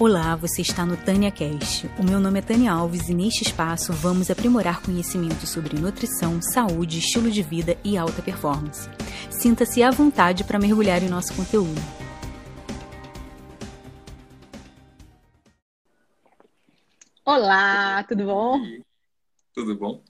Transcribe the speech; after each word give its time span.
Olá, 0.00 0.36
você 0.36 0.62
está 0.62 0.86
no 0.86 0.96
Tânia 0.96 1.28
Cast. 1.28 1.88
O 1.98 2.04
meu 2.04 2.20
nome 2.20 2.38
é 2.38 2.42
Tânia 2.42 2.70
Alves 2.70 3.08
e 3.08 3.14
neste 3.14 3.42
espaço 3.42 3.92
vamos 3.92 4.30
aprimorar 4.30 4.80
conhecimentos 4.80 5.48
sobre 5.48 5.76
nutrição, 5.76 6.40
saúde, 6.40 7.00
estilo 7.00 7.28
de 7.28 7.42
vida 7.42 7.76
e 7.84 7.98
alta 7.98 8.22
performance. 8.22 8.88
Sinta-se 9.28 9.82
à 9.82 9.90
vontade 9.90 10.44
para 10.44 10.56
mergulhar 10.56 11.02
em 11.02 11.08
nosso 11.08 11.34
conteúdo. 11.34 11.80
Olá, 17.24 18.04
tudo 18.04 18.24
bom? 18.24 18.60
Tudo 19.52 19.76
bom? 19.76 20.04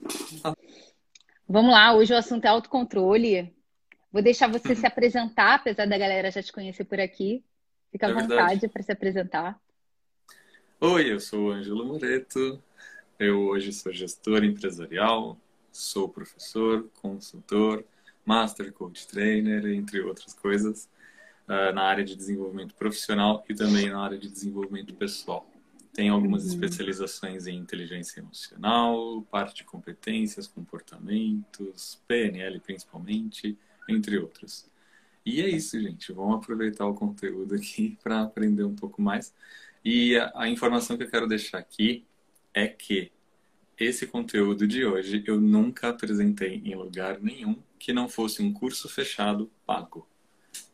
Vamos 1.48 1.72
lá, 1.72 1.94
hoje 1.94 2.12
o 2.12 2.18
assunto 2.18 2.44
é 2.44 2.48
autocontrole. 2.48 3.56
Vou 4.12 4.20
deixar 4.20 4.52
você 4.52 4.74
se 4.74 4.84
apresentar, 4.86 5.54
apesar 5.54 5.86
da 5.86 5.96
galera 5.96 6.30
já 6.30 6.42
te 6.42 6.52
conhecer 6.52 6.84
por 6.84 7.00
aqui. 7.00 7.42
Fica 7.90 8.06
à 8.06 8.10
É 8.10 8.12
vontade 8.12 8.68
para 8.68 8.82
se 8.82 8.92
apresentar. 8.92 9.58
Oi, 10.80 11.12
eu 11.12 11.20
sou 11.20 11.48
o 11.48 11.50
Ângelo 11.52 11.84
Moreto. 11.84 12.62
Eu 13.18 13.40
hoje 13.48 13.72
sou 13.72 13.92
gestor 13.92 14.44
empresarial, 14.44 15.38
sou 15.72 16.08
professor, 16.08 16.88
consultor, 17.00 17.84
master 18.24 18.72
coach 18.72 19.06
trainer, 19.08 19.66
entre 19.66 20.00
outras 20.00 20.34
coisas, 20.34 20.88
ah, 21.48 21.72
na 21.72 21.82
área 21.84 22.04
de 22.04 22.16
desenvolvimento 22.16 22.74
profissional 22.74 23.44
e 23.48 23.54
também 23.54 23.90
na 23.90 24.00
área 24.02 24.18
de 24.18 24.30
desenvolvimento 24.30 24.94
pessoal. 24.94 25.50
Tenho 25.92 26.14
algumas 26.14 26.44
Uhum. 26.44 26.50
especializações 26.50 27.46
em 27.46 27.56
inteligência 27.58 28.20
emocional, 28.20 29.22
parte 29.30 29.56
de 29.56 29.64
competências, 29.64 30.46
comportamentos, 30.48 32.02
PNL 32.08 32.60
principalmente, 32.60 33.58
entre 33.88 34.18
outros. 34.18 34.68
E 35.24 35.40
é 35.42 35.48
isso, 35.48 35.80
gente. 35.80 36.12
Vamos 36.12 36.36
aproveitar 36.38 36.86
o 36.86 36.94
conteúdo 36.94 37.54
aqui 37.54 37.98
para 38.02 38.22
aprender 38.22 38.64
um 38.64 38.74
pouco 38.74 39.02
mais. 39.02 39.34
E 39.84 40.16
a, 40.16 40.32
a 40.34 40.48
informação 40.48 40.96
que 40.96 41.04
eu 41.04 41.10
quero 41.10 41.26
deixar 41.26 41.58
aqui 41.58 42.04
é 42.52 42.66
que 42.66 43.10
esse 43.78 44.06
conteúdo 44.06 44.66
de 44.66 44.84
hoje 44.84 45.22
eu 45.26 45.40
nunca 45.40 45.90
apresentei 45.90 46.60
em 46.64 46.74
lugar 46.74 47.20
nenhum 47.20 47.56
que 47.78 47.92
não 47.92 48.08
fosse 48.08 48.42
um 48.42 48.52
curso 48.52 48.88
fechado 48.88 49.50
pago. 49.64 50.06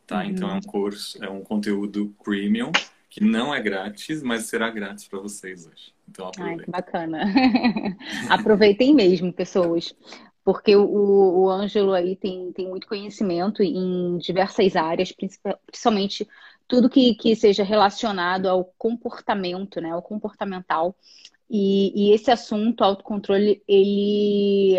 Tá? 0.07 0.19
Uhum. 0.19 0.29
Então 0.29 0.49
é 0.49 0.53
um 0.53 0.61
curso, 0.61 1.23
é 1.23 1.29
um 1.29 1.41
conteúdo 1.41 2.15
premium 2.23 2.71
que 3.09 3.23
não 3.23 3.53
é 3.53 3.61
grátis, 3.61 4.21
mas 4.21 4.45
será 4.45 4.69
grátis 4.69 5.07
para 5.07 5.19
vocês 5.19 5.65
hoje. 5.65 5.93
Então 6.09 6.25
Ai, 6.25 6.31
que 6.33 6.39
aproveitem. 6.41 6.71
bacana. 6.71 7.33
Aproveitem 8.29 8.93
mesmo, 8.93 9.31
pessoas, 9.31 9.95
porque 10.43 10.75
o, 10.75 10.85
o 10.85 11.49
Ângelo 11.49 11.93
aí 11.93 12.15
tem, 12.15 12.51
tem 12.51 12.67
muito 12.67 12.87
conhecimento 12.87 13.63
em 13.63 14.17
diversas 14.17 14.75
áreas, 14.75 15.11
principal- 15.11 15.59
principalmente 15.65 16.27
tudo 16.67 16.89
que, 16.89 17.15
que 17.15 17.35
seja 17.35 17.63
relacionado 17.63 18.47
ao 18.47 18.65
comportamento, 18.77 19.79
né? 19.79 19.91
Ao 19.91 20.01
comportamental. 20.01 20.95
E, 21.49 22.09
e 22.09 22.13
esse 22.13 22.31
assunto, 22.31 22.83
autocontrole, 22.83 23.61
ele, 23.67 24.77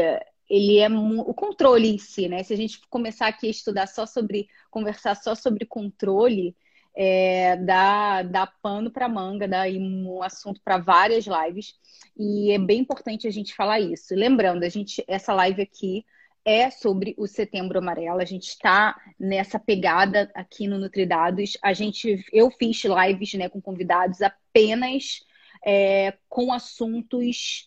ele 0.48 0.78
é 0.78 0.88
o 0.88 1.34
controle 1.34 1.88
em 1.88 1.98
si, 1.98 2.28
né? 2.28 2.42
Se 2.42 2.52
a 2.54 2.56
gente 2.56 2.80
começar 2.90 3.28
aqui 3.28 3.46
a 3.46 3.50
estudar 3.50 3.86
só 3.86 4.04
sobre, 4.06 4.48
conversar 4.70 5.14
só 5.14 5.34
sobre 5.34 5.64
controle, 5.64 6.56
é, 6.94 7.56
dá, 7.56 8.22
dá 8.22 8.46
pano 8.46 8.90
para 8.90 9.08
manga, 9.08 9.46
dá 9.46 9.64
um 9.68 10.22
assunto 10.22 10.60
para 10.64 10.78
várias 10.78 11.26
lives. 11.26 11.74
E 12.16 12.50
é 12.50 12.58
bem 12.58 12.80
importante 12.80 13.28
a 13.28 13.30
gente 13.30 13.54
falar 13.54 13.80
isso. 13.80 14.14
Lembrando, 14.14 14.64
a 14.64 14.68
gente, 14.68 15.04
essa 15.06 15.32
live 15.34 15.62
aqui 15.62 16.04
é 16.46 16.70
sobre 16.70 17.12
o 17.18 17.26
Setembro 17.26 17.80
Amarelo. 17.80 18.20
A 18.20 18.24
gente 18.24 18.46
está 18.46 18.96
nessa 19.18 19.58
pegada 19.58 20.30
aqui 20.32 20.68
no 20.68 20.78
Nutridados. 20.78 21.58
A 21.60 21.72
gente, 21.72 22.24
eu 22.32 22.52
fiz 22.52 22.82
lives, 22.84 23.34
né, 23.34 23.48
com 23.48 23.60
convidados 23.60 24.22
apenas 24.22 25.24
é, 25.64 26.16
com 26.28 26.52
assuntos 26.52 27.66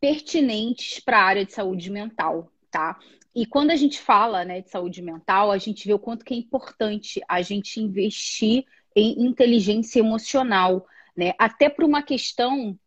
pertinentes 0.00 0.98
para 0.98 1.18
a 1.18 1.24
área 1.24 1.44
de 1.44 1.52
saúde 1.52 1.90
mental, 1.90 2.50
tá? 2.70 2.98
E 3.34 3.44
quando 3.44 3.70
a 3.70 3.76
gente 3.76 4.00
fala, 4.00 4.44
né, 4.44 4.62
de 4.62 4.70
saúde 4.70 5.02
mental, 5.02 5.50
a 5.52 5.58
gente 5.58 5.86
vê 5.86 5.92
o 5.92 5.98
quanto 5.98 6.24
que 6.24 6.32
é 6.32 6.36
importante 6.38 7.20
a 7.28 7.42
gente 7.42 7.80
investir 7.80 8.64
em 8.96 9.26
inteligência 9.26 9.98
emocional, 9.98 10.86
né? 11.14 11.34
Até 11.38 11.68
por 11.68 11.84
uma 11.84 12.02
questão 12.02 12.78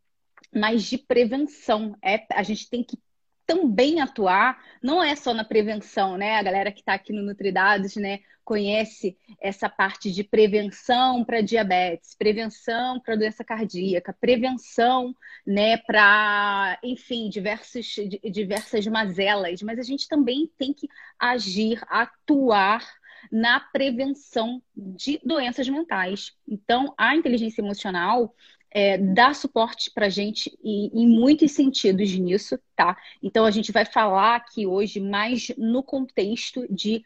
mais 0.52 0.84
de 0.84 0.98
prevenção. 0.98 1.96
É, 2.04 2.26
a 2.34 2.42
gente 2.42 2.68
tem 2.68 2.84
que 2.84 2.98
também 3.48 4.02
atuar, 4.02 4.62
não 4.84 5.04
é 5.04 5.16
só 5.16 5.34
na 5.34 5.44
prevenção, 5.46 6.18
né? 6.18 6.36
A 6.38 6.44
galera 6.44 6.72
que 6.72 6.82
está 6.82 6.94
aqui 6.94 7.14
no 7.14 7.24
Nutridados, 7.24 7.96
né, 7.96 8.20
conhece 8.46 9.18
essa 9.42 9.70
parte 9.70 10.12
de 10.12 10.24
prevenção 10.24 11.24
para 11.26 11.42
diabetes, 11.42 12.16
prevenção 12.16 13.00
para 13.02 13.16
doença 13.16 13.44
cardíaca, 13.44 14.16
prevenção, 14.20 15.16
né, 15.46 15.78
para, 15.78 16.78
enfim, 16.84 17.30
diversos, 17.30 17.86
di- 17.88 18.20
diversas 18.32 18.86
mazelas, 18.88 19.62
mas 19.62 19.80
a 19.80 19.84
gente 19.84 20.08
também 20.08 20.52
tem 20.58 20.74
que 20.74 20.88
agir, 21.20 21.82
atuar 21.90 22.86
na 23.32 23.60
prevenção 23.60 24.62
de 24.76 25.20
doenças 25.24 25.68
mentais. 25.68 26.32
Então, 26.48 26.94
a 26.98 27.16
inteligência 27.16 27.62
emocional 27.62 28.34
é, 28.72 28.98
dá 28.98 29.34
suporte 29.34 29.92
para 29.92 30.08
a 30.08 30.10
gente 30.10 30.58
em 30.64 31.08
muitos 31.08 31.52
sentidos 31.52 32.14
nisso, 32.14 32.60
tá? 32.76 32.98
Então, 33.24 33.46
a 33.46 33.52
gente 33.52 33.72
vai 33.72 33.86
falar 33.86 34.36
aqui 34.36 34.66
hoje 34.68 35.00
mais 35.00 35.52
no 35.58 35.82
contexto 35.82 36.66
de 36.70 37.04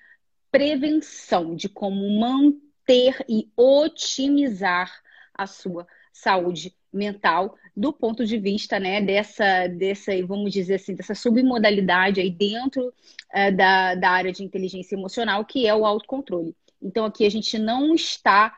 prevenção, 0.51 1.55
de 1.55 1.69
como 1.69 2.19
manter 2.19 3.23
e 3.29 3.49
otimizar 3.55 4.91
a 5.33 5.47
sua 5.47 5.87
saúde 6.11 6.75
mental 6.91 7.55
do 7.75 7.93
ponto 7.93 8.25
de 8.25 8.37
vista, 8.37 8.79
né, 8.79 9.01
dessa, 9.01 9.67
dessa, 9.67 10.11
vamos 10.25 10.51
dizer 10.51 10.75
assim, 10.75 10.93
dessa 10.93 11.15
submodalidade 11.15 12.19
aí 12.19 12.29
dentro 12.29 12.93
eh, 13.31 13.49
da, 13.49 13.95
da 13.95 14.09
área 14.09 14.31
de 14.31 14.43
inteligência 14.43 14.95
emocional, 14.95 15.45
que 15.45 15.65
é 15.65 15.73
o 15.73 15.85
autocontrole. 15.85 16.53
Então, 16.81 17.05
aqui 17.05 17.25
a 17.25 17.31
gente 17.31 17.57
não 17.57 17.95
está 17.95 18.53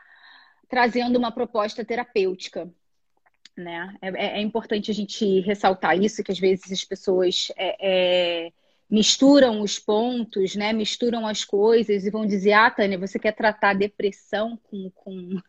trazendo 0.68 1.16
uma 1.16 1.30
proposta 1.30 1.84
terapêutica, 1.84 2.68
né? 3.56 3.96
É, 4.00 4.08
é- 4.08 4.38
é 4.38 4.40
importante 4.40 4.90
a 4.90 4.94
gente 4.94 5.40
ressaltar 5.40 5.98
isso, 6.00 6.22
que 6.22 6.32
às 6.32 6.38
vezes 6.38 6.70
as 6.70 6.84
pessoas 6.84 7.48
é, 7.56 8.46
é, 8.46 8.52
misturam 8.90 9.60
os 9.60 9.78
pontos, 9.78 10.54
né? 10.54 10.72
Misturam 10.72 11.26
as 11.26 11.44
coisas 11.44 12.04
e 12.04 12.10
vão 12.10 12.26
dizer, 12.26 12.52
ah, 12.52 12.70
Tânia, 12.70 12.98
você 12.98 13.18
quer 13.18 13.32
tratar 13.32 13.74
depressão 13.74 14.58
com, 14.64 14.90
com, 14.94 15.40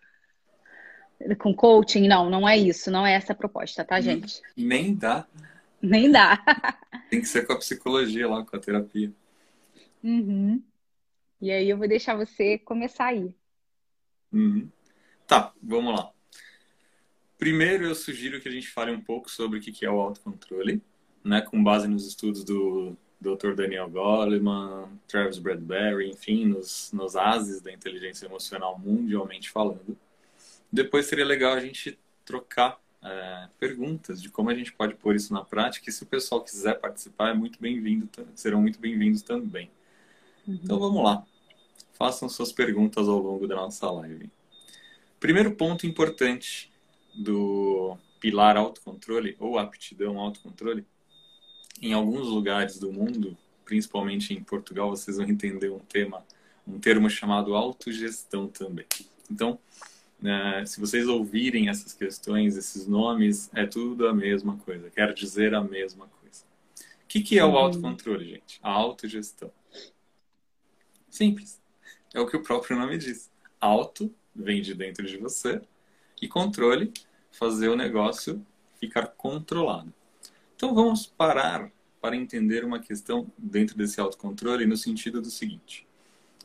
com 1.38 1.54
coaching? 1.54 2.08
Não, 2.08 2.30
não 2.30 2.48
é 2.48 2.58
isso, 2.58 2.92
não 2.92 3.06
é 3.06 3.14
essa 3.14 3.34
a 3.34 3.36
proposta, 3.36 3.84
tá, 3.84 4.00
gente? 4.02 4.42
Nem 4.56 4.94
dá. 4.94 5.26
Nem 5.82 6.12
dá. 6.12 6.44
Tem 7.10 7.22
que 7.22 7.28
ser 7.28 7.46
com 7.46 7.54
a 7.54 7.58
psicologia 7.60 8.28
lá, 8.28 8.44
com 8.44 8.56
a 8.56 8.60
terapia. 8.60 9.12
Uhum. 10.04 10.62
E 11.42 11.52
aí 11.52 11.70
eu 11.70 11.78
vou 11.78 11.88
deixar 11.88 12.16
você 12.16 12.58
começar 12.58 13.08
aí. 13.08 13.34
Uhum. 14.32 14.70
Tá, 15.28 15.54
vamos 15.62 15.96
lá. 15.96 16.15
Primeiro, 17.38 17.86
eu 17.86 17.96
sugiro 17.96 18.40
que 18.40 18.48
a 18.48 18.52
gente 18.52 18.70
fale 18.70 18.92
um 18.92 19.02
pouco 19.02 19.30
sobre 19.30 19.60
o 19.60 19.62
que 19.62 19.86
é 19.86 19.90
o 19.90 20.00
autocontrole, 20.00 20.82
né, 21.24 21.42
com 21.42 21.62
base 21.62 21.88
nos 21.88 22.08
estudos 22.08 22.44
do 22.44 22.96
Dr. 23.20 23.56
Daniel 23.56 23.90
Goleman, 23.90 24.90
Travis 25.08 25.38
Bradbury, 25.38 26.10
enfim, 26.10 26.46
nos, 26.46 26.92
nos 26.94 27.16
ases 27.16 27.62
da 27.62 27.72
inteligência 27.72 28.26
emocional 28.26 28.80
mundialmente 28.80 29.50
falando. 29.50 29.98
Depois 30.72 31.08
seria 31.08 31.26
legal 31.26 31.54
a 31.54 31.60
gente 31.60 31.98
trocar 32.24 32.80
é, 33.04 33.48
perguntas 33.60 34.22
de 34.22 34.30
como 34.30 34.50
a 34.50 34.56
gente 34.56 34.74
pode 34.74 34.96
pôr 34.96 35.16
isso 35.16 35.34
na 35.34 35.44
prática. 35.44 35.90
E 35.90 35.94
se 35.94 36.04
o 36.04 36.06
pessoal 36.06 36.42
quiser 36.42 36.80
participar, 36.80 37.30
é 37.30 37.34
muito 37.34 37.60
bem-vindo, 37.60 38.10
serão 38.34 38.62
muito 38.62 38.80
bem-vindos 38.80 39.22
também. 39.22 39.70
Então 40.48 40.80
vamos 40.80 41.04
lá. 41.04 41.26
Façam 41.94 42.28
suas 42.28 42.52
perguntas 42.52 43.08
ao 43.08 43.20
longo 43.20 43.48
da 43.48 43.56
nossa 43.56 43.90
live. 43.90 44.30
Primeiro 45.20 45.56
ponto 45.56 45.88
importante 45.88 46.72
do 47.16 47.98
pilar 48.20 48.58
autocontrole 48.58 49.36
ou 49.40 49.58
aptidão 49.58 50.20
autocontrole, 50.20 50.86
em 51.82 51.94
alguns 51.94 52.28
lugares 52.28 52.80
do 52.80 52.92
mundo, 52.92 53.38
principalmente 53.64 54.34
em 54.34 54.44
Portugal, 54.44 54.90
vocês 54.90 55.18
vão 55.18 55.28
entender 55.28 55.70
um 55.70 55.80
tema, 55.80 56.26
um 56.68 56.80
termo 56.80 57.10
chamado 57.10 57.56
autogestão 57.56 58.48
também. 58.48 58.86
Então, 59.30 59.60
né, 60.22 60.66
se 60.66 60.80
vocês 60.80 61.08
ouvirem 61.08 61.70
essas 61.70 61.94
questões, 61.94 62.56
esses 62.56 62.88
nomes, 62.88 63.50
é 63.54 63.66
tudo 63.66 64.08
a 64.08 64.14
mesma 64.14 64.58
coisa, 64.58 64.90
quer 64.90 65.14
dizer 65.14 65.54
a 65.54 65.62
mesma 65.62 66.08
coisa. 66.08 66.44
O 67.04 67.08
que, 67.08 67.22
que 67.22 67.40
é 67.40 67.46
o 67.46 67.58
autocontrole, 67.58 68.26
gente? 68.26 68.60
A 68.62 68.72
autogestão. 68.72 69.52
Simples. 71.10 71.62
É 72.14 72.20
o 72.20 72.28
que 72.28 72.36
o 72.36 72.44
próprio 72.44 72.78
nome 72.78 72.98
diz. 72.98 73.32
Auto 73.60 74.14
vem 74.34 74.62
de 74.62 74.74
dentro 74.74 75.06
de 75.06 75.18
você 75.18 75.62
e 76.22 76.28
controle, 76.28 76.92
fazer 77.38 77.70
o 77.70 77.76
negócio 77.76 78.46
ficar 78.80 79.08
controlado. 79.08 79.94
Então 80.56 80.74
vamos 80.74 81.06
parar 81.06 81.70
para 82.02 82.16
entender 82.16 82.64
uma 82.64 82.80
questão 82.80 83.28
dentro 83.38 83.76
desse 83.76 84.00
autocontrole 84.00 84.66
no 84.66 84.78
sentido 84.78 85.22
do 85.22 85.30
seguinte: 85.30 85.86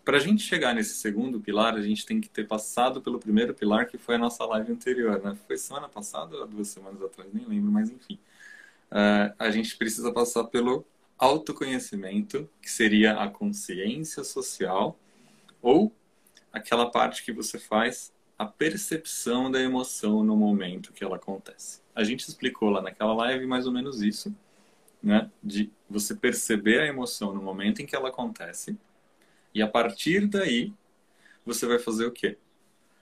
Para 0.05 0.17
a 0.17 0.21
gente 0.21 0.43
chegar 0.43 0.75
nesse 0.75 0.95
segundo 0.95 1.41
pilar, 1.41 1.75
a 1.75 1.83
gente 1.83 2.05
tem 2.05 2.21
que 2.21 2.29
ter 2.29 2.47
passado 2.47 3.01
pelo 3.01 3.19
primeiro 3.19 3.55
pilar, 3.55 3.87
que 3.87 3.99
foi 3.99 4.17
a 4.17 4.19
nossa 4.19 4.45
live 4.47 4.73
anterior, 4.73 5.23
né? 5.23 5.37
Foi 5.47 5.57
semana 5.57 5.89
passada 5.89 6.37
ou 6.37 6.47
duas 6.47 6.69
semanas 6.69 7.01
atrás, 7.03 7.31
nem 7.33 7.45
lembro, 7.47 7.71
mas 7.71 7.91
enfim. 7.91 8.19
Uh, 8.91 9.33
a 9.39 9.51
gente 9.51 9.77
precisa 9.77 10.13
passar 10.13 10.45
pelo 10.45 10.85
autoconhecimento, 11.17 12.49
que 12.61 12.71
seria 12.71 13.21
a 13.23 13.29
consciência 13.29 14.25
social, 14.25 14.99
ou 15.63 15.93
aquela 16.53 16.91
parte 16.91 17.23
que 17.23 17.33
você 17.33 17.59
faz 17.59 18.13
a 18.41 18.47
percepção 18.47 19.51
da 19.51 19.61
emoção 19.61 20.25
no 20.25 20.35
momento 20.35 20.95
que 20.95 21.05
ela 21.05 21.17
acontece. 21.17 21.83
A 21.95 22.03
gente 22.03 22.27
explicou 22.27 22.71
lá 22.71 22.81
naquela 22.81 23.13
live 23.13 23.47
mais 23.47 23.67
ou 23.67 23.73
menos 23.73 24.01
isso, 24.01 24.35
né? 25.03 25.31
De 25.43 25.71
você 25.91 26.15
perceber 26.15 26.81
a 26.81 26.87
emoção 26.87 27.35
no 27.35 27.43
momento 27.43 27.83
em 27.83 27.87
que 27.87 27.95
ela 27.95 28.09
acontece 28.09 28.79
e 29.55 29.61
a 29.61 29.69
partir 29.69 30.27
daí 30.27 30.73
você 31.45 31.67
vai 31.67 31.79
fazer 31.79 32.07
o 32.07 32.11
quê? 32.11 32.39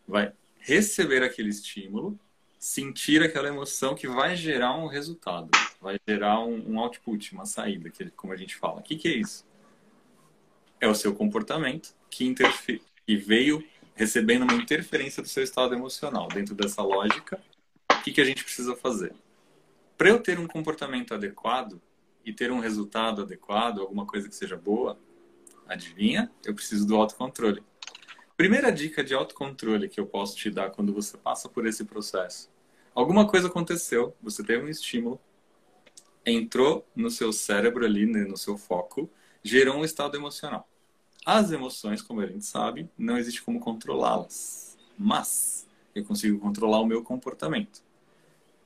Vai 0.08 0.32
receber 0.58 1.22
aquele 1.22 1.50
estímulo, 1.50 2.18
sentir 2.58 3.22
aquela 3.22 3.46
emoção 3.46 3.94
que 3.94 4.08
vai 4.08 4.34
gerar 4.34 4.76
um 4.76 4.88
resultado, 4.88 5.50
vai 5.80 6.00
gerar 6.04 6.40
um, 6.40 6.72
um 6.72 6.80
output, 6.80 7.32
uma 7.32 7.46
saída, 7.46 7.90
que, 7.90 8.10
como 8.10 8.32
a 8.32 8.36
gente 8.36 8.56
fala. 8.56 8.80
O 8.80 8.82
que, 8.82 8.96
que 8.96 9.06
é 9.06 9.12
isso? 9.12 9.46
É 10.80 10.88
o 10.88 10.96
seu 10.96 11.14
comportamento 11.14 11.94
que 12.10 12.26
interfere 12.26 12.82
e 13.06 13.16
veio 13.16 13.64
recebendo 13.98 14.42
uma 14.42 14.54
interferência 14.54 15.20
do 15.20 15.28
seu 15.28 15.42
estado 15.42 15.74
emocional. 15.74 16.28
Dentro 16.28 16.54
dessa 16.54 16.80
lógica, 16.82 17.42
o 17.90 18.00
que, 18.04 18.12
que 18.12 18.20
a 18.20 18.24
gente 18.24 18.44
precisa 18.44 18.76
fazer? 18.76 19.12
Para 19.96 20.10
eu 20.10 20.20
ter 20.20 20.38
um 20.38 20.46
comportamento 20.46 21.12
adequado 21.12 21.82
e 22.24 22.32
ter 22.32 22.52
um 22.52 22.60
resultado 22.60 23.22
adequado, 23.22 23.80
alguma 23.80 24.06
coisa 24.06 24.28
que 24.28 24.36
seja 24.36 24.56
boa, 24.56 24.96
adivinha? 25.66 26.30
Eu 26.44 26.54
preciso 26.54 26.86
do 26.86 26.94
autocontrole. 26.94 27.60
Primeira 28.36 28.70
dica 28.70 29.02
de 29.02 29.14
autocontrole 29.14 29.88
que 29.88 29.98
eu 29.98 30.06
posso 30.06 30.36
te 30.36 30.48
dar 30.48 30.70
quando 30.70 30.92
você 30.92 31.16
passa 31.16 31.48
por 31.48 31.66
esse 31.66 31.84
processo. 31.84 32.48
Alguma 32.94 33.26
coisa 33.26 33.48
aconteceu, 33.48 34.14
você 34.22 34.44
teve 34.44 34.64
um 34.64 34.68
estímulo, 34.68 35.20
entrou 36.24 36.86
no 36.94 37.10
seu 37.10 37.32
cérebro 37.32 37.84
ali, 37.84 38.06
né, 38.06 38.20
no 38.20 38.36
seu 38.36 38.56
foco, 38.56 39.10
gerou 39.42 39.76
um 39.76 39.84
estado 39.84 40.16
emocional. 40.16 40.68
As 41.30 41.52
emoções, 41.52 42.00
como 42.00 42.22
a 42.22 42.26
gente 42.26 42.46
sabe, 42.46 42.88
não 42.96 43.18
existe 43.18 43.42
como 43.42 43.60
controlá-las. 43.60 44.78
Mas 44.98 45.68
eu 45.94 46.02
consigo 46.02 46.38
controlar 46.38 46.80
o 46.80 46.86
meu 46.86 47.02
comportamento. 47.02 47.82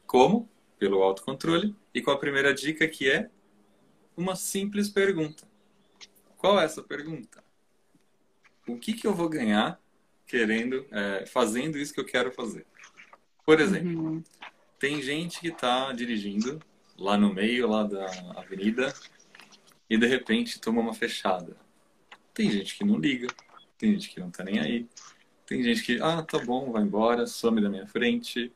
Como? 0.07 0.49
Pelo 0.79 1.03
autocontrole 1.03 1.75
e 1.93 2.01
com 2.01 2.13
a 2.13 2.17
primeira 2.17 2.55
dica 2.55 2.87
que 2.87 3.11
é 3.11 3.29
uma 4.17 4.37
simples 4.37 4.89
pergunta. 4.89 5.43
Qual 6.37 6.61
é 6.61 6.65
essa 6.65 6.85
pergunta? 6.85 7.43
O 8.69 8.79
que, 8.79 8.93
que 8.93 9.09
eu 9.09 9.13
vou 9.13 9.29
ganhar 9.29 9.81
querendo, 10.25 10.87
é, 10.93 11.27
fazendo 11.27 11.77
isso 11.77 11.93
que 11.93 11.99
eu 11.99 12.07
quero 12.07 12.31
fazer? 12.31 12.65
Por 13.45 13.61
exemplo, 13.61 14.05
uhum. 14.05 14.25
tem 14.79 15.03
gente 15.03 15.41
que 15.41 15.49
está 15.49 15.93
dirigindo 15.93 16.63
lá 16.97 17.19
no 17.19 17.35
meio 17.35 17.67
lá 17.67 17.83
da 17.83 18.07
avenida 18.37 18.95
e 19.91 19.99
de 19.99 20.07
repente 20.07 20.61
toma 20.61 20.81
uma 20.81 20.95
fechada. 20.95 21.57
Tem 22.35 22.51
gente 22.51 22.77
que 22.77 22.85
não 22.85 22.99
liga, 22.99 23.29
tem 23.79 23.93
gente 23.93 24.11
que 24.11 24.21
não 24.21 24.31
tá 24.31 24.45
nem 24.45 24.59
aí. 24.59 24.89
Tem 25.47 25.63
gente 25.63 25.83
que, 25.83 26.01
ah, 26.01 26.23
tá 26.23 26.39
bom, 26.39 26.73
vai 26.73 26.83
embora, 26.83 27.27
some 27.27 27.61
da 27.61 27.69
minha 27.69 27.87
frente. 27.87 28.53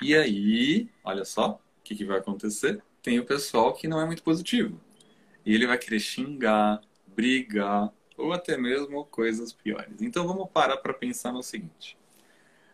E 0.00 0.14
aí, 0.14 0.88
olha 1.02 1.24
só, 1.24 1.52
o 1.52 1.82
que, 1.82 1.96
que 1.96 2.04
vai 2.04 2.18
acontecer? 2.18 2.82
Tem 3.02 3.18
o 3.18 3.24
pessoal 3.24 3.74
que 3.74 3.88
não 3.88 4.00
é 4.00 4.06
muito 4.06 4.22
positivo. 4.22 4.80
E 5.44 5.54
ele 5.54 5.66
vai 5.66 5.78
querer 5.78 5.98
xingar, 5.98 6.80
brigar, 7.06 7.92
ou 8.16 8.32
até 8.32 8.56
mesmo 8.56 9.04
coisas 9.06 9.52
piores. 9.52 10.02
Então 10.02 10.26
vamos 10.26 10.48
parar 10.50 10.76
para 10.76 10.92
pensar 10.92 11.32
no 11.32 11.42
seguinte. 11.42 11.96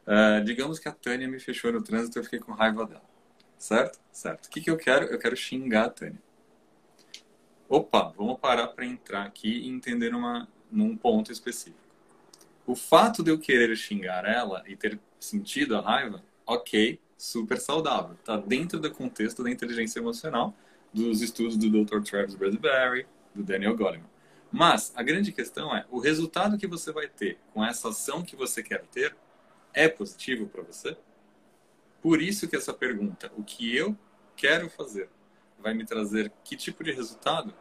Uh, 0.06 0.44
digamos 0.44 0.78
que 0.78 0.88
a 0.88 0.92
Tânia 0.92 1.28
me 1.28 1.38
fechou 1.38 1.72
no 1.72 1.82
trânsito 1.82 2.18
e 2.18 2.20
eu 2.20 2.24
fiquei 2.24 2.38
com 2.38 2.52
raiva 2.52 2.84
dela. 2.84 3.04
Certo? 3.56 3.98
Certo. 4.12 4.46
O 4.46 4.50
que, 4.50 4.60
que 4.60 4.70
eu 4.70 4.76
quero? 4.76 5.06
Eu 5.06 5.18
quero 5.18 5.36
xingar 5.36 5.84
a 5.86 5.90
Tânia. 5.90 6.22
Opa, 7.74 8.14
vamos 8.16 8.38
parar 8.38 8.68
para 8.68 8.86
entrar 8.86 9.24
aqui 9.24 9.48
e 9.48 9.68
entender 9.68 10.14
uma, 10.14 10.46
num 10.70 10.96
ponto 10.96 11.32
específico. 11.32 11.76
O 12.64 12.76
fato 12.76 13.20
de 13.20 13.32
eu 13.32 13.38
querer 13.40 13.74
xingar 13.74 14.24
ela 14.24 14.62
e 14.64 14.76
ter 14.76 14.96
sentido 15.18 15.76
a 15.76 15.80
raiva, 15.80 16.22
ok, 16.46 17.00
super 17.18 17.58
saudável. 17.58 18.14
Está 18.14 18.36
dentro 18.36 18.78
do 18.78 18.88
contexto 18.92 19.42
da 19.42 19.50
inteligência 19.50 19.98
emocional 19.98 20.54
dos 20.92 21.20
estudos 21.20 21.56
do 21.56 21.68
Dr. 21.68 22.00
Travis 22.04 22.36
Bradbury, 22.36 23.08
do 23.34 23.42
Daniel 23.42 23.76
Goleman. 23.76 24.08
Mas 24.52 24.92
a 24.94 25.02
grande 25.02 25.32
questão 25.32 25.74
é, 25.74 25.84
o 25.90 25.98
resultado 25.98 26.56
que 26.56 26.68
você 26.68 26.92
vai 26.92 27.08
ter 27.08 27.38
com 27.52 27.64
essa 27.64 27.88
ação 27.88 28.22
que 28.22 28.36
você 28.36 28.62
quer 28.62 28.84
ter 28.86 29.16
é 29.72 29.88
positivo 29.88 30.46
para 30.46 30.62
você? 30.62 30.96
Por 32.00 32.22
isso 32.22 32.46
que 32.46 32.54
essa 32.54 32.72
pergunta, 32.72 33.32
o 33.36 33.42
que 33.42 33.76
eu 33.76 33.98
quero 34.36 34.70
fazer, 34.70 35.08
vai 35.58 35.74
me 35.74 35.84
trazer 35.84 36.30
que 36.44 36.56
tipo 36.56 36.84
de 36.84 36.92
resultado, 36.92 37.52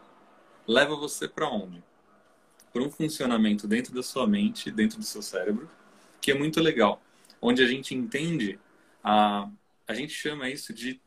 leva 0.67 0.95
você 0.95 1.27
para 1.27 1.49
onde? 1.49 1.83
Para 2.71 2.81
um 2.81 2.89
funcionamento 2.89 3.67
dentro 3.67 3.93
da 3.93 4.03
sua 4.03 4.27
mente, 4.27 4.71
dentro 4.71 4.97
do 4.97 5.05
seu 5.05 5.21
cérebro, 5.21 5.69
que 6.19 6.31
é 6.31 6.33
muito 6.33 6.59
legal, 6.59 7.01
onde 7.41 7.63
a 7.63 7.67
gente 7.67 7.93
entende 7.93 8.59
a 9.03 9.49
a 9.87 9.93
gente 9.93 10.13
chama 10.13 10.49
isso 10.49 10.73
de 10.73 10.99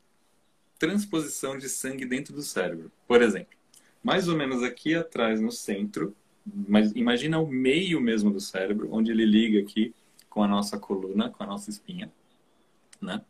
transposição 0.78 1.56
de 1.56 1.68
sangue 1.68 2.04
dentro 2.04 2.34
do 2.34 2.42
cérebro. 2.42 2.92
Por 3.06 3.22
exemplo, 3.22 3.56
mais 4.02 4.28
ou 4.28 4.36
menos 4.36 4.62
aqui 4.62 4.94
atrás 4.94 5.40
no 5.40 5.50
centro, 5.50 6.14
mas 6.44 6.92
imagina 6.92 7.38
o 7.38 7.46
meio 7.46 8.00
mesmo 8.00 8.30
do 8.30 8.40
cérebro, 8.40 8.88
onde 8.92 9.10
ele 9.10 9.24
liga 9.24 9.60
aqui 9.60 9.94
com 10.28 10.42
a 10.42 10.48
nossa 10.48 10.78
coluna, 10.78 11.30
com 11.30 11.42
a 11.42 11.46
nossa 11.46 11.70
espinha, 11.70 12.12
né? 13.00 13.22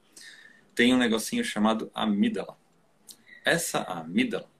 Tem 0.75 0.93
um 0.93 0.99
negocinho 0.99 1.43
chamado 1.45 1.91
amígdala. 1.95 2.59
Essa 3.45 3.83
amígdala 3.83 4.51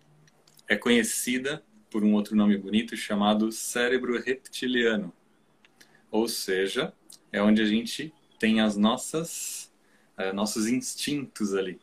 é 0.69 0.77
conhecida 0.77 1.63
por 1.91 2.05
um 2.05 2.15
outro 2.15 2.37
nome 2.37 2.57
bonito 2.57 2.97
chamado 2.97 3.51
cérebro 3.53 4.21
reptiliano. 4.21 5.13
Ou 6.11 6.29
seja, 6.29 6.93
é 7.33 7.43
onde 7.43 7.63
a 7.63 7.67
gente 7.67 8.13
tem 8.39 8.61
as 8.61 8.77
nossas 8.77 9.73
é, 10.17 10.33
nossos 10.33 10.67
instintos 10.67 11.55
ali. 11.55 11.81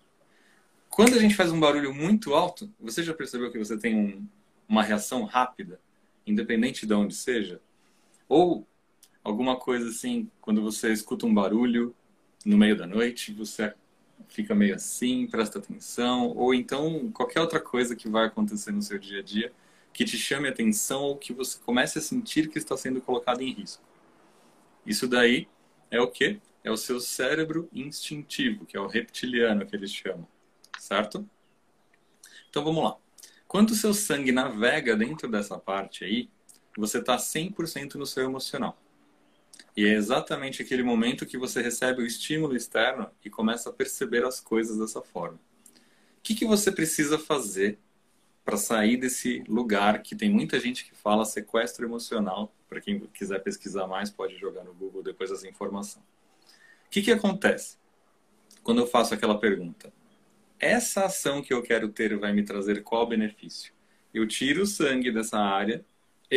Quando 0.89 1.15
a 1.15 1.19
gente 1.19 1.35
faz 1.35 1.51
um 1.51 1.59
barulho 1.59 1.93
muito 1.93 2.33
alto, 2.33 2.71
você 2.79 3.03
já 3.03 3.13
percebeu 3.13 3.51
que 3.51 3.57
você 3.57 3.77
tem 3.77 3.95
um, 3.95 4.27
uma 4.67 4.83
reação 4.83 5.23
rápida, 5.23 5.79
independente 6.25 6.85
de 6.85 6.93
onde 6.93 7.15
seja? 7.15 7.61
Ou 8.27 8.67
alguma 9.23 9.55
coisa 9.55 9.89
assim, 9.89 10.29
quando 10.41 10.61
você 10.61 10.91
escuta 10.91 11.25
um 11.25 11.33
barulho 11.33 11.95
no 12.45 12.57
meio 12.57 12.75
da 12.75 12.85
noite, 12.85 13.33
você 13.33 13.73
fica 14.27 14.55
meio 14.55 14.75
assim, 14.75 15.27
presta 15.27 15.59
atenção, 15.59 16.29
ou 16.35 16.53
então 16.53 17.11
qualquer 17.11 17.41
outra 17.41 17.59
coisa 17.59 17.95
que 17.95 18.09
vai 18.09 18.25
acontecer 18.25 18.71
no 18.71 18.81
seu 18.81 18.97
dia 18.97 19.19
a 19.19 19.23
dia 19.23 19.53
que 19.93 20.03
te 20.03 20.17
chame 20.17 20.49
atenção 20.49 21.03
ou 21.03 21.17
que 21.17 21.31
você 21.31 21.59
comece 21.63 21.99
a 21.99 22.01
sentir 22.01 22.49
que 22.49 22.57
está 22.57 22.75
sendo 22.75 22.99
colocado 22.99 23.41
em 23.41 23.53
risco. 23.53 23.83
Isso 24.85 25.07
daí 25.07 25.47
é 25.91 26.01
o 26.01 26.07
que? 26.07 26.41
É 26.63 26.71
o 26.71 26.77
seu 26.77 26.99
cérebro 26.99 27.69
instintivo, 27.71 28.65
que 28.65 28.75
é 28.75 28.79
o 28.79 28.87
reptiliano 28.87 29.65
que 29.65 29.75
eles 29.75 29.91
chamam, 29.91 30.27
certo? 30.79 31.29
Então 32.49 32.63
vamos 32.63 32.83
lá. 32.83 32.97
Quando 33.47 33.69
o 33.69 33.75
seu 33.75 33.93
sangue 33.93 34.31
navega 34.31 34.95
dentro 34.95 35.29
dessa 35.29 35.59
parte 35.59 36.03
aí, 36.03 36.29
você 36.75 36.97
está 36.97 37.17
100% 37.17 37.95
no 37.95 38.05
seu 38.05 38.23
emocional. 38.23 38.77
E 39.75 39.85
é 39.85 39.93
exatamente 39.93 40.61
aquele 40.61 40.83
momento 40.83 41.25
que 41.25 41.37
você 41.37 41.61
recebe 41.61 42.03
o 42.03 42.05
estímulo 42.05 42.55
externo 42.55 43.09
e 43.25 43.29
começa 43.29 43.69
a 43.69 43.73
perceber 43.73 44.23
as 44.23 44.39
coisas 44.39 44.77
dessa 44.77 45.01
forma. 45.01 45.39
O 46.17 46.21
que, 46.21 46.35
que 46.35 46.45
você 46.45 46.71
precisa 46.71 47.17
fazer 47.17 47.79
para 48.45 48.55
sair 48.55 48.97
desse 48.97 49.43
lugar 49.47 50.01
que 50.03 50.15
tem 50.15 50.29
muita 50.29 50.59
gente 50.59 50.85
que 50.85 50.95
fala 50.95 51.25
sequestro 51.25 51.85
emocional? 51.85 52.53
Para 52.69 52.79
quem 52.79 52.99
quiser 53.13 53.39
pesquisar 53.39 53.87
mais, 53.87 54.11
pode 54.11 54.37
jogar 54.37 54.63
no 54.63 54.73
Google 54.73 55.01
depois 55.01 55.31
essa 55.31 55.47
informação. 55.47 56.01
O 56.85 56.89
que, 56.91 57.01
que 57.01 57.11
acontece 57.11 57.77
quando 58.63 58.79
eu 58.79 58.87
faço 58.87 59.13
aquela 59.13 59.39
pergunta? 59.39 59.91
Essa 60.59 61.05
ação 61.05 61.41
que 61.41 61.53
eu 61.53 61.63
quero 61.63 61.89
ter 61.89 62.15
vai 62.17 62.31
me 62.31 62.43
trazer 62.43 62.83
qual 62.83 63.07
benefício? 63.07 63.73
Eu 64.13 64.27
tiro 64.27 64.61
o 64.61 64.67
sangue 64.67 65.11
dessa 65.11 65.39
área 65.39 65.83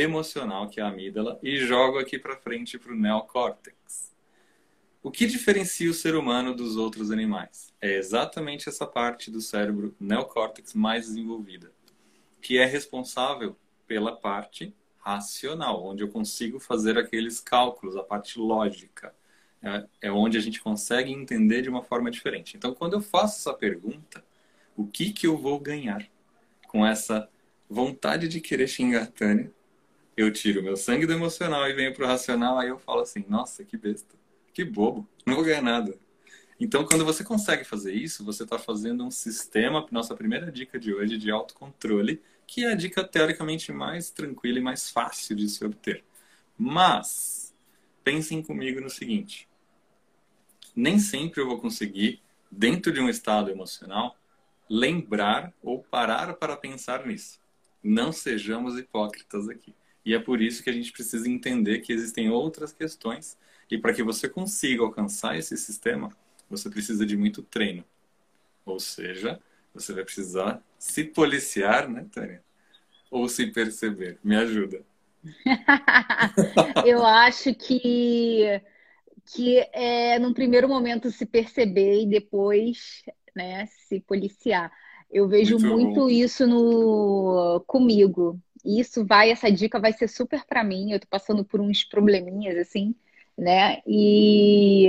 emocional, 0.00 0.68
que 0.68 0.80
é 0.80 0.82
a 0.82 0.88
amígdala, 0.88 1.38
e 1.42 1.58
jogo 1.58 1.98
aqui 1.98 2.18
para 2.18 2.36
frente 2.36 2.78
para 2.78 2.92
o 2.92 2.96
neocórtex. 2.96 4.14
O 5.02 5.10
que 5.10 5.26
diferencia 5.26 5.90
o 5.90 5.94
ser 5.94 6.16
humano 6.16 6.54
dos 6.54 6.76
outros 6.76 7.10
animais? 7.10 7.72
É 7.80 7.96
exatamente 7.96 8.68
essa 8.68 8.86
parte 8.86 9.30
do 9.30 9.40
cérebro 9.40 9.94
neocórtex 10.00 10.74
mais 10.74 11.06
desenvolvida, 11.06 11.72
que 12.42 12.58
é 12.58 12.64
responsável 12.64 13.56
pela 13.86 14.16
parte 14.16 14.74
racional, 14.98 15.84
onde 15.84 16.02
eu 16.02 16.08
consigo 16.08 16.58
fazer 16.58 16.98
aqueles 16.98 17.38
cálculos, 17.38 17.96
a 17.96 18.02
parte 18.02 18.38
lógica. 18.38 19.14
É, 19.62 20.08
é 20.08 20.12
onde 20.12 20.36
a 20.36 20.40
gente 20.40 20.60
consegue 20.60 21.12
entender 21.12 21.62
de 21.62 21.68
uma 21.68 21.82
forma 21.82 22.10
diferente. 22.10 22.56
Então, 22.56 22.74
quando 22.74 22.94
eu 22.94 23.00
faço 23.00 23.38
essa 23.38 23.56
pergunta, 23.56 24.24
o 24.76 24.86
que, 24.86 25.12
que 25.12 25.26
eu 25.26 25.36
vou 25.36 25.58
ganhar 25.58 26.06
com 26.68 26.84
essa 26.84 27.28
vontade 27.70 28.28
de 28.28 28.40
querer 28.40 28.68
xingar 28.68 29.04
a 29.04 29.06
Tânia 29.06 29.52
eu 30.16 30.32
tiro 30.32 30.62
meu 30.62 30.76
sangue 30.76 31.06
do 31.06 31.12
emocional 31.12 31.68
e 31.68 31.74
venho 31.74 31.92
pro 31.92 32.06
racional, 32.06 32.58
aí 32.58 32.68
eu 32.68 32.78
falo 32.78 33.00
assim, 33.00 33.24
nossa, 33.28 33.64
que 33.64 33.76
besta, 33.76 34.14
que 34.54 34.64
bobo, 34.64 35.06
não 35.26 35.34
vou 35.34 35.44
ganhar 35.44 35.62
nada. 35.62 35.96
Então, 36.58 36.86
quando 36.86 37.04
você 37.04 37.22
consegue 37.22 37.64
fazer 37.64 37.92
isso, 37.92 38.24
você 38.24 38.44
está 38.44 38.58
fazendo 38.58 39.04
um 39.04 39.10
sistema, 39.10 39.86
nossa 39.90 40.14
primeira 40.14 40.50
dica 40.50 40.78
de 40.78 40.94
hoje, 40.94 41.18
de 41.18 41.30
autocontrole, 41.30 42.22
que 42.46 42.64
é 42.64 42.72
a 42.72 42.74
dica 42.74 43.04
teoricamente 43.04 43.70
mais 43.72 44.10
tranquila 44.10 44.58
e 44.58 44.62
mais 44.62 44.90
fácil 44.90 45.36
de 45.36 45.48
se 45.48 45.62
obter. 45.64 46.02
Mas, 46.56 47.54
pensem 48.02 48.42
comigo 48.42 48.80
no 48.80 48.88
seguinte: 48.88 49.46
nem 50.74 50.98
sempre 50.98 51.42
eu 51.42 51.46
vou 51.46 51.60
conseguir, 51.60 52.22
dentro 52.50 52.90
de 52.90 53.00
um 53.00 53.08
estado 53.08 53.50
emocional, 53.50 54.16
lembrar 54.68 55.52
ou 55.62 55.82
parar 55.82 56.34
para 56.34 56.56
pensar 56.56 57.04
nisso. 57.06 57.38
Não 57.82 58.12
sejamos 58.12 58.78
hipócritas 58.78 59.48
aqui. 59.48 59.74
E 60.06 60.14
é 60.14 60.20
por 60.20 60.40
isso 60.40 60.62
que 60.62 60.70
a 60.70 60.72
gente 60.72 60.92
precisa 60.92 61.28
entender 61.28 61.80
que 61.80 61.92
existem 61.92 62.30
outras 62.30 62.72
questões. 62.72 63.36
E 63.68 63.76
para 63.76 63.92
que 63.92 64.04
você 64.04 64.28
consiga 64.28 64.84
alcançar 64.84 65.36
esse 65.36 65.56
sistema, 65.56 66.16
você 66.48 66.70
precisa 66.70 67.04
de 67.04 67.16
muito 67.16 67.42
treino. 67.42 67.84
Ou 68.64 68.78
seja, 68.78 69.40
você 69.74 69.92
vai 69.92 70.04
precisar 70.04 70.62
se 70.78 71.02
policiar, 71.02 71.90
né, 71.90 72.06
Tânia? 72.12 72.40
Ou 73.10 73.28
se 73.28 73.48
perceber. 73.48 74.16
Me 74.22 74.36
ajuda. 74.36 74.80
Eu 76.86 77.04
acho 77.04 77.52
que 77.52 78.62
que 79.34 79.58
é 79.72 80.20
num 80.20 80.32
primeiro 80.32 80.68
momento 80.68 81.10
se 81.10 81.26
perceber 81.26 82.02
e 82.02 82.06
depois, 82.06 83.02
né, 83.34 83.66
se 83.66 83.98
policiar. 83.98 84.70
Eu 85.10 85.26
vejo 85.26 85.58
muito, 85.58 85.74
muito 85.74 86.10
isso 86.10 86.46
no 86.46 87.60
comigo. 87.66 88.40
Isso 88.66 89.04
vai, 89.04 89.30
essa 89.30 89.50
dica 89.50 89.78
vai 89.78 89.92
ser 89.92 90.08
super 90.08 90.44
para 90.44 90.64
mim. 90.64 90.92
Eu 90.92 91.00
tô 91.00 91.06
passando 91.08 91.44
por 91.44 91.60
uns 91.60 91.84
probleminhas 91.84 92.56
assim, 92.58 92.94
né? 93.38 93.80
E 93.86 94.88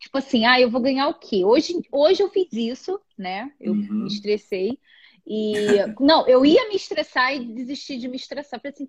tipo 0.00 0.18
assim, 0.18 0.46
ah, 0.46 0.60
eu 0.60 0.70
vou 0.70 0.80
ganhar 0.80 1.08
o 1.08 1.14
quê? 1.14 1.44
Hoje, 1.44 1.74
hoje 1.92 2.22
eu 2.22 2.30
fiz 2.30 2.52
isso, 2.52 3.00
né? 3.16 3.52
Eu 3.60 3.72
uhum. 3.72 4.02
me 4.02 4.06
estressei. 4.08 4.78
E 5.26 5.54
não, 6.00 6.26
eu 6.26 6.44
ia 6.44 6.68
me 6.68 6.74
estressar 6.74 7.34
e 7.34 7.44
desistir 7.54 7.98
de 7.98 8.08
me 8.08 8.16
estressar. 8.16 8.60
Falei 8.60 8.74
assim, 8.74 8.88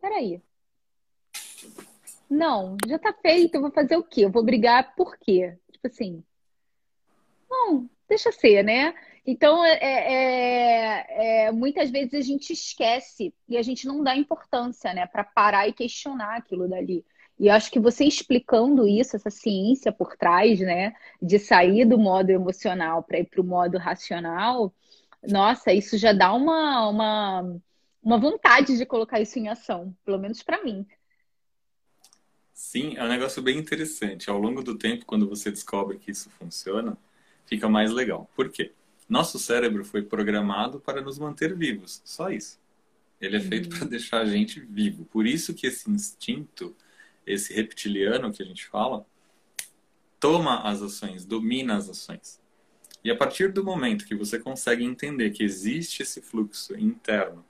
peraí. 0.00 0.42
Não, 2.28 2.76
já 2.86 2.98
tá 2.98 3.12
feito, 3.12 3.54
eu 3.54 3.60
vou 3.60 3.70
fazer 3.70 3.96
o 3.96 4.02
quê? 4.02 4.24
Eu 4.24 4.30
vou 4.30 4.44
brigar 4.44 4.94
por 4.94 5.16
quê? 5.18 5.56
Tipo 5.70 5.86
assim. 5.86 6.24
Não, 7.48 7.88
deixa 8.08 8.32
ser, 8.32 8.62
né? 8.62 8.94
Então, 9.30 9.62
é, 9.62 9.76
é, 9.82 11.48
é, 11.48 11.52
muitas 11.52 11.90
vezes 11.90 12.14
a 12.14 12.22
gente 12.22 12.50
esquece 12.50 13.34
e 13.46 13.58
a 13.58 13.62
gente 13.62 13.86
não 13.86 14.02
dá 14.02 14.16
importância, 14.16 14.94
né, 14.94 15.06
para 15.06 15.22
parar 15.22 15.68
e 15.68 15.72
questionar 15.74 16.38
aquilo 16.38 16.66
dali. 16.66 17.04
E 17.38 17.50
acho 17.50 17.70
que 17.70 17.78
você 17.78 18.06
explicando 18.06 18.88
isso, 18.88 19.16
essa 19.16 19.28
ciência 19.28 19.92
por 19.92 20.16
trás, 20.16 20.60
né, 20.60 20.94
de 21.20 21.38
sair 21.38 21.84
do 21.84 21.98
modo 21.98 22.30
emocional 22.30 23.02
para 23.02 23.18
ir 23.18 23.26
para 23.26 23.42
o 23.42 23.44
modo 23.44 23.76
racional, 23.76 24.72
nossa, 25.22 25.74
isso 25.74 25.98
já 25.98 26.14
dá 26.14 26.32
uma, 26.32 26.88
uma, 26.88 27.60
uma 28.02 28.18
vontade 28.18 28.78
de 28.78 28.86
colocar 28.86 29.20
isso 29.20 29.38
em 29.38 29.48
ação, 29.48 29.94
pelo 30.06 30.18
menos 30.18 30.42
para 30.42 30.64
mim. 30.64 30.86
Sim, 32.54 32.96
é 32.96 33.04
um 33.04 33.08
negócio 33.08 33.42
bem 33.42 33.58
interessante. 33.58 34.30
Ao 34.30 34.38
longo 34.38 34.62
do 34.62 34.78
tempo, 34.78 35.04
quando 35.04 35.28
você 35.28 35.50
descobre 35.50 35.98
que 35.98 36.12
isso 36.12 36.30
funciona, 36.30 36.96
fica 37.44 37.68
mais 37.68 37.92
legal. 37.92 38.26
Por 38.34 38.48
quê? 38.48 38.72
Nosso 39.08 39.38
cérebro 39.38 39.84
foi 39.84 40.02
programado 40.02 40.80
para 40.80 41.00
nos 41.00 41.18
manter 41.18 41.54
vivos, 41.56 42.02
só 42.04 42.30
isso. 42.30 42.60
Ele 43.20 43.36
é 43.36 43.40
feito 43.40 43.68
para 43.68 43.82
uhum. 43.82 43.88
deixar 43.88 44.20
a 44.20 44.26
gente 44.26 44.60
vivo. 44.60 45.04
Por 45.06 45.26
isso 45.26 45.54
que 45.54 45.66
esse 45.66 45.90
instinto 45.90 46.76
esse 47.28 47.52
reptiliano 47.52 48.32
que 48.32 48.42
a 48.42 48.46
gente 48.46 48.66
fala, 48.66 49.06
toma 50.18 50.62
as 50.62 50.82
ações, 50.82 51.24
domina 51.24 51.76
as 51.76 51.88
ações. 51.88 52.40
E 53.04 53.10
a 53.10 53.16
partir 53.16 53.52
do 53.52 53.62
momento 53.62 54.06
que 54.06 54.14
você 54.14 54.38
consegue 54.38 54.84
entender 54.84 55.30
que 55.30 55.44
existe 55.44 56.02
esse 56.02 56.20
fluxo 56.20 56.76
interno 56.76 57.44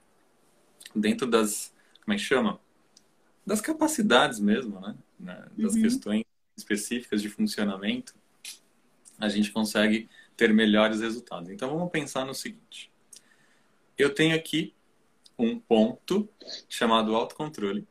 dentro 0.93 1.25
das, 1.25 1.73
como 2.03 2.13
é 2.13 2.17
que 2.17 2.23
chama? 2.23 2.59
Das 3.45 3.61
capacidades 3.61 4.39
mesmo, 4.39 4.79
né? 4.79 4.95
Das 5.57 5.73
uhum. 5.73 5.81
questões 5.81 6.23
específicas 6.55 7.21
de 7.21 7.29
funcionamento, 7.29 8.13
a 9.17 9.27
gente 9.27 9.51
consegue 9.51 10.09
ter 10.39 10.53
melhores 10.53 11.01
resultados. 11.01 11.49
Então 11.49 11.69
vamos 11.69 11.91
pensar 11.91 12.25
no 12.25 12.33
seguinte. 12.33 12.89
Eu 13.97 14.15
tenho 14.15 14.33
aqui 14.33 14.73
um 15.37 15.59
ponto 15.59 16.29
chamado 16.69 17.13
autocontrole, 17.13 17.85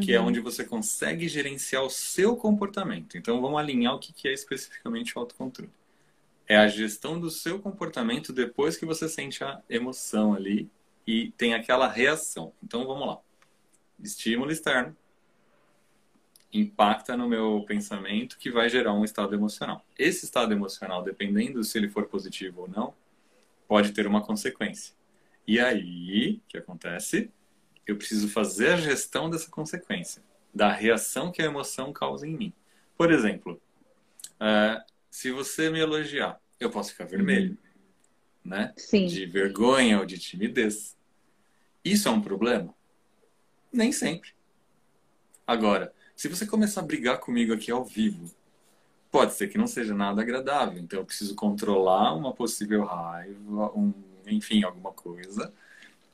que 0.00 0.12
é 0.12 0.20
uhum. 0.20 0.26
é 0.26 0.28
onde 0.28 0.38
você 0.38 0.64
consegue 0.64 1.26
gerenciar 1.28 1.82
o 1.82 1.90
seu 1.90 2.36
comportamento. 2.36 3.18
Então, 3.18 3.40
vamos 3.40 3.58
alinhar 3.58 3.94
o 3.94 3.98
que 3.98 4.28
é 4.28 4.32
especificamente 4.32 5.16
o 5.16 5.20
autocontrole. 5.20 5.72
É 6.46 6.56
a 6.56 6.68
gestão 6.68 7.18
do 7.18 7.28
seu 7.28 7.58
comportamento 7.58 8.32
depois 8.32 8.76
que 8.76 8.86
você 8.86 9.08
sente 9.08 9.42
a 9.42 9.60
emoção 9.68 10.32
ali 10.32 10.70
e 11.04 11.32
tem 11.32 11.54
aquela 11.54 11.88
reação. 11.88 12.52
Então, 12.62 12.86
vamos 12.86 13.06
lá. 13.06 13.18
Estímulo 14.00 14.52
externo 14.52 14.96
impacta 16.54 17.16
no 17.16 17.28
meu 17.28 17.64
pensamento 17.66 18.38
que 18.38 18.50
vai 18.50 18.68
gerar 18.68 18.94
um 18.94 19.04
estado 19.04 19.34
emocional. 19.34 19.84
Esse 19.98 20.24
estado 20.24 20.52
emocional, 20.52 21.02
dependendo 21.02 21.62
se 21.64 21.76
ele 21.76 21.88
for 21.88 22.06
positivo 22.06 22.62
ou 22.62 22.68
não, 22.68 22.94
pode 23.66 23.92
ter 23.92 24.06
uma 24.06 24.22
consequência. 24.22 24.94
E 25.46 25.60
aí, 25.60 26.40
o 26.46 26.48
que 26.48 26.58
acontece? 26.58 27.30
eu 27.86 27.96
preciso 27.96 28.28
fazer 28.28 28.72
a 28.72 28.76
gestão 28.76 29.28
dessa 29.28 29.50
consequência, 29.50 30.22
da 30.52 30.72
reação 30.72 31.30
que 31.30 31.42
a 31.42 31.46
emoção 31.46 31.92
causa 31.92 32.26
em 32.26 32.36
mim. 32.36 32.52
Por 32.96 33.12
exemplo, 33.12 33.60
uh, 34.34 34.82
se 35.10 35.30
você 35.30 35.70
me 35.70 35.80
elogiar, 35.80 36.40
eu 36.58 36.70
posso 36.70 36.92
ficar 36.92 37.04
vermelho, 37.04 37.50
uhum. 38.44 38.50
né? 38.50 38.72
Sim. 38.76 39.06
De 39.06 39.26
vergonha 39.26 39.98
ou 39.98 40.06
de 40.06 40.18
timidez. 40.18 40.96
Isso 41.84 42.08
é 42.08 42.10
um 42.10 42.20
problema? 42.20 42.74
Nem 43.72 43.92
sempre. 43.92 44.30
Agora, 45.46 45.92
se 46.14 46.28
você 46.28 46.46
começar 46.46 46.80
a 46.80 46.84
brigar 46.84 47.18
comigo 47.18 47.52
aqui 47.52 47.70
ao 47.70 47.84
vivo, 47.84 48.30
pode 49.10 49.34
ser 49.34 49.48
que 49.48 49.58
não 49.58 49.66
seja 49.66 49.94
nada 49.94 50.22
agradável. 50.22 50.78
Então, 50.78 51.00
eu 51.00 51.04
preciso 51.04 51.34
controlar 51.34 52.14
uma 52.14 52.32
possível 52.32 52.84
raiva, 52.84 53.72
um, 53.76 53.92
enfim, 54.26 54.62
alguma 54.62 54.92
coisa 54.92 55.52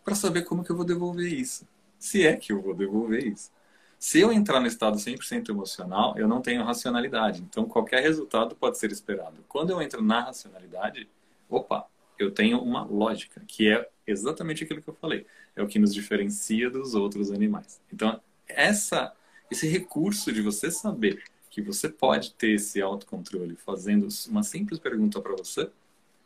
para 0.04 0.14
saber 0.14 0.42
como 0.42 0.64
que 0.64 0.70
eu 0.70 0.76
vou 0.76 0.84
devolver 0.84 1.32
isso. 1.32 1.66
Se 1.98 2.26
é 2.26 2.36
que 2.36 2.52
eu 2.52 2.60
vou 2.60 2.74
devolver 2.74 3.26
isso. 3.26 3.50
Se 3.98 4.18
eu 4.18 4.32
entrar 4.32 4.60
no 4.60 4.66
estado 4.66 4.96
100% 4.96 5.50
emocional, 5.50 6.16
eu 6.16 6.26
não 6.26 6.40
tenho 6.40 6.64
racionalidade. 6.64 7.42
Então, 7.42 7.66
qualquer 7.66 8.02
resultado 8.02 8.56
pode 8.56 8.78
ser 8.78 8.90
esperado. 8.90 9.44
Quando 9.46 9.70
eu 9.70 9.82
entro 9.82 10.02
na 10.02 10.22
racionalidade, 10.22 11.06
opa, 11.48 11.86
eu 12.18 12.30
tenho 12.30 12.60
uma 12.60 12.82
lógica, 12.82 13.42
que 13.46 13.70
é 13.70 13.88
exatamente 14.06 14.64
aquilo 14.64 14.80
que 14.80 14.88
eu 14.88 14.94
falei. 14.94 15.26
É 15.54 15.62
o 15.62 15.66
que 15.66 15.78
nos 15.78 15.92
diferencia 15.92 16.70
dos 16.70 16.94
outros 16.94 17.30
animais. 17.30 17.80
Então, 17.92 18.20
essa, 18.48 19.12
esse 19.50 19.66
recurso 19.66 20.32
de 20.32 20.40
você 20.40 20.70
saber 20.70 21.22
que 21.50 21.60
você 21.60 21.88
pode 21.88 22.32
ter 22.34 22.52
esse 22.52 22.80
autocontrole 22.80 23.56
fazendo 23.56 24.06
uma 24.28 24.42
simples 24.42 24.78
pergunta 24.78 25.20
para 25.20 25.34
você, 25.34 25.68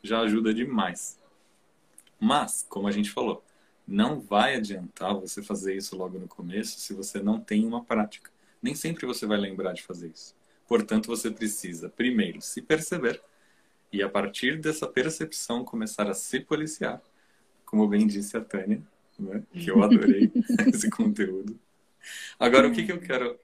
já 0.02 0.21
ajuda 0.21 0.52
demais. 0.52 1.19
Mas, 2.21 2.64
como 2.69 2.87
a 2.87 2.93
gente 2.93 3.11
falou, 3.11 3.43
não 3.88 4.21
vai 4.21 4.57
adiantar 4.57 5.14
você 5.14 5.43
fazer 5.43 5.75
isso 5.75 5.97
logo 5.97 6.19
no 6.19 6.28
começo 6.28 6.78
se 6.78 6.93
você 6.93 7.21
não 7.23 7.40
tem 7.40 7.66
uma 7.66 7.83
prática. 7.83 8.31
Nem 8.62 8.75
sempre 8.75 9.07
você 9.07 9.26
vai 9.26 9.38
lembrar 9.38 9.73
de 9.73 9.83
fazer 9.83 10.09
isso. 10.09 10.35
Portanto, 10.66 11.07
você 11.07 11.31
precisa, 11.31 11.88
primeiro, 11.88 12.40
se 12.40 12.62
perceber 12.62 13.21
e, 13.93 14.02
a 14.02 14.09
partir 14.09 14.59
dessa 14.59 14.87
percepção, 14.87 15.64
começar 15.64 16.09
a 16.09 16.14
se 16.14 16.40
policiar. 16.40 17.00
Como 17.64 17.87
bem 17.87 18.07
disse 18.07 18.37
a 18.37 18.40
Tânia, 18.40 18.83
né? 19.19 19.43
que 19.52 19.71
eu 19.71 19.83
adorei 19.83 20.31
esse 20.66 20.90
conteúdo. 20.90 21.59
Agora, 22.39 22.69
o 22.69 22.73
que, 22.73 22.85
que 22.85 22.93
eu 22.93 23.01
quero 23.01 23.39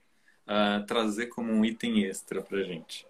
uh, 0.47 0.85
trazer 0.87 1.27
como 1.27 1.53
um 1.53 1.65
item 1.65 2.05
extra 2.05 2.43
para 2.43 2.63
gente? 2.63 3.07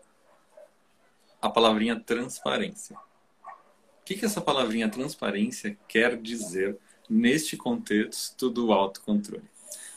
A 1.41 1.49
palavrinha 1.49 1.99
transparência. 1.99 2.97
O 2.97 4.05
que, 4.05 4.15
que 4.15 4.25
essa 4.25 4.41
palavrinha 4.41 4.89
transparência 4.89 5.79
quer 5.89 6.17
dizer 6.17 6.79
neste 7.11 7.57
contexto 7.57 8.49
do 8.49 8.73
autocontrole. 8.73 9.51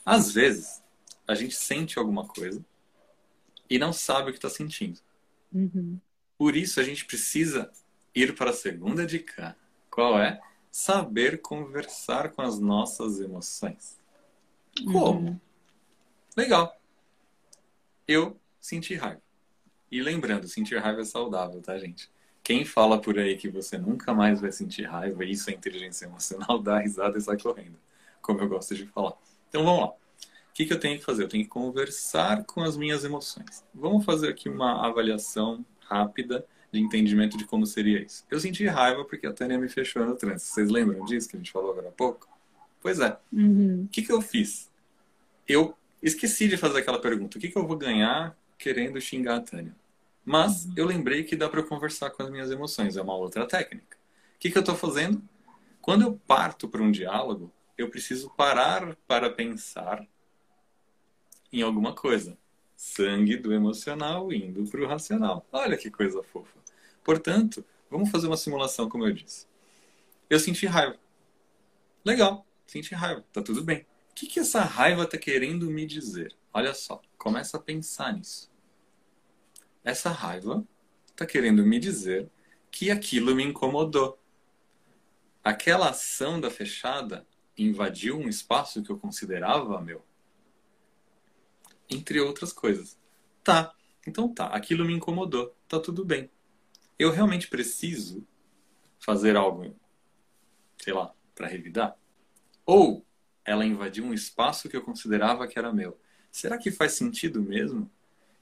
Às 0.03 0.31
vezes, 0.31 0.81
a 1.27 1.35
gente 1.35 1.55
sente 1.55 1.99
alguma 1.99 2.27
coisa 2.27 2.65
e 3.69 3.77
não 3.77 3.93
sabe 3.93 4.29
o 4.29 4.33
que 4.33 4.39
está 4.39 4.49
sentindo. 4.49 4.99
Uhum. 5.53 5.99
Por 6.35 6.57
isso, 6.57 6.79
a 6.79 6.83
gente 6.83 7.05
precisa 7.05 7.71
ir 8.15 8.35
para 8.35 8.49
a 8.49 8.53
segunda 8.53 9.05
dica. 9.05 9.55
Qual 9.91 10.19
é? 10.19 10.41
Saber 10.71 11.39
conversar 11.39 12.31
com 12.31 12.41
as 12.41 12.59
nossas 12.59 13.19
emoções. 13.19 13.99
Como? 14.85 15.29
Uhum. 15.29 15.39
Legal. 16.35 16.75
Eu 18.07 18.39
senti 18.59 18.95
raiva. 18.95 19.21
E 19.91 20.01
lembrando, 20.01 20.47
sentir 20.47 20.79
raiva 20.79 21.01
é 21.01 21.05
saudável, 21.05 21.61
tá, 21.61 21.77
gente? 21.77 22.09
Quem 22.41 22.65
fala 22.65 22.99
por 22.99 23.17
aí 23.19 23.37
que 23.37 23.47
você 23.47 23.77
nunca 23.77 24.13
mais 24.13 24.41
vai 24.41 24.51
sentir 24.51 24.83
raiva, 24.83 25.23
isso 25.23 25.49
é 25.49 25.53
inteligência 25.53 26.05
emocional, 26.05 26.57
dá 26.59 26.79
risada 26.79 27.17
e 27.17 27.21
sai 27.21 27.37
correndo, 27.37 27.77
como 28.21 28.39
eu 28.41 28.49
gosto 28.49 28.75
de 28.75 28.87
falar. 28.87 29.13
Então 29.49 29.63
vamos 29.63 29.81
lá. 29.81 29.87
O 29.87 30.53
que, 30.53 30.65
que 30.65 30.73
eu 30.73 30.79
tenho 30.79 30.97
que 30.97 31.05
fazer? 31.05 31.23
Eu 31.23 31.29
tenho 31.29 31.43
que 31.43 31.49
conversar 31.49 32.43
com 32.43 32.61
as 32.61 32.75
minhas 32.75 33.03
emoções. 33.03 33.63
Vamos 33.73 34.03
fazer 34.03 34.29
aqui 34.29 34.49
uma 34.49 34.85
avaliação 34.85 35.65
rápida 35.79 36.45
de 36.71 36.79
entendimento 36.79 37.37
de 37.37 37.45
como 37.45 37.65
seria 37.65 38.01
isso. 38.01 38.25
Eu 38.29 38.39
senti 38.39 38.65
raiva 38.65 39.05
porque 39.05 39.27
a 39.27 39.33
Tânia 39.33 39.59
me 39.59 39.69
fechou 39.69 40.05
no 40.05 40.15
trânsito. 40.15 40.53
Vocês 40.53 40.69
lembram 40.69 41.05
disso 41.05 41.29
que 41.29 41.35
a 41.35 41.39
gente 41.39 41.51
falou 41.51 41.71
agora 41.71 41.89
há 41.89 41.91
pouco? 41.91 42.27
Pois 42.83 42.99
é. 42.99 43.17
Uhum. 43.31 43.85
O 43.85 43.87
que, 43.87 44.01
que 44.01 44.11
eu 44.11 44.21
fiz? 44.21 44.69
Eu 45.47 45.73
esqueci 46.01 46.49
de 46.49 46.57
fazer 46.57 46.79
aquela 46.79 46.99
pergunta. 46.99 47.37
O 47.37 47.41
que, 47.41 47.47
que 47.47 47.57
eu 47.57 47.65
vou 47.65 47.77
ganhar 47.77 48.37
querendo 48.59 48.99
xingar 48.99 49.37
a 49.37 49.39
Tânia? 49.39 49.73
Mas 50.25 50.65
uhum. 50.65 50.73
eu 50.75 50.85
lembrei 50.85 51.23
que 51.23 51.37
dá 51.37 51.47
para 51.47 51.63
conversar 51.63 52.09
com 52.09 52.21
as 52.21 52.29
minhas 52.29 52.51
emoções. 52.51 52.97
É 52.97 53.01
uma 53.01 53.15
outra 53.15 53.47
técnica. 53.47 53.97
O 54.35 54.39
que, 54.39 54.51
que 54.51 54.57
eu 54.57 54.59
estou 54.59 54.75
fazendo? 54.75 55.23
Quando 55.81 56.01
eu 56.01 56.19
parto 56.27 56.67
para 56.67 56.83
um 56.83 56.91
diálogo, 56.91 57.49
eu 57.77 57.89
preciso 57.89 58.29
parar 58.31 58.97
para 59.07 59.29
pensar 59.29 60.05
em 61.53 61.61
alguma 61.61 61.93
coisa. 61.93 62.37
Sangue 62.75 63.37
do 63.37 63.53
emocional 63.53 64.33
indo 64.33 64.69
para 64.69 64.81
o 64.81 64.87
racional. 64.87 65.47
Olha 65.53 65.77
que 65.77 65.89
coisa 65.89 66.21
fofa. 66.21 66.59
Portanto, 67.01 67.63
vamos 67.89 68.11
fazer 68.11 68.27
uma 68.27 68.35
simulação, 68.35 68.89
como 68.89 69.07
eu 69.07 69.13
disse. 69.13 69.47
Eu 70.29 70.37
senti 70.37 70.65
raiva. 70.65 70.97
Legal, 72.03 72.45
senti 72.73 72.95
raiva, 72.95 73.23
tá 73.31 73.41
tudo 73.41 73.63
bem. 73.63 73.85
O 74.09 74.15
que, 74.15 74.25
que 74.25 74.39
essa 74.39 74.61
raiva 74.61 75.03
está 75.03 75.17
querendo 75.17 75.69
me 75.69 75.85
dizer? 75.85 76.35
Olha 76.51 76.73
só, 76.73 77.01
começa 77.17 77.57
a 77.57 77.59
pensar 77.59 78.13
nisso. 78.13 78.51
Essa 79.83 80.09
raiva 80.09 80.65
está 81.11 81.25
querendo 81.25 81.63
me 81.63 81.79
dizer 81.79 82.29
que 82.71 82.89
aquilo 82.89 83.35
me 83.35 83.43
incomodou. 83.43 84.19
Aquela 85.43 85.89
ação 85.89 86.41
da 86.41 86.49
fechada 86.49 87.27
invadiu 87.55 88.17
um 88.17 88.27
espaço 88.27 88.81
que 88.81 88.89
eu 88.89 88.97
considerava 88.97 89.79
meu 89.79 90.03
entre 91.87 92.19
outras 92.19 92.51
coisas. 92.51 92.99
Tá, 93.43 93.75
então 94.07 94.33
tá, 94.33 94.47
aquilo 94.47 94.85
me 94.85 94.93
incomodou, 94.93 95.55
tá 95.67 95.79
tudo 95.79 96.03
bem. 96.03 96.31
Eu 96.97 97.11
realmente 97.11 97.47
preciso 97.49 98.25
fazer 98.99 99.35
algo, 99.35 99.75
sei 100.79 100.93
lá, 100.93 101.13
para 101.35 101.47
revidar? 101.47 101.95
Ou 102.65 103.05
ela 103.45 103.65
invadiu 103.65 104.05
um 104.05 104.13
espaço 104.13 104.69
que 104.69 104.77
eu 104.77 104.81
considerava 104.81 105.47
que 105.47 105.59
era 105.59 105.73
meu. 105.73 105.97
Será 106.31 106.57
que 106.57 106.71
faz 106.71 106.93
sentido 106.93 107.41
mesmo 107.41 107.89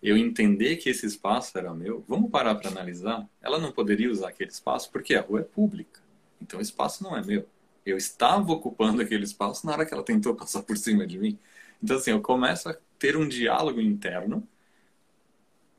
eu 0.02 0.18
entender 0.18 0.78
que 0.78 0.90
esse 0.90 1.06
espaço 1.06 1.58
era 1.58 1.74
meu? 1.74 2.04
Vamos 2.08 2.32
parar 2.32 2.56
para 2.56 2.70
analisar? 2.70 3.28
Ela 3.42 3.60
não 3.60 3.72
poderia 3.72 4.12
usar 4.12 4.30
aquele 4.30 4.52
espaço 4.52 4.92
porque 4.92 5.16
a 5.16 5.22
rua 5.22 5.42
é 5.42 5.44
pública. 5.44 6.02
Então 6.42 6.60
o 6.60 6.62
espaço 6.62 7.04
não 7.04 7.16
é 7.16 7.24
meu. 7.24 7.48
Eu 7.86 7.98
estava 7.98 8.52
ocupando 8.52 9.02
aquele 9.02 9.24
espaço 9.24 9.66
na 9.66 9.74
hora 9.74 9.86
que 9.86 9.94
ela 9.94 10.04
tentou 10.04 10.36
passar 10.36 10.64
por 10.64 10.78
cima 10.78 11.06
de 11.06 11.18
mim. 11.18 11.38
Então, 11.82 11.98
assim, 11.98 12.12
eu 12.12 12.22
começo 12.22 12.70
a 12.70 12.78
ter 13.00 13.18
um 13.18 13.28
diálogo 13.28 13.82
interno 13.82 14.48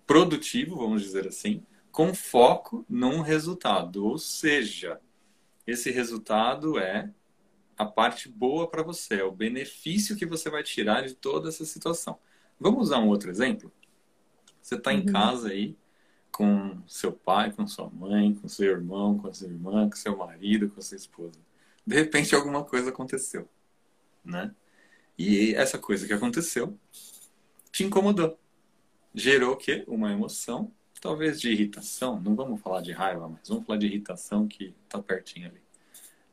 produtivo, 0.04 0.76
vamos 0.76 1.02
dizer 1.02 1.28
assim, 1.28 1.64
com 1.92 2.12
foco 2.12 2.84
num 2.88 3.20
resultado. 3.20 4.04
Ou 4.04 4.18
seja, 4.18 5.00
esse 5.64 5.90
resultado 5.90 6.78
é 6.78 7.08
a 7.76 7.84
parte 7.84 8.28
boa 8.28 8.68
para 8.68 8.82
você, 8.82 9.16
é 9.16 9.24
o 9.24 9.32
benefício 9.32 10.16
que 10.16 10.26
você 10.26 10.50
vai 10.50 10.62
tirar 10.62 11.02
de 11.02 11.14
toda 11.14 11.48
essa 11.48 11.64
situação. 11.64 12.18
Vamos 12.58 12.82
usar 12.82 12.98
um 12.98 13.08
outro 13.08 13.30
exemplo? 13.30 13.72
Você 14.60 14.76
está 14.76 14.92
em 14.92 15.00
uhum. 15.00 15.12
casa 15.12 15.48
aí 15.48 15.76
com 16.30 16.82
seu 16.86 17.12
pai, 17.12 17.52
com 17.52 17.66
sua 17.66 17.90
mãe, 17.90 18.34
com 18.34 18.48
seu 18.48 18.70
irmão, 18.70 19.18
com 19.18 19.32
sua 19.32 19.48
irmã, 19.48 19.88
com 19.88 19.96
seu 19.96 20.16
marido, 20.16 20.70
com 20.70 20.80
sua 20.80 20.96
esposa. 20.96 21.38
De 21.86 21.94
repente 21.94 22.34
alguma 22.34 22.64
coisa 22.64 22.90
aconteceu, 22.90 23.48
né? 24.24 24.54
E 25.18 25.54
essa 25.54 25.78
coisa 25.78 26.06
que 26.06 26.12
aconteceu 26.12 26.78
te 27.70 27.84
incomodou. 27.84 28.38
Gerou 29.14 29.52
o 29.52 29.56
quê? 29.56 29.84
Uma 29.86 30.10
emoção, 30.10 30.72
talvez 31.00 31.40
de 31.40 31.50
irritação. 31.50 32.20
Não 32.20 32.34
vamos 32.34 32.60
falar 32.60 32.80
de 32.80 32.92
raiva, 32.92 33.28
mas 33.28 33.48
vamos 33.48 33.66
falar 33.66 33.78
de 33.78 33.86
irritação 33.86 34.48
que 34.48 34.74
está 34.84 35.02
pertinho 35.02 35.48
ali. 35.48 35.61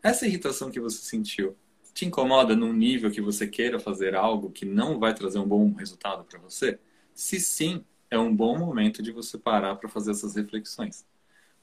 Essa 0.01 0.25
irritação 0.25 0.71
que 0.71 0.79
você 0.79 1.03
sentiu 1.03 1.55
te 1.93 2.05
incomoda 2.05 2.55
num 2.55 2.71
nível 2.71 3.11
que 3.11 3.21
você 3.21 3.47
queira 3.47 3.79
fazer 3.79 4.15
algo 4.15 4.51
que 4.51 4.65
não 4.65 4.99
vai 4.99 5.13
trazer 5.13 5.39
um 5.39 5.47
bom 5.47 5.73
resultado 5.73 6.23
para 6.23 6.39
você? 6.39 6.79
Se 7.13 7.39
sim, 7.39 7.83
é 8.09 8.17
um 8.17 8.33
bom 8.33 8.57
momento 8.57 9.03
de 9.03 9.11
você 9.11 9.37
parar 9.37 9.75
para 9.75 9.89
fazer 9.89 10.11
essas 10.11 10.35
reflexões. 10.35 11.05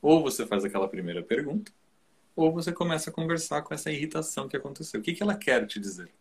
Ou 0.03 0.23
você 0.23 0.47
faz 0.47 0.65
aquela 0.65 0.89
primeira 0.89 1.23
pergunta, 1.23 1.73
ou 2.35 2.53
você 2.53 2.71
começa 2.71 3.09
a 3.09 3.13
conversar 3.13 3.63
com 3.63 3.73
essa 3.73 3.91
irritação 3.91 4.47
que 4.47 4.57
aconteceu. 4.57 5.01
O 5.01 5.03
que, 5.03 5.15
que 5.15 5.23
ela 5.23 5.35
quer 5.35 5.67
te 5.67 5.81
dizer? 5.81 6.13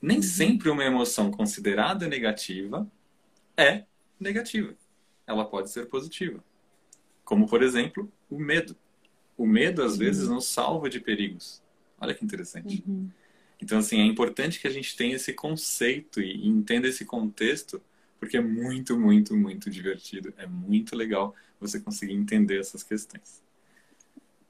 Nem 0.00 0.18
uhum. 0.18 0.22
sempre 0.22 0.70
uma 0.70 0.84
emoção 0.84 1.30
considerada 1.30 2.06
negativa 2.06 2.88
é 3.56 3.84
negativa. 4.18 4.74
Ela 5.26 5.44
pode 5.44 5.70
ser 5.70 5.86
positiva. 5.86 6.42
Como, 7.24 7.46
por 7.46 7.62
exemplo, 7.62 8.10
o 8.30 8.38
medo. 8.38 8.76
O 9.42 9.46
medo, 9.46 9.82
às 9.82 9.94
uhum. 9.94 9.98
vezes, 9.98 10.28
nos 10.28 10.46
salva 10.46 10.88
de 10.88 11.00
perigos. 11.00 11.60
Olha 12.00 12.14
que 12.14 12.24
interessante. 12.24 12.80
Uhum. 12.86 13.10
Então, 13.60 13.76
assim, 13.76 13.98
é 13.98 14.04
importante 14.04 14.60
que 14.60 14.68
a 14.68 14.70
gente 14.70 14.96
tenha 14.96 15.16
esse 15.16 15.32
conceito 15.32 16.20
e 16.20 16.46
entenda 16.46 16.86
esse 16.86 17.04
contexto, 17.04 17.82
porque 18.20 18.36
é 18.36 18.40
muito, 18.40 18.96
muito, 18.96 19.36
muito 19.36 19.68
divertido. 19.68 20.32
É 20.36 20.46
muito 20.46 20.94
legal 20.94 21.34
você 21.58 21.80
conseguir 21.80 22.12
entender 22.12 22.60
essas 22.60 22.84
questões. 22.84 23.42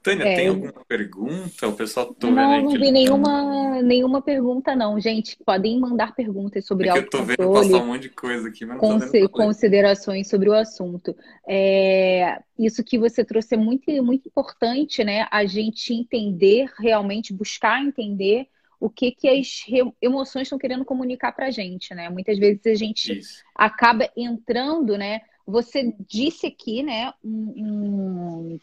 Tânia, 0.03 0.25
é, 0.25 0.35
tem 0.35 0.47
alguma 0.49 0.85
pergunta? 0.85 1.65
O 1.65 1.73
pessoal 1.73 2.13
tô 2.13 2.29
Não, 2.29 2.61
não 2.63 2.71
vi 2.71 2.91
nenhuma, 2.91 3.81
nenhuma 3.81 4.21
pergunta, 4.21 4.75
não. 4.75 4.99
Gente, 4.99 5.37
podem 5.45 5.79
mandar 5.79 6.13
perguntas 6.13 6.65
sobre 6.65 6.89
é 6.89 6.91
que 6.91 6.99
eu 6.99 7.09
tô 7.09 7.23
vendo 7.23 7.53
passar 7.53 7.77
um 7.77 7.87
monte 7.87 8.01
de 8.01 8.09
coisa 8.09 8.49
aqui, 8.49 8.65
mas 8.65 8.81
não 8.81 8.99
tô 8.99 9.29
considerações 9.29 10.27
sobre 10.27 10.49
o 10.49 10.53
assunto. 10.53 11.15
É, 11.47 12.37
isso 12.59 12.83
que 12.83 12.99
você 12.99 13.23
trouxe 13.23 13.55
é 13.55 13.57
muito, 13.57 13.89
muito 14.03 14.27
importante, 14.27 15.05
né? 15.05 15.25
A 15.31 15.45
gente 15.45 15.93
entender, 15.93 16.69
realmente 16.77 17.33
buscar 17.33 17.81
entender 17.81 18.49
o 18.81 18.89
que, 18.89 19.11
que 19.11 19.29
as 19.29 19.63
emoções 20.01 20.47
estão 20.47 20.59
querendo 20.59 20.83
comunicar 20.83 21.31
para 21.31 21.45
a 21.45 21.51
gente, 21.51 21.95
né? 21.95 22.09
Muitas 22.09 22.37
vezes 22.37 22.65
a 22.65 22.75
gente 22.75 23.19
isso. 23.19 23.41
acaba 23.55 24.09
entrando, 24.17 24.97
né? 24.97 25.21
Você 25.47 25.95
disse 26.05 26.47
aqui, 26.47 26.83
né, 26.83 27.13
um, 27.23 27.53
um 27.55 28.59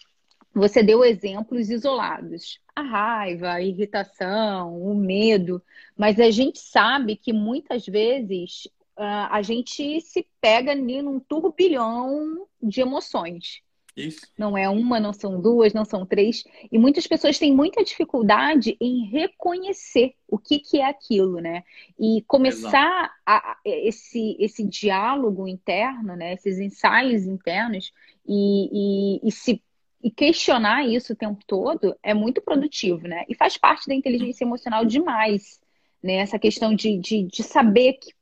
você 0.60 0.82
deu 0.82 1.04
exemplos 1.04 1.70
isolados. 1.70 2.60
A 2.76 2.82
raiva, 2.82 3.52
a 3.52 3.62
irritação, 3.62 4.80
o 4.80 4.94
medo. 4.94 5.62
Mas 5.96 6.20
a 6.20 6.30
gente 6.30 6.58
sabe 6.58 7.16
que 7.16 7.32
muitas 7.32 7.86
vezes 7.86 8.66
uh, 8.96 9.28
a 9.30 9.42
gente 9.42 10.00
se 10.00 10.26
pega 10.40 10.72
ali 10.72 11.02
num 11.02 11.18
turbilhão 11.18 12.46
de 12.62 12.80
emoções. 12.80 13.62
Isso. 13.96 14.20
Não 14.38 14.56
é 14.56 14.68
uma, 14.68 15.00
não 15.00 15.12
são 15.12 15.40
duas, 15.40 15.72
não 15.72 15.84
são 15.84 16.06
três. 16.06 16.44
E 16.70 16.78
muitas 16.78 17.06
pessoas 17.06 17.38
têm 17.38 17.54
muita 17.54 17.82
dificuldade 17.82 18.76
em 18.80 19.06
reconhecer 19.06 20.14
o 20.28 20.38
que, 20.38 20.58
que 20.58 20.78
é 20.78 20.86
aquilo, 20.86 21.40
né? 21.40 21.64
E 21.98 22.22
começar 22.26 23.12
a, 23.26 23.56
esse, 23.64 24.36
esse 24.38 24.64
diálogo 24.64 25.46
interno, 25.48 26.14
né? 26.16 26.34
Esses 26.34 26.58
ensaios 26.58 27.26
internos 27.26 27.92
e, 28.26 29.18
e, 29.24 29.28
e 29.28 29.32
se 29.32 29.62
e 30.02 30.10
questionar 30.10 30.86
isso 30.86 31.12
o 31.12 31.16
tempo 31.16 31.40
todo 31.46 31.96
é 32.02 32.14
muito 32.14 32.40
produtivo, 32.40 33.06
né? 33.06 33.24
E 33.28 33.34
faz 33.34 33.56
parte 33.56 33.86
da 33.86 33.94
inteligência 33.94 34.44
emocional 34.44 34.84
demais, 34.84 35.60
né? 36.02 36.14
Essa 36.14 36.38
questão 36.38 36.74
de, 36.74 36.98
de, 36.98 37.24
de 37.24 37.42
saber 37.42 37.94
que, 37.94 38.12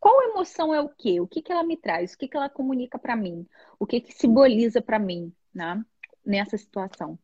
qual 0.00 0.22
emoção 0.30 0.74
é 0.74 0.80
o 0.80 0.88
quê? 0.88 1.20
O 1.20 1.26
que, 1.26 1.42
que 1.42 1.52
ela 1.52 1.64
me 1.64 1.76
traz? 1.76 2.14
O 2.14 2.18
que, 2.18 2.28
que 2.28 2.36
ela 2.36 2.48
comunica 2.48 2.98
para 2.98 3.16
mim? 3.16 3.46
O 3.78 3.86
que, 3.86 4.00
que 4.00 4.12
simboliza 4.12 4.80
para 4.80 4.98
mim, 4.98 5.32
né? 5.54 5.84
Nessa 6.24 6.56
situação. 6.56 7.18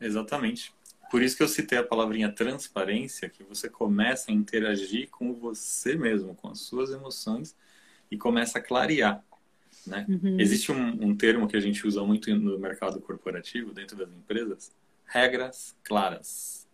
Exatamente. 0.00 0.74
Por 1.10 1.22
isso 1.22 1.36
que 1.36 1.42
eu 1.42 1.48
citei 1.48 1.78
a 1.78 1.84
palavrinha 1.84 2.30
transparência, 2.30 3.28
que 3.28 3.44
você 3.44 3.68
começa 3.68 4.30
a 4.30 4.34
interagir 4.34 5.08
com 5.10 5.32
você 5.32 5.94
mesmo, 5.94 6.34
com 6.34 6.48
as 6.48 6.60
suas 6.60 6.90
emoções 6.90 7.54
e 8.10 8.16
começa 8.16 8.58
a 8.58 8.62
clarear. 8.62 9.24
Né? 9.86 10.04
Uhum. 10.08 10.40
Existe 10.40 10.72
um, 10.72 11.08
um, 11.08 11.16
termo 11.16 11.46
que 11.46 11.56
a 11.56 11.60
gente 11.60 11.86
usa 11.86 12.02
muito 12.02 12.34
no 12.34 12.58
mercado 12.58 13.00
corporativo, 13.00 13.72
dentro 13.72 13.96
das 13.96 14.10
empresas, 14.10 14.74
regras 15.04 15.76
claras. 15.84 16.68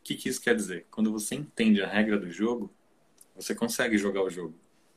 O 0.00 0.02
que, 0.02 0.14
que 0.14 0.28
isso 0.28 0.40
quer 0.40 0.54
dizer? 0.54 0.86
Quando 0.90 1.12
você 1.12 1.34
entende 1.34 1.82
a 1.82 1.86
regra 1.86 2.18
do 2.18 2.30
jogo, 2.30 2.72
você 3.34 3.54
consegue 3.54 3.96
jogar 3.96 4.22
o 4.22 4.30
jogo. 4.30 4.54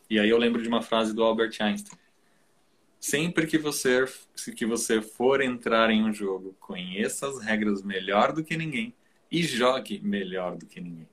E 0.09 0.19
aí 0.19 0.29
eu 0.29 0.37
lembro 0.37 0.61
de 0.61 0.67
uma 0.67 0.81
frase 0.81 1.13
do 1.13 1.23
Albert 1.23 1.55
Einstein. 1.59 1.97
Sempre 2.99 3.45
que 3.45 3.57
você, 3.57 4.05
que 4.55 4.65
você 4.65 5.01
for 5.01 5.41
entrar 5.41 5.89
em 5.89 6.03
um 6.03 6.13
jogo, 6.13 6.55
conheça 6.59 7.27
as 7.27 7.41
regras 7.43 7.83
melhor 7.83 8.31
do 8.31 8.43
que 8.43 8.55
ninguém 8.55 8.93
e 9.29 9.43
jogue 9.43 9.99
melhor 10.01 10.55
do 10.55 10.65
que 10.65 10.79
ninguém. 10.79 11.07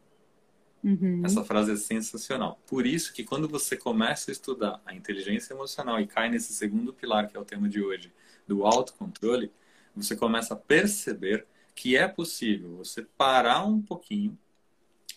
Uhum. 0.83 1.23
Essa 1.25 1.45
frase 1.45 1.73
é 1.73 1.77
sensacional. 1.77 2.59
Por 2.67 2.87
isso 2.87 3.13
que 3.13 3.23
quando 3.23 3.49
você 3.49 3.77
começa 3.77 4.31
a 4.31 4.33
estudar 4.33 4.81
a 4.85 4.95
inteligência 4.95 5.53
emocional 5.53 6.01
e 6.01 6.07
cai 6.07 6.31
nesse 6.31 6.53
segundo 6.53 6.93
pilar, 6.93 7.29
que 7.29 7.37
é 7.37 7.41
o 7.41 7.45
tema 7.45 7.69
de 7.69 7.83
hoje, 7.83 8.13
do 8.47 8.65
autocontrole, 8.67 9.53
você 9.95 10.17
começa 10.17 10.55
a 10.55 10.57
perceber 10.57 11.47
que 11.75 11.97
é 11.97 12.09
possível 12.09 12.77
você 12.77 13.03
parar 13.17 13.65
um 13.65 13.81
pouquinho 13.81 14.37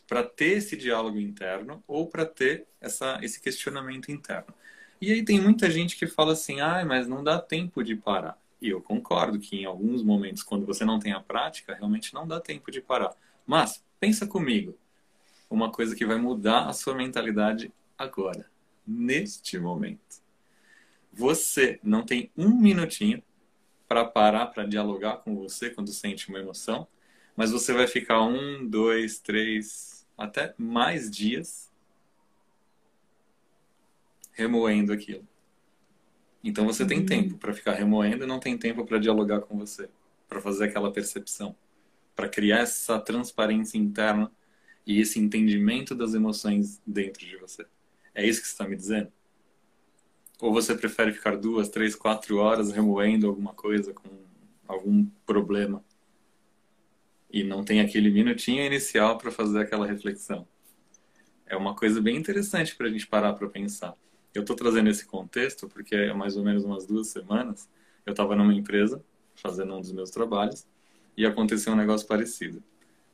para 0.07 0.23
ter 0.23 0.57
esse 0.57 0.75
diálogo 0.75 1.17
interno 1.17 1.83
ou 1.87 2.07
para 2.07 2.25
ter 2.25 2.67
essa, 2.79 3.19
esse 3.21 3.41
questionamento 3.41 4.11
interno. 4.11 4.53
E 5.01 5.11
aí 5.11 5.23
tem 5.23 5.41
muita 5.41 5.69
gente 5.69 5.97
que 5.97 6.07
fala 6.07 6.33
assim, 6.33 6.61
ah, 6.61 6.83
mas 6.85 7.07
não 7.07 7.23
dá 7.23 7.39
tempo 7.39 7.83
de 7.83 7.95
parar. 7.95 8.37
E 8.61 8.69
eu 8.69 8.81
concordo 8.81 9.39
que 9.39 9.57
em 9.57 9.65
alguns 9.65 10.01
momentos, 10.01 10.43
quando 10.43 10.65
você 10.65 10.85
não 10.85 10.99
tem 10.99 11.11
a 11.11 11.19
prática, 11.19 11.73
realmente 11.73 12.13
não 12.13 12.25
dá 12.25 12.39
tempo 12.39 12.71
de 12.71 12.79
parar. 12.79 13.13
Mas 13.45 13.83
pensa 13.99 14.25
comigo, 14.25 14.77
uma 15.53 15.71
coisa 15.71 15.95
que 15.95 16.05
vai 16.05 16.17
mudar 16.17 16.67
a 16.67 16.73
sua 16.73 16.95
mentalidade 16.95 17.71
agora, 17.97 18.49
neste 18.85 19.59
momento. 19.59 20.23
Você 21.11 21.79
não 21.83 22.03
tem 22.03 22.31
um 22.35 22.49
minutinho 22.49 23.21
para 23.87 24.03
parar 24.03 24.47
para 24.47 24.65
dialogar 24.65 25.17
com 25.17 25.35
você 25.35 25.69
quando 25.69 25.91
sente 25.91 26.27
uma 26.29 26.39
emoção, 26.39 26.87
mas 27.35 27.51
você 27.51 27.71
vai 27.71 27.85
ficar 27.85 28.23
um, 28.23 28.67
dois, 28.67 29.19
três, 29.19 30.07
até 30.17 30.55
mais 30.57 31.11
dias 31.11 31.71
remoendo 34.31 34.91
aquilo. 34.91 35.27
Então 36.43 36.65
você 36.65 36.83
tem 36.83 36.99
uhum. 36.99 37.05
tempo 37.05 37.37
para 37.37 37.53
ficar 37.53 37.73
remoendo 37.73 38.23
e 38.23 38.27
não 38.27 38.39
tem 38.39 38.57
tempo 38.57 38.83
para 38.85 38.97
dialogar 38.97 39.41
com 39.41 39.55
você, 39.55 39.87
para 40.27 40.41
fazer 40.41 40.65
aquela 40.65 40.91
percepção, 40.91 41.55
para 42.15 42.27
criar 42.27 42.59
essa 42.59 42.99
transparência 42.99 43.77
interna 43.77 44.31
e 44.85 44.99
esse 44.99 45.19
entendimento 45.19 45.95
das 45.95 46.13
emoções 46.13 46.81
dentro 46.85 47.25
de 47.25 47.37
você. 47.37 47.65
É 48.13 48.25
isso 48.25 48.41
que 48.41 48.47
você 48.47 48.53
está 48.53 48.67
me 48.67 48.75
dizendo? 48.75 49.11
Ou 50.41 50.51
você 50.51 50.75
prefere 50.75 51.13
ficar 51.13 51.37
duas, 51.37 51.69
três, 51.69 51.95
quatro 51.95 52.37
horas 52.37 52.71
remoendo 52.71 53.27
alguma 53.27 53.53
coisa 53.53 53.93
com 53.93 54.09
algum 54.67 55.05
problema 55.25 55.83
e 57.31 57.43
não 57.43 57.63
tem 57.63 57.81
aquele 57.81 58.11
minutinho 58.11 58.63
inicial 58.63 59.17
para 59.17 59.31
fazer 59.31 59.59
aquela 59.59 59.87
reflexão? 59.87 60.47
É 61.45 61.55
uma 61.55 61.75
coisa 61.75 62.01
bem 62.01 62.17
interessante 62.17 62.75
para 62.75 62.87
a 62.87 62.89
gente 62.89 63.07
parar 63.07 63.33
para 63.33 63.47
pensar. 63.47 63.95
Eu 64.33 64.41
estou 64.41 64.55
trazendo 64.55 64.89
esse 64.89 65.05
contexto 65.05 65.67
porque 65.67 65.95
é 65.95 66.13
mais 66.13 66.35
ou 66.35 66.43
menos 66.43 66.63
umas 66.63 66.85
duas 66.85 67.07
semanas 67.07 67.69
eu 68.05 68.11
estava 68.11 68.35
numa 68.35 68.53
empresa 68.53 69.03
fazendo 69.35 69.73
um 69.75 69.81
dos 69.81 69.91
meus 69.91 70.09
trabalhos 70.09 70.67
e 71.15 71.25
aconteceu 71.25 71.73
um 71.73 71.75
negócio 71.75 72.07
parecido. 72.07 72.61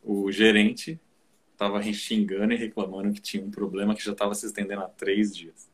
O 0.04 0.32
gerente 0.32 1.00
estava 1.60 1.84
xingando 1.84 2.54
e 2.54 2.56
reclamando 2.56 3.12
que 3.12 3.20
tinha 3.20 3.44
um 3.44 3.52
problema 3.52 3.94
que 3.94 4.04
já 4.04 4.14
estava 4.14 4.34
se 4.34 4.46
estendendo 4.46 4.82
há 4.82 4.88
três 4.88 5.36
dias. 5.36 5.70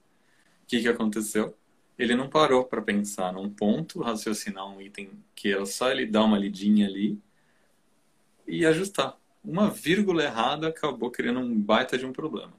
O 0.64 0.66
que, 0.66 0.82
que 0.82 0.88
aconteceu? 0.88 1.56
Ele 1.98 2.16
não 2.16 2.28
parou 2.28 2.66
para 2.66 2.82
pensar 2.82 3.32
num 3.32 3.50
ponto, 3.50 4.02
raciocinar 4.02 4.68
um 4.68 4.82
item 4.82 5.12
que 5.36 5.54
era 5.54 5.66
só 5.66 5.92
ele 5.92 6.08
dar 6.08 6.24
uma 6.24 6.40
lidinha 6.40 6.88
ali 6.88 7.22
e 8.48 8.66
ajustar. 8.66 9.16
Uma 9.44 9.70
vírgula 9.70 10.24
errada 10.24 10.68
acabou 10.70 11.12
criando 11.12 11.40
um 11.40 11.56
baita 11.56 11.98
de 11.98 12.06
um 12.06 12.12
problema. 12.12 12.54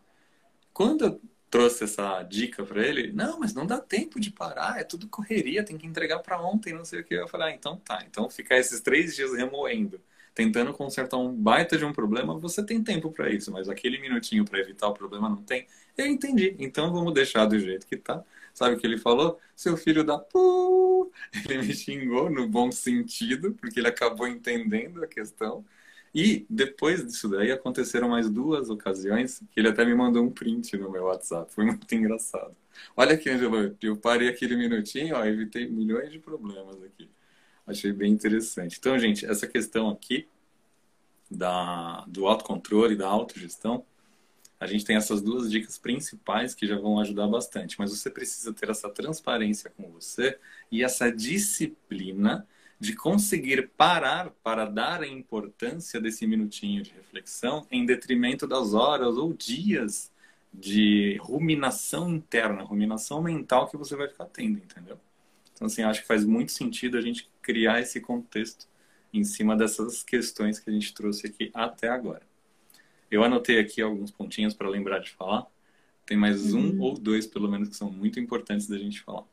Quando 0.72 1.04
eu 1.04 1.20
trouxe 1.50 1.84
essa 1.84 2.22
dica 2.22 2.64
para 2.64 2.86
ele, 2.86 3.12
não, 3.12 3.40
mas 3.40 3.52
não 3.52 3.66
dá 3.66 3.80
tempo 3.80 4.20
de 4.20 4.30
parar, 4.30 4.78
é 4.78 4.84
tudo 4.84 5.08
correria, 5.08 5.64
tem 5.64 5.76
que 5.76 5.86
entregar 5.86 6.20
para 6.20 6.40
ontem, 6.40 6.72
não 6.72 6.84
sei 6.84 7.00
o 7.00 7.04
que. 7.04 7.14
Eu 7.14 7.28
falei, 7.28 7.48
ah, 7.48 7.54
então 7.54 7.76
tá, 7.78 8.04
então 8.06 8.30
ficar 8.30 8.56
esses 8.56 8.80
três 8.80 9.16
dias 9.16 9.32
remoendo, 9.34 10.00
tentando 10.36 10.70
consertar 10.74 11.16
um 11.16 11.32
baita 11.34 11.78
de 11.78 11.84
um 11.86 11.94
problema, 11.94 12.38
você 12.38 12.62
tem 12.62 12.84
tempo 12.84 13.10
para 13.10 13.30
isso, 13.30 13.50
mas 13.50 13.70
aquele 13.70 13.98
minutinho 13.98 14.44
para 14.44 14.60
evitar 14.60 14.86
o 14.86 14.92
problema 14.92 15.30
não 15.30 15.42
tem. 15.42 15.66
Eu 15.96 16.04
entendi, 16.06 16.54
então 16.58 16.92
vamos 16.92 17.14
deixar 17.14 17.46
do 17.46 17.58
jeito 17.58 17.86
que 17.86 17.96
tá. 17.96 18.22
Sabe 18.52 18.74
o 18.74 18.78
que 18.78 18.86
ele 18.86 18.98
falou? 18.98 19.40
Seu 19.56 19.78
filho 19.78 20.04
da 20.04 20.18
pu! 20.18 21.10
Ele 21.48 21.62
me 21.62 21.74
xingou 21.74 22.28
no 22.30 22.48
bom 22.48 22.70
sentido, 22.72 23.54
porque 23.54 23.80
ele 23.80 23.88
acabou 23.88 24.26
entendendo 24.26 25.02
a 25.04 25.06
questão. 25.06 25.64
E 26.14 26.46
depois 26.50 27.04
disso 27.06 27.28
daí 27.28 27.50
aconteceram 27.52 28.08
mais 28.10 28.28
duas 28.28 28.68
ocasiões 28.70 29.42
que 29.52 29.60
ele 29.60 29.68
até 29.68 29.84
me 29.84 29.94
mandou 29.94 30.24
um 30.24 30.30
print 30.30 30.76
no 30.76 30.90
meu 30.90 31.04
WhatsApp. 31.04 31.52
Foi 31.54 31.64
muito 31.64 31.94
engraçado. 31.94 32.54
Olha 32.96 33.14
aqui, 33.14 33.30
Angelo, 33.30 33.76
eu 33.82 33.96
parei 33.96 34.28
aquele 34.28 34.56
minutinho, 34.56 35.16
ó, 35.16 35.24
evitei 35.24 35.68
milhões 35.68 36.10
de 36.10 36.18
problemas 36.18 36.82
aqui. 36.82 37.08
Achei 37.66 37.92
bem 37.92 38.12
interessante. 38.12 38.76
Então, 38.78 38.98
gente, 38.98 39.26
essa 39.26 39.46
questão 39.46 39.90
aqui 39.90 40.28
da, 41.30 42.04
do 42.06 42.26
autocontrole, 42.26 42.94
da 42.94 43.08
autogestão, 43.08 43.84
a 44.58 44.66
gente 44.66 44.84
tem 44.84 44.96
essas 44.96 45.20
duas 45.20 45.50
dicas 45.50 45.76
principais 45.76 46.54
que 46.54 46.66
já 46.66 46.78
vão 46.78 46.98
ajudar 47.00 47.26
bastante. 47.26 47.78
Mas 47.78 47.90
você 47.90 48.08
precisa 48.08 48.52
ter 48.52 48.70
essa 48.70 48.88
transparência 48.88 49.70
com 49.70 49.90
você 49.90 50.38
e 50.70 50.82
essa 50.82 51.10
disciplina 51.10 52.46
de 52.78 52.94
conseguir 52.94 53.70
parar 53.76 54.30
para 54.42 54.66
dar 54.66 55.02
a 55.02 55.08
importância 55.08 56.00
desse 56.00 56.26
minutinho 56.26 56.82
de 56.82 56.92
reflexão 56.92 57.66
em 57.70 57.84
detrimento 57.84 58.46
das 58.46 58.74
horas 58.74 59.16
ou 59.16 59.32
dias 59.32 60.12
de 60.52 61.18
ruminação 61.20 62.10
interna, 62.10 62.62
ruminação 62.62 63.22
mental 63.22 63.68
que 63.68 63.76
você 63.76 63.96
vai 63.96 64.08
ficar 64.08 64.26
tendo, 64.26 64.58
entendeu? 64.58 64.98
Então, 65.56 65.66
assim, 65.66 65.82
acho 65.82 66.02
que 66.02 66.06
faz 66.06 66.22
muito 66.22 66.52
sentido 66.52 66.98
a 66.98 67.00
gente 67.00 67.30
criar 67.40 67.80
esse 67.80 67.98
contexto 67.98 68.68
em 69.12 69.24
cima 69.24 69.56
dessas 69.56 70.02
questões 70.02 70.58
que 70.58 70.68
a 70.68 70.72
gente 70.72 70.92
trouxe 70.92 71.26
aqui 71.26 71.50
até 71.54 71.88
agora. 71.88 72.20
Eu 73.10 73.24
anotei 73.24 73.58
aqui 73.58 73.80
alguns 73.80 74.10
pontinhos 74.10 74.52
para 74.52 74.68
lembrar 74.68 74.98
de 74.98 75.10
falar. 75.10 75.46
Tem 76.04 76.14
mais 76.14 76.52
um 76.52 76.72
uhum. 76.72 76.82
ou 76.82 76.94
dois, 76.98 77.26
pelo 77.26 77.48
menos, 77.48 77.70
que 77.70 77.76
são 77.76 77.90
muito 77.90 78.20
importantes 78.20 78.68
da 78.68 78.76
gente 78.76 79.00
falar. 79.00 79.24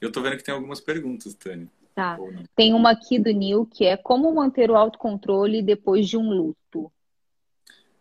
Eu 0.00 0.10
tô 0.10 0.20
vendo 0.20 0.36
que 0.36 0.42
tem 0.42 0.54
algumas 0.54 0.80
perguntas, 0.80 1.34
Tânia. 1.34 1.68
Tá. 1.94 2.18
Tem 2.56 2.74
uma 2.74 2.90
aqui 2.90 3.20
do 3.20 3.30
Nil 3.30 3.64
que 3.64 3.84
é 3.84 3.96
como 3.96 4.34
manter 4.34 4.68
o 4.72 4.76
autocontrole 4.76 5.62
depois 5.62 6.08
de 6.08 6.16
um 6.16 6.28
luto. 6.28 6.90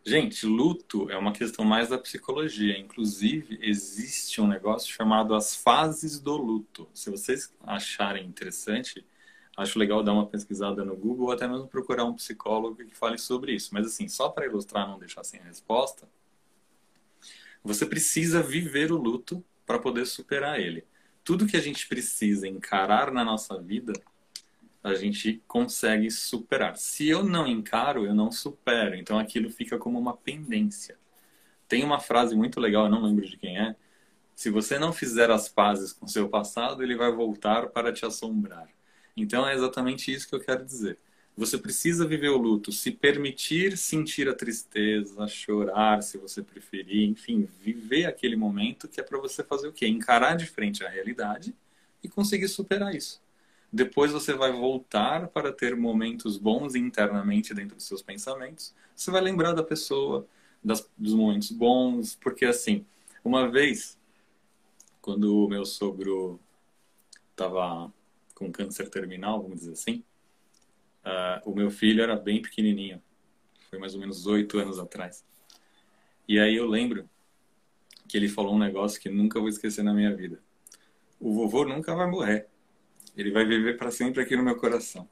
Gente, 0.05 0.45
luto 0.45 1.09
é 1.09 1.17
uma 1.17 1.31
questão 1.31 1.63
mais 1.63 1.89
da 1.89 1.97
psicologia. 1.97 2.77
Inclusive, 2.77 3.57
existe 3.61 4.41
um 4.41 4.47
negócio 4.47 4.91
chamado 4.91 5.33
as 5.33 5.55
fases 5.55 6.19
do 6.19 6.35
luto. 6.35 6.89
Se 6.93 7.09
vocês 7.09 7.53
acharem 7.61 8.25
interessante, 8.25 9.05
acho 9.55 9.79
legal 9.79 10.03
dar 10.03 10.13
uma 10.13 10.27
pesquisada 10.27 10.83
no 10.83 10.95
Google 10.95 11.27
ou 11.27 11.31
até 11.31 11.47
mesmo 11.47 11.67
procurar 11.67 12.03
um 12.03 12.13
psicólogo 12.13 12.83
que 12.83 12.95
fale 12.95 13.17
sobre 13.17 13.53
isso. 13.53 13.69
Mas 13.73 13.85
assim, 13.87 14.09
só 14.09 14.27
para 14.27 14.45
ilustrar, 14.45 14.87
não 14.87 14.99
deixar 14.99 15.23
sem 15.23 15.39
resposta, 15.41 16.07
você 17.63 17.85
precisa 17.85 18.43
viver 18.43 18.91
o 18.91 18.97
luto 18.97 19.43
para 19.65 19.79
poder 19.79 20.05
superar 20.05 20.59
ele 20.59 20.85
tudo 21.23 21.47
que 21.47 21.57
a 21.57 21.61
gente 21.61 21.87
precisa 21.87 22.47
encarar 22.47 23.11
na 23.11 23.23
nossa 23.23 23.59
vida, 23.59 23.93
a 24.83 24.93
gente 24.93 25.41
consegue 25.47 26.11
superar. 26.11 26.77
Se 26.77 27.07
eu 27.07 27.23
não 27.23 27.47
encaro, 27.47 28.05
eu 28.05 28.13
não 28.13 28.31
supero. 28.31 28.95
Então 28.95 29.17
aquilo 29.17 29.49
fica 29.49 29.77
como 29.77 29.97
uma 29.97 30.15
pendência. 30.15 30.97
Tem 31.67 31.83
uma 31.83 31.99
frase 31.99 32.35
muito 32.35 32.59
legal, 32.59 32.85
eu 32.85 32.91
não 32.91 33.01
lembro 33.03 33.25
de 33.25 33.37
quem 33.37 33.57
é. 33.57 33.75
Se 34.35 34.49
você 34.49 34.77
não 34.77 34.91
fizer 34.91 35.31
as 35.31 35.47
pazes 35.47 35.93
com 35.93 36.07
seu 36.07 36.27
passado, 36.27 36.83
ele 36.83 36.95
vai 36.95 37.11
voltar 37.11 37.67
para 37.67 37.93
te 37.93 38.05
assombrar. 38.05 38.67
Então 39.15 39.47
é 39.47 39.53
exatamente 39.53 40.11
isso 40.13 40.27
que 40.27 40.35
eu 40.35 40.39
quero 40.39 40.65
dizer. 40.65 40.97
Você 41.35 41.57
precisa 41.57 42.05
viver 42.05 42.29
o 42.29 42.37
luto, 42.37 42.71
se 42.71 42.91
permitir 42.91 43.77
sentir 43.77 44.29
a 44.29 44.35
tristeza, 44.35 45.27
chorar, 45.27 46.03
se 46.03 46.17
você 46.17 46.43
preferir, 46.43 47.09
enfim, 47.09 47.47
viver 47.59 48.05
aquele 48.05 48.35
momento 48.35 48.87
que 48.87 48.99
é 48.99 49.03
para 49.03 49.17
você 49.17 49.43
fazer 49.43 49.67
o 49.67 49.73
quê? 49.73 49.87
Encarar 49.87 50.35
de 50.35 50.45
frente 50.45 50.83
a 50.83 50.89
realidade 50.89 51.55
e 52.03 52.09
conseguir 52.09 52.47
superar 52.49 52.93
isso. 52.93 53.21
Depois 53.73 54.11
você 54.11 54.33
vai 54.33 54.51
voltar 54.51 55.27
para 55.29 55.51
ter 55.51 55.75
momentos 55.75 56.37
bons 56.37 56.75
internamente 56.75 57.53
dentro 57.53 57.75
dos 57.75 57.87
seus 57.87 58.03
pensamentos. 58.03 58.75
Você 58.95 59.09
vai 59.09 59.21
lembrar 59.21 59.53
da 59.53 59.63
pessoa, 59.63 60.27
das, 60.63 60.87
dos 60.95 61.15
momentos 61.15 61.51
bons, 61.51 62.15
porque 62.15 62.45
assim, 62.45 62.85
uma 63.25 63.49
vez, 63.49 63.97
quando 65.01 65.45
o 65.45 65.49
meu 65.49 65.65
sogro 65.65 66.39
estava 67.31 67.91
com 68.35 68.51
câncer 68.51 68.89
terminal, 68.89 69.41
vamos 69.41 69.61
dizer 69.61 69.71
assim, 69.71 70.03
Uh, 71.03 71.51
o 71.51 71.53
meu 71.53 71.69
filho 71.69 72.01
era 72.01 72.15
bem 72.15 72.41
pequenininho, 72.41 73.01
foi 73.69 73.77
mais 73.77 73.93
ou 73.93 73.99
menos 73.99 74.25
oito 74.25 74.57
anos 74.57 74.79
atrás. 74.79 75.25
E 76.25 76.39
aí 76.39 76.55
eu 76.55 76.65
lembro 76.65 77.09
que 78.07 78.15
ele 78.15 78.29
falou 78.29 78.55
um 78.55 78.59
negócio 78.59 79.01
que 79.01 79.09
nunca 79.09 79.37
vou 79.37 79.49
esquecer 79.49 79.83
na 79.83 79.93
minha 79.93 80.15
vida. 80.15 80.39
O 81.19 81.33
vovô 81.33 81.65
nunca 81.65 81.93
vai 81.93 82.09
morrer. 82.09 82.47
Ele 83.15 83.31
vai 83.31 83.45
viver 83.45 83.77
para 83.77 83.91
sempre 83.91 84.21
aqui 84.21 84.35
no 84.35 84.43
meu 84.43 84.57
coração. 84.57 85.07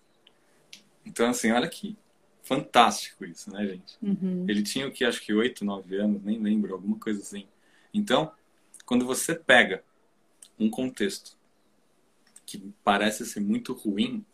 Então, 1.05 1.29
assim, 1.29 1.51
olha 1.51 1.67
que 1.67 1.97
fantástico 2.43 3.23
isso, 3.25 3.51
né, 3.51 3.65
gente? 3.67 3.97
Uhum. 4.01 4.45
Ele 4.47 4.63
tinha 4.63 4.87
o 4.87 4.91
que, 4.91 5.05
acho 5.05 5.21
que 5.21 5.33
oito, 5.33 5.63
nove 5.63 5.95
anos, 5.97 6.23
nem 6.23 6.39
lembro, 6.39 6.73
alguma 6.73 6.97
coisa 6.97 7.21
assim. 7.21 7.47
Então, 7.93 8.31
quando 8.85 9.05
você 9.05 9.35
pega 9.35 9.83
um 10.59 10.69
contexto 10.69 11.37
que 12.45 12.73
parece 12.83 13.25
ser 13.25 13.39
muito 13.39 13.73
ruim, 13.73 14.25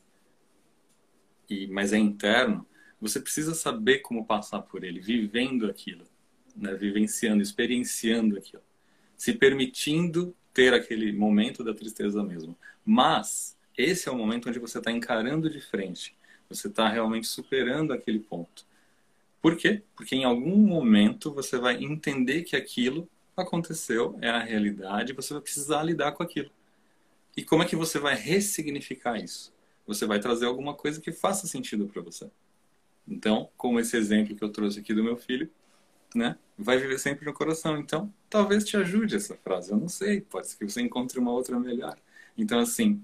e, 1.50 1.68
mas 1.68 1.94
é 1.94 1.98
interno, 1.98 2.66
você 3.00 3.20
precisa 3.20 3.54
saber 3.54 4.00
como 4.00 4.26
passar 4.26 4.62
por 4.62 4.84
ele, 4.84 5.00
vivendo 5.00 5.68
aquilo, 5.68 6.06
né? 6.56 6.74
vivenciando, 6.74 7.42
experienciando 7.42 8.38
aquilo, 8.38 8.64
se 9.16 9.34
permitindo 9.34 10.36
ter 10.54 10.74
aquele 10.74 11.12
momento 11.12 11.64
da 11.64 11.74
tristeza 11.74 12.24
mesmo. 12.24 12.58
Mas 12.84 13.57
esse 13.78 14.10
é 14.10 14.12
o 14.12 14.18
momento 14.18 14.50
onde 14.50 14.60
você 14.60 14.80
está 14.80 14.92
encarando 14.92 15.50
de 15.50 15.62
frente, 15.62 16.16
você 16.50 16.68
está 16.68 16.90
realmente 16.90 17.28
superando 17.28 17.94
aquele 17.94 18.20
ponto. 18.20 18.66
Por 19.42 19.56
quê? 19.56 19.84
Porque 19.96 20.16
em 20.16 20.26
algum 20.26 20.58
momento 20.58 21.34
você 21.34 21.58
vai 21.58 21.82
entender 21.84 22.44
que 22.44 22.56
aquilo 22.56 23.08
aconteceu, 23.36 24.18
é 24.22 24.30
a 24.30 24.40
realidade, 24.40 25.14
você 25.14 25.34
vai 25.34 25.42
precisar 25.42 25.84
lidar 25.84 26.14
com 26.14 26.24
aquilo. 26.24 26.50
E 27.36 27.44
como 27.44 27.62
é 27.62 27.66
que 27.68 27.76
você 27.76 28.00
vai 28.00 28.16
ressignificar 28.16 29.18
isso? 29.18 29.54
Você 29.86 30.06
vai 30.06 30.20
trazer 30.20 30.48
alguma 30.48 30.74
coisa 30.74 31.00
que 31.00 31.12
faça 31.12 31.46
sentido 31.46 31.88
para 31.88 32.02
você. 32.02 32.30
Então, 33.08 33.50
como 33.56 33.80
esse 33.80 33.96
exemplo 33.96 34.36
que 34.36 34.44
eu 34.44 34.50
trouxe 34.50 34.80
aqui 34.80 34.94
do 34.94 35.04
meu 35.04 35.16
filho, 35.16 35.50
né? 36.14 36.38
Vai 36.58 36.78
viver 36.78 36.98
sempre 37.00 37.26
no 37.26 37.34
coração. 37.34 37.78
Então, 37.78 38.12
talvez 38.30 38.66
te 38.66 38.76
ajude 38.76 39.16
essa 39.16 39.36
frase. 39.36 39.72
Eu 39.72 39.78
não 39.78 39.88
sei. 39.88 40.22
Pode 40.22 40.48
ser 40.48 40.58
que 40.58 40.70
você 40.70 40.82
encontre 40.82 41.20
uma 41.20 41.32
outra 41.32 41.60
melhor. 41.60 41.96
Então, 42.38 42.60
assim, 42.60 43.02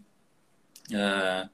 uh, 0.92 1.50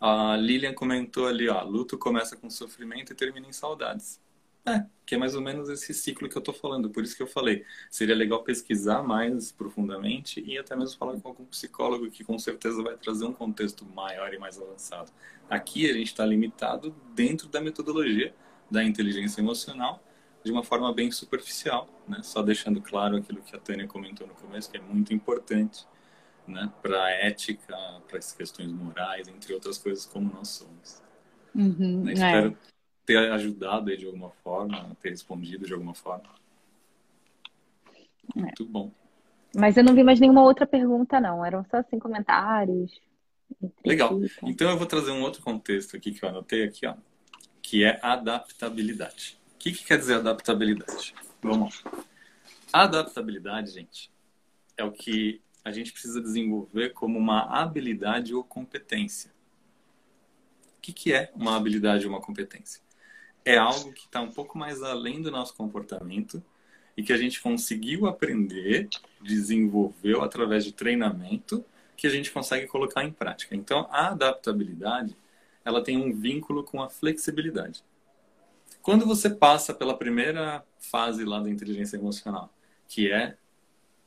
a 0.00 0.36
Lilian 0.36 0.74
comentou 0.74 1.26
ali, 1.26 1.48
ó, 1.48 1.62
luto 1.62 1.96
começa 1.96 2.36
com 2.36 2.50
sofrimento 2.50 3.12
e 3.12 3.16
termina 3.16 3.46
em 3.46 3.52
saudades. 3.52 4.20
É, 4.68 4.84
que 5.06 5.14
é 5.14 5.18
mais 5.18 5.36
ou 5.36 5.40
menos 5.40 5.68
esse 5.68 5.94
ciclo 5.94 6.28
que 6.28 6.36
eu 6.36 6.42
tô 6.42 6.52
falando. 6.52 6.90
Por 6.90 7.04
isso 7.04 7.16
que 7.16 7.22
eu 7.22 7.26
falei, 7.26 7.64
seria 7.88 8.16
legal 8.16 8.42
pesquisar 8.42 9.00
mais 9.00 9.52
profundamente 9.52 10.42
e 10.44 10.58
até 10.58 10.74
mesmo 10.74 10.98
falar 10.98 11.20
com 11.20 11.28
algum 11.28 11.44
psicólogo 11.44 12.10
que 12.10 12.24
com 12.24 12.36
certeza 12.36 12.82
vai 12.82 12.96
trazer 12.96 13.24
um 13.26 13.32
contexto 13.32 13.84
maior 13.84 14.34
e 14.34 14.38
mais 14.38 14.60
avançado. 14.60 15.12
Aqui 15.48 15.88
a 15.88 15.92
gente 15.92 16.08
está 16.08 16.26
limitado 16.26 16.92
dentro 17.14 17.46
da 17.46 17.60
metodologia 17.60 18.34
da 18.68 18.82
inteligência 18.82 19.40
emocional 19.40 20.02
de 20.42 20.50
uma 20.50 20.64
forma 20.64 20.92
bem 20.92 21.12
superficial, 21.12 21.88
né? 22.08 22.20
Só 22.24 22.42
deixando 22.42 22.80
claro 22.80 23.16
aquilo 23.16 23.40
que 23.42 23.54
a 23.54 23.60
Tânia 23.60 23.86
comentou 23.86 24.26
no 24.26 24.34
começo, 24.34 24.68
que 24.70 24.76
é 24.76 24.80
muito 24.80 25.14
importante, 25.14 25.86
né? 26.48 26.72
Para 26.82 27.04
a 27.04 27.10
ética, 27.10 27.76
para 28.08 28.18
as 28.18 28.32
questões 28.32 28.70
morais, 28.72 29.28
entre 29.28 29.52
outras 29.54 29.78
coisas, 29.78 30.06
como 30.06 30.32
nós 30.32 30.48
somos. 30.48 31.02
Uhum, 31.54 32.04
né? 32.04 32.12
Espero 32.12 32.58
ter 33.04 33.16
ajudado 33.32 33.90
aí 33.90 33.96
de 33.96 34.06
alguma 34.06 34.30
forma, 34.30 34.96
ter 35.00 35.10
respondido 35.10 35.64
de 35.64 35.72
alguma 35.72 35.94
forma. 35.94 36.28
É. 38.36 38.40
Muito 38.40 38.64
bom. 38.64 38.90
Mas 39.54 39.76
eu 39.76 39.84
não 39.84 39.94
vi 39.94 40.02
mais 40.02 40.20
nenhuma 40.20 40.42
outra 40.42 40.66
pergunta, 40.66 41.20
não. 41.20 41.44
Eram 41.44 41.64
só 41.70 41.78
assim 41.78 41.98
comentários. 41.98 43.00
Legal. 43.84 44.18
Então 44.42 44.68
eu 44.68 44.76
vou 44.76 44.86
trazer 44.86 45.12
um 45.12 45.22
outro 45.22 45.40
contexto 45.40 45.96
aqui 45.96 46.12
que 46.12 46.24
eu 46.24 46.28
anotei 46.28 46.64
aqui, 46.64 46.84
ó, 46.86 46.94
que 47.62 47.84
é 47.84 47.98
adaptabilidade 48.02 49.38
que, 49.66 49.72
que 49.72 49.84
quer 49.84 49.98
dizer 49.98 50.14
adaptabilidade? 50.14 51.14
Vamos 51.42 51.82
lá. 51.82 51.92
Adaptabilidade, 52.72 53.72
gente, 53.72 54.10
é 54.76 54.84
o 54.84 54.92
que 54.92 55.40
a 55.66 55.72
gente 55.72 55.90
precisa 55.90 56.20
desenvolver 56.20 56.90
como 56.90 57.18
uma 57.18 57.40
habilidade 57.60 58.32
ou 58.32 58.44
competência. 58.44 59.32
O 60.78 60.80
que, 60.80 60.92
que 60.92 61.12
é 61.12 61.32
uma 61.34 61.56
habilidade 61.56 62.06
ou 62.06 62.12
uma 62.12 62.20
competência? 62.20 62.80
É 63.44 63.56
algo 63.56 63.92
que 63.92 64.06
está 64.06 64.20
um 64.20 64.30
pouco 64.30 64.56
mais 64.56 64.80
além 64.80 65.20
do 65.20 65.28
nosso 65.28 65.56
comportamento 65.56 66.40
e 66.96 67.02
que 67.02 67.12
a 67.12 67.16
gente 67.16 67.42
conseguiu 67.42 68.06
aprender, 68.06 68.88
desenvolveu 69.20 70.22
através 70.22 70.64
de 70.64 70.70
treinamento, 70.70 71.64
que 71.96 72.06
a 72.06 72.10
gente 72.10 72.30
consegue 72.30 72.68
colocar 72.68 73.02
em 73.02 73.10
prática. 73.10 73.56
Então, 73.56 73.88
a 73.90 74.10
adaptabilidade, 74.10 75.16
ela 75.64 75.82
tem 75.82 75.96
um 75.96 76.14
vínculo 76.14 76.62
com 76.62 76.80
a 76.80 76.88
flexibilidade. 76.88 77.82
Quando 78.82 79.04
você 79.04 79.28
passa 79.28 79.74
pela 79.74 79.98
primeira 79.98 80.64
fase 80.78 81.24
lá 81.24 81.40
da 81.40 81.50
inteligência 81.50 81.96
emocional, 81.96 82.54
que 82.86 83.10
é 83.10 83.36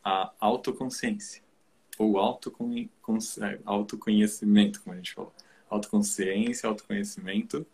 a 0.02 0.32
autoconsciência, 0.40 1.49
ou 2.00 2.18
é, 2.18 3.60
autoconhecimento, 3.66 4.82
como 4.82 4.94
a 4.94 4.98
gente 4.98 5.14
falou. 5.14 5.34
Autoconsciência, 5.70 6.68
autoconhecimento. 6.68 7.68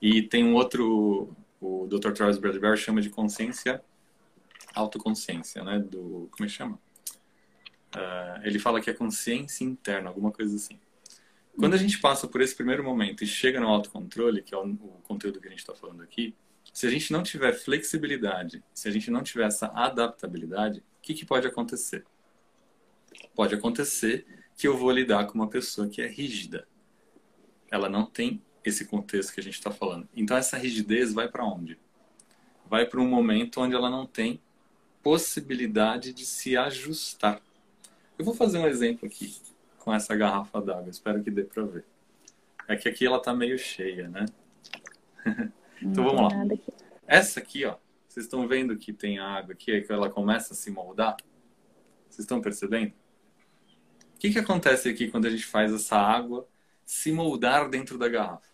E 0.00 0.22
tem 0.22 0.42
um 0.44 0.54
outro, 0.54 1.36
o 1.60 1.86
Dr. 1.86 2.16
Charles 2.16 2.38
Bradbury 2.38 2.78
chama 2.78 3.02
de 3.02 3.10
consciência, 3.10 3.82
autoconsciência, 4.74 5.62
né? 5.62 5.78
Do, 5.78 6.28
como 6.32 6.44
é 6.44 6.46
que 6.46 6.48
chama? 6.48 6.78
Uh, 7.94 8.40
ele 8.44 8.58
fala 8.58 8.80
que 8.80 8.90
é 8.90 8.94
consciência 8.94 9.64
interna, 9.64 10.08
alguma 10.08 10.32
coisa 10.32 10.56
assim. 10.56 10.80
Quando 11.56 11.74
a 11.74 11.78
gente 11.78 11.98
passa 11.98 12.26
por 12.26 12.40
esse 12.40 12.54
primeiro 12.54 12.82
momento 12.82 13.22
e 13.22 13.26
chega 13.26 13.60
no 13.60 13.68
autocontrole, 13.68 14.42
que 14.42 14.54
é 14.54 14.58
o, 14.58 14.64
o 14.64 15.00
conteúdo 15.04 15.40
que 15.40 15.46
a 15.46 15.50
gente 15.50 15.60
está 15.60 15.74
falando 15.74 16.02
aqui, 16.02 16.34
se 16.72 16.86
a 16.86 16.90
gente 16.90 17.12
não 17.12 17.22
tiver 17.22 17.52
flexibilidade, 17.52 18.62
se 18.74 18.88
a 18.88 18.90
gente 18.90 19.10
não 19.10 19.22
tiver 19.22 19.46
essa 19.46 19.68
adaptabilidade, 19.68 20.80
o 20.80 20.82
que, 21.00 21.14
que 21.14 21.24
pode 21.24 21.46
acontecer? 21.46 22.04
Pode 23.34 23.54
acontecer 23.54 24.26
que 24.56 24.66
eu 24.66 24.76
vou 24.76 24.90
lidar 24.90 25.26
com 25.26 25.34
uma 25.34 25.48
pessoa 25.48 25.88
que 25.88 26.00
é 26.00 26.06
rígida. 26.06 26.66
Ela 27.70 27.88
não 27.88 28.06
tem 28.06 28.42
esse 28.64 28.86
contexto 28.86 29.32
que 29.32 29.40
a 29.40 29.42
gente 29.42 29.54
está 29.54 29.70
falando. 29.70 30.08
Então 30.14 30.36
essa 30.36 30.56
rigidez 30.56 31.12
vai 31.12 31.28
para 31.28 31.44
onde? 31.44 31.78
Vai 32.68 32.86
para 32.86 33.00
um 33.00 33.08
momento 33.08 33.60
onde 33.60 33.74
ela 33.74 33.90
não 33.90 34.06
tem 34.06 34.40
possibilidade 35.02 36.12
de 36.12 36.24
se 36.26 36.56
ajustar. 36.56 37.40
Eu 38.18 38.24
vou 38.24 38.34
fazer 38.34 38.58
um 38.58 38.66
exemplo 38.66 39.06
aqui 39.06 39.36
com 39.78 39.94
essa 39.94 40.16
garrafa 40.16 40.60
d'água. 40.60 40.90
Espero 40.90 41.22
que 41.22 41.30
dê 41.30 41.44
para 41.44 41.62
ver. 41.62 41.84
É 42.66 42.74
que 42.74 42.88
aqui 42.88 43.06
ela 43.06 43.18
está 43.18 43.32
meio 43.32 43.58
cheia, 43.58 44.08
né? 44.08 44.26
Então 45.82 46.04
vamos 46.04 46.22
lá. 46.22 46.56
Essa 47.06 47.38
aqui, 47.38 47.66
ó, 47.66 47.76
vocês 48.08 48.24
estão 48.24 48.48
vendo 48.48 48.78
que 48.78 48.94
tem 48.94 49.18
água 49.18 49.52
aqui, 49.52 49.78
que 49.82 49.92
ela 49.92 50.08
começa 50.08 50.54
a 50.54 50.56
se 50.56 50.70
moldar? 50.70 51.18
Vocês 52.08 52.20
estão 52.20 52.40
percebendo? 52.40 52.94
O 54.16 54.18
que, 54.18 54.30
que 54.30 54.38
acontece 54.38 54.88
aqui 54.88 55.10
quando 55.10 55.26
a 55.26 55.30
gente 55.30 55.44
faz 55.44 55.70
essa 55.70 55.94
água 55.94 56.48
se 56.86 57.12
moldar 57.12 57.68
dentro 57.68 57.98
da 57.98 58.08
garrafa? 58.08 58.48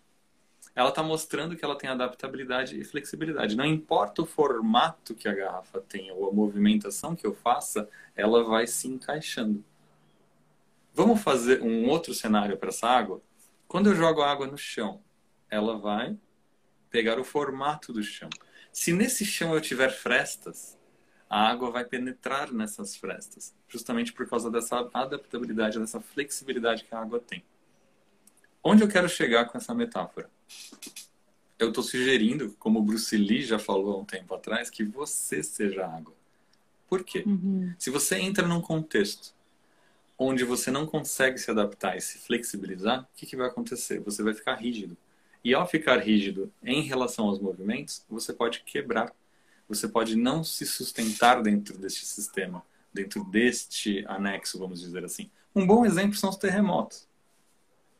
Ela 0.75 0.89
está 0.89 1.01
mostrando 1.01 1.55
que 1.55 1.63
ela 1.63 1.77
tem 1.77 1.89
adaptabilidade 1.89 2.77
e 2.77 2.83
flexibilidade. 2.83 3.55
Não 3.55 3.63
importa 3.63 4.21
o 4.21 4.25
formato 4.25 5.15
que 5.15 5.25
a 5.25 5.33
garrafa 5.33 5.79
tenha 5.79 6.13
ou 6.13 6.29
a 6.29 6.33
movimentação 6.33 7.15
que 7.15 7.25
eu 7.25 7.33
faça, 7.33 7.87
ela 8.13 8.43
vai 8.43 8.67
se 8.67 8.89
encaixando. 8.89 9.63
Vamos 10.93 11.21
fazer 11.21 11.61
um 11.61 11.87
outro 11.87 12.13
cenário 12.13 12.57
para 12.57 12.67
essa 12.67 12.87
água? 12.87 13.21
Quando 13.65 13.89
eu 13.89 13.95
jogo 13.95 14.21
a 14.21 14.29
água 14.29 14.47
no 14.47 14.57
chão, 14.57 15.01
ela 15.49 15.77
vai 15.77 16.17
pegar 16.89 17.17
o 17.17 17.23
formato 17.23 17.93
do 17.93 18.03
chão. 18.03 18.29
Se 18.73 18.91
nesse 18.91 19.25
chão 19.25 19.53
eu 19.53 19.61
tiver 19.61 19.91
frestas, 19.91 20.77
a 21.33 21.49
água 21.49 21.71
vai 21.71 21.83
penetrar 21.83 22.53
nessas 22.53 22.95
frestas, 22.95 23.55
justamente 23.67 24.13
por 24.13 24.29
causa 24.29 24.51
dessa 24.51 24.87
adaptabilidade, 24.93 25.79
dessa 25.79 25.99
flexibilidade 25.99 26.83
que 26.83 26.93
a 26.93 26.99
água 26.99 27.19
tem. 27.19 27.43
Onde 28.63 28.83
eu 28.83 28.87
quero 28.87 29.09
chegar 29.09 29.45
com 29.45 29.57
essa 29.57 29.73
metáfora? 29.73 30.29
Eu 31.57 31.69
estou 31.69 31.83
sugerindo, 31.83 32.55
como 32.59 32.77
o 32.77 32.83
Bruce 32.83 33.17
Lee 33.17 33.41
já 33.41 33.57
falou 33.57 33.95
há 33.95 33.97
um 34.01 34.05
tempo 34.05 34.31
atrás, 34.35 34.69
que 34.69 34.83
você 34.83 35.41
seja 35.41 35.87
água. 35.87 36.13
Por 36.87 37.03
quê? 37.03 37.23
Uhum. 37.25 37.73
Se 37.79 37.89
você 37.89 38.19
entra 38.19 38.47
num 38.47 38.61
contexto 38.61 39.33
onde 40.15 40.43
você 40.43 40.69
não 40.69 40.85
consegue 40.85 41.39
se 41.39 41.49
adaptar 41.49 41.97
e 41.97 42.01
se 42.01 42.19
flexibilizar, 42.19 43.01
o 43.11 43.17
que, 43.17 43.25
que 43.25 43.35
vai 43.35 43.47
acontecer? 43.47 43.99
Você 44.01 44.21
vai 44.21 44.35
ficar 44.35 44.53
rígido. 44.53 44.95
E 45.43 45.51
ao 45.55 45.67
ficar 45.67 45.97
rígido 45.97 46.53
em 46.63 46.83
relação 46.83 47.25
aos 47.25 47.39
movimentos, 47.39 48.05
você 48.07 48.31
pode 48.31 48.61
quebrar. 48.63 49.11
Você 49.67 49.87
pode 49.87 50.15
não 50.15 50.43
se 50.43 50.65
sustentar 50.65 51.41
dentro 51.41 51.77
deste 51.77 52.05
sistema, 52.05 52.63
dentro 52.93 53.23
deste 53.23 54.05
anexo, 54.07 54.59
vamos 54.59 54.81
dizer 54.81 55.03
assim. 55.03 55.29
Um 55.55 55.65
bom 55.65 55.85
exemplo 55.85 56.15
são 56.15 56.29
os 56.29 56.37
terremotos. 56.37 57.07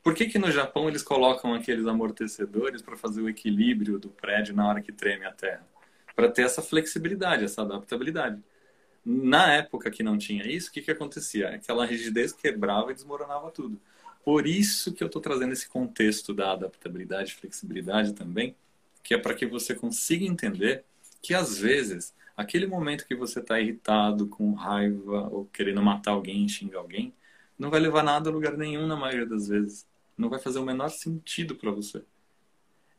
Por 0.04 0.14
que, 0.14 0.26
que 0.28 0.38
no 0.38 0.52
Japão 0.52 0.90
eles 0.90 1.02
colocam 1.02 1.54
aqueles 1.54 1.88
amortecedores 1.88 2.82
para 2.82 2.98
fazer 2.98 3.22
o 3.22 3.30
equilíbrio 3.30 3.98
do 3.98 4.10
prédio 4.10 4.54
na 4.54 4.68
hora 4.68 4.82
que 4.82 4.92
treme 4.92 5.26
a 5.26 5.32
terra? 5.32 5.66
Para 6.14 6.30
ter 6.30 6.42
essa 6.42 6.62
flexibilidade, 6.62 7.46
essa 7.46 7.62
adaptabilidade. 7.62 8.44
Na 9.06 9.54
época 9.54 9.90
que 9.90 10.04
não 10.04 10.18
tinha 10.18 10.46
isso, 10.46 10.70
o 10.70 10.74
que, 10.74 10.82
que 10.82 10.92
acontecia? 10.92 11.50
Aquela 11.50 11.86
rigidez 11.86 12.34
quebrava 12.34 12.92
e 12.92 12.94
desmoronava 12.94 13.50
tudo. 13.50 13.80
Por 14.24 14.46
isso 14.46 14.94
que 14.94 15.04
eu 15.04 15.08
estou 15.08 15.22
trazendo 15.22 15.54
esse 15.54 15.68
contexto 15.68 16.34
da 16.34 16.52
adaptabilidade 16.52 17.32
e 17.32 17.36
flexibilidade 17.36 18.14
também, 18.14 18.56
que 19.02 19.14
é 19.14 19.18
para 19.18 19.34
que 19.34 19.46
você 19.46 19.74
consiga 19.74 20.26
entender 20.26 20.84
que 21.24 21.34
às 21.34 21.58
vezes 21.58 22.14
aquele 22.36 22.68
momento 22.68 23.08
que 23.08 23.16
você 23.16 23.40
está 23.40 23.60
irritado, 23.60 24.28
com 24.28 24.54
raiva 24.54 25.30
ou 25.32 25.46
querendo 25.46 25.82
matar 25.82 26.12
alguém, 26.12 26.48
xingar 26.50 26.80
alguém, 26.80 27.14
não 27.58 27.70
vai 27.70 27.80
levar 27.80 28.04
nada 28.04 28.30
a 28.30 28.34
lugar 28.34 28.58
nenhum 28.58 28.86
na 28.86 28.98
maioria 28.98 29.26
das 29.26 29.48
vezes. 29.48 29.88
Não 30.18 30.30
vai 30.30 30.40
fazer 30.40 30.60
o 30.60 30.66
menor 30.66 30.90
sentido 30.90 31.56
para 31.56 31.72
você. 31.72 32.04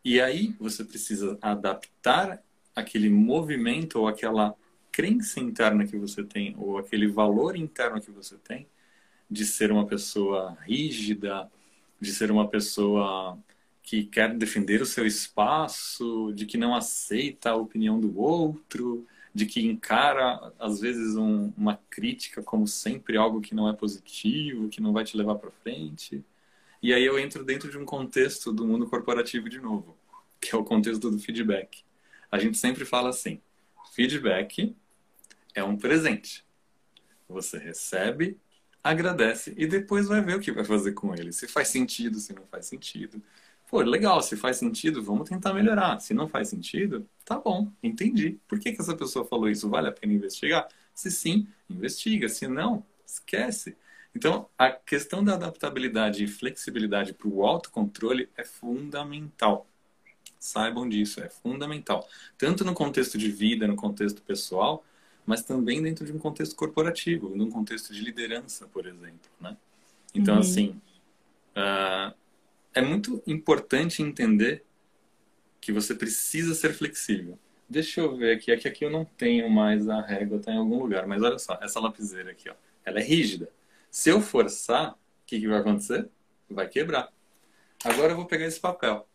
E 0.02 0.20
aí 0.20 0.56
você 0.58 0.82
precisa 0.82 1.38
adaptar 1.40 2.42
aquele 2.74 3.10
movimento 3.10 4.00
ou 4.00 4.08
aquela 4.08 4.54
crença 4.90 5.38
interna 5.38 5.86
que 5.86 5.96
você 5.98 6.24
tem 6.24 6.54
ou 6.56 6.78
aquele 6.78 7.06
valor 7.06 7.56
interno 7.56 8.00
que 8.00 8.10
você 8.10 8.36
tem 8.38 8.66
de 9.30 9.44
ser 9.44 9.70
uma 9.70 9.86
pessoa 9.86 10.56
rígida, 10.62 11.50
de 12.00 12.12
ser 12.12 12.30
uma 12.30 12.48
pessoa 12.48 13.38
que 13.84 14.04
quer 14.06 14.34
defender 14.36 14.80
o 14.80 14.86
seu 14.86 15.06
espaço, 15.06 16.32
de 16.34 16.46
que 16.46 16.56
não 16.56 16.74
aceita 16.74 17.50
a 17.50 17.56
opinião 17.56 18.00
do 18.00 18.18
outro, 18.18 19.06
de 19.34 19.44
que 19.44 19.60
encara 19.60 20.52
às 20.58 20.80
vezes 20.80 21.16
um, 21.16 21.52
uma 21.56 21.78
crítica 21.90 22.42
como 22.42 22.66
sempre 22.66 23.18
algo 23.18 23.42
que 23.42 23.54
não 23.54 23.68
é 23.68 23.74
positivo, 23.74 24.70
que 24.70 24.80
não 24.80 24.92
vai 24.92 25.04
te 25.04 25.16
levar 25.16 25.34
para 25.36 25.50
frente. 25.50 26.24
E 26.82 26.94
aí 26.94 27.04
eu 27.04 27.18
entro 27.18 27.44
dentro 27.44 27.70
de 27.70 27.76
um 27.76 27.84
contexto 27.84 28.52
do 28.52 28.66
mundo 28.66 28.88
corporativo 28.88 29.50
de 29.50 29.60
novo, 29.60 29.96
que 30.40 30.54
é 30.54 30.58
o 30.58 30.64
contexto 30.64 31.10
do 31.10 31.18
feedback. 31.18 31.84
A 32.30 32.38
gente 32.38 32.56
sempre 32.56 32.86
fala 32.86 33.10
assim: 33.10 33.40
feedback 33.92 34.74
é 35.54 35.62
um 35.62 35.76
presente. 35.76 36.44
Você 37.28 37.58
recebe, 37.58 38.38
agradece 38.82 39.54
e 39.58 39.66
depois 39.66 40.06
vai 40.08 40.22
ver 40.22 40.36
o 40.36 40.40
que 40.40 40.52
vai 40.52 40.64
fazer 40.64 40.92
com 40.92 41.14
ele. 41.14 41.32
Se 41.32 41.46
faz 41.46 41.68
sentido, 41.68 42.18
se 42.18 42.32
não 42.32 42.46
faz 42.46 42.66
sentido. 42.66 43.22
Pô, 43.74 43.80
legal, 43.80 44.22
se 44.22 44.36
faz 44.36 44.56
sentido, 44.56 45.02
vamos 45.02 45.28
tentar 45.28 45.52
melhorar. 45.52 45.98
Se 45.98 46.14
não 46.14 46.28
faz 46.28 46.48
sentido, 46.48 47.08
tá 47.24 47.36
bom, 47.40 47.72
entendi. 47.82 48.38
Por 48.46 48.60
que, 48.60 48.70
que 48.70 48.80
essa 48.80 48.96
pessoa 48.96 49.24
falou 49.24 49.48
isso? 49.48 49.68
Vale 49.68 49.88
a 49.88 49.92
pena 49.92 50.12
investigar? 50.12 50.68
Se 50.94 51.10
sim, 51.10 51.48
investiga. 51.68 52.28
Se 52.28 52.46
não, 52.46 52.86
esquece. 53.04 53.76
Então, 54.14 54.48
a 54.56 54.70
questão 54.70 55.24
da 55.24 55.34
adaptabilidade 55.34 56.22
e 56.22 56.28
flexibilidade 56.28 57.12
para 57.12 57.26
o 57.26 57.44
autocontrole 57.44 58.30
é 58.36 58.44
fundamental. 58.44 59.66
Saibam 60.38 60.88
disso, 60.88 61.20
é 61.20 61.28
fundamental. 61.28 62.08
Tanto 62.38 62.64
no 62.64 62.74
contexto 62.74 63.18
de 63.18 63.28
vida, 63.28 63.66
no 63.66 63.74
contexto 63.74 64.22
pessoal, 64.22 64.84
mas 65.26 65.42
também 65.42 65.82
dentro 65.82 66.06
de 66.06 66.12
um 66.12 66.18
contexto 66.20 66.54
corporativo, 66.54 67.34
num 67.34 67.50
contexto 67.50 67.92
de 67.92 68.00
liderança, 68.02 68.68
por 68.68 68.86
exemplo. 68.86 69.28
Né? 69.40 69.56
Então, 70.14 70.34
uhum. 70.34 70.40
assim, 70.40 70.80
uh, 71.56 72.14
é 72.74 72.82
muito 72.82 73.22
importante 73.26 74.02
entender 74.02 74.64
que 75.60 75.72
você 75.72 75.94
precisa 75.94 76.54
ser 76.54 76.74
flexível. 76.74 77.38
Deixa 77.68 78.00
eu 78.00 78.16
ver 78.16 78.36
aqui, 78.36 78.52
aqui, 78.52 78.68
aqui 78.68 78.84
eu 78.84 78.90
não 78.90 79.04
tenho 79.04 79.48
mais 79.48 79.88
a 79.88 80.00
régua, 80.00 80.36
está 80.36 80.52
em 80.52 80.58
algum 80.58 80.78
lugar, 80.78 81.06
mas 81.06 81.22
olha 81.22 81.38
só, 81.38 81.58
essa 81.62 81.80
lapiseira 81.80 82.32
aqui, 82.32 82.50
ó, 82.50 82.54
ela 82.84 83.00
é 83.00 83.02
rígida. 83.02 83.48
Se 83.90 84.10
eu 84.10 84.20
forçar, 84.20 84.92
o 84.92 84.96
que, 85.24 85.40
que 85.40 85.48
vai 85.48 85.60
acontecer? 85.60 86.08
Vai 86.50 86.68
quebrar. 86.68 87.10
Agora 87.82 88.12
eu 88.12 88.16
vou 88.16 88.26
pegar 88.26 88.46
esse 88.46 88.60
papel. 88.60 89.08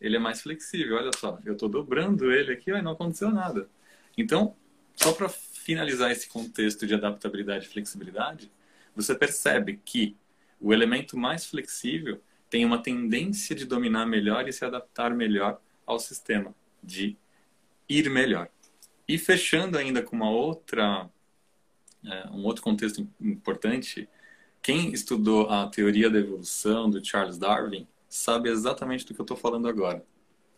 Ele 0.00 0.16
é 0.16 0.18
mais 0.18 0.40
flexível, 0.40 0.96
olha 0.96 1.10
só. 1.18 1.38
Eu 1.44 1.52
estou 1.52 1.68
dobrando 1.68 2.32
ele 2.32 2.52
aqui 2.52 2.70
e 2.70 2.82
não 2.82 2.92
aconteceu 2.92 3.30
nada. 3.30 3.68
Então, 4.16 4.56
só 4.96 5.12
para 5.12 5.28
finalizar 5.28 6.10
esse 6.10 6.28
contexto 6.28 6.86
de 6.86 6.94
adaptabilidade 6.94 7.66
e 7.66 7.68
flexibilidade, 7.68 8.50
você 8.94 9.14
percebe 9.14 9.80
que 9.84 10.16
o 10.58 10.72
elemento 10.72 11.16
mais 11.16 11.44
flexível 11.44 12.20
tem 12.50 12.64
uma 12.64 12.82
tendência 12.82 13.54
de 13.54 13.64
dominar 13.64 14.04
melhor 14.04 14.48
e 14.48 14.52
se 14.52 14.64
adaptar 14.64 15.14
melhor 15.14 15.60
ao 15.86 16.00
sistema, 16.00 16.54
de 16.82 17.16
ir 17.88 18.10
melhor. 18.10 18.50
E 19.06 19.16
fechando 19.16 19.78
ainda 19.78 20.02
com 20.02 20.16
uma 20.16 20.30
outra, 20.30 21.08
é, 22.04 22.28
um 22.30 22.44
outro 22.44 22.62
contexto 22.62 23.08
importante, 23.20 24.08
quem 24.60 24.92
estudou 24.92 25.48
a 25.48 25.68
teoria 25.68 26.10
da 26.10 26.18
evolução 26.18 26.90
do 26.90 27.04
Charles 27.04 27.38
Darwin 27.38 27.86
sabe 28.08 28.50
exatamente 28.50 29.06
do 29.06 29.14
que 29.14 29.20
eu 29.20 29.24
estou 29.24 29.36
falando 29.36 29.68
agora. 29.68 30.04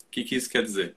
O 0.07 0.11
que, 0.11 0.24
que 0.24 0.35
isso 0.35 0.50
quer 0.50 0.62
dizer? 0.62 0.96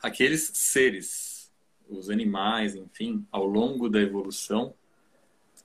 Aqueles 0.00 0.50
seres, 0.54 1.52
os 1.88 2.08
animais, 2.08 2.76
enfim, 2.76 3.26
ao 3.30 3.44
longo 3.44 3.88
da 3.88 4.00
evolução, 4.00 4.74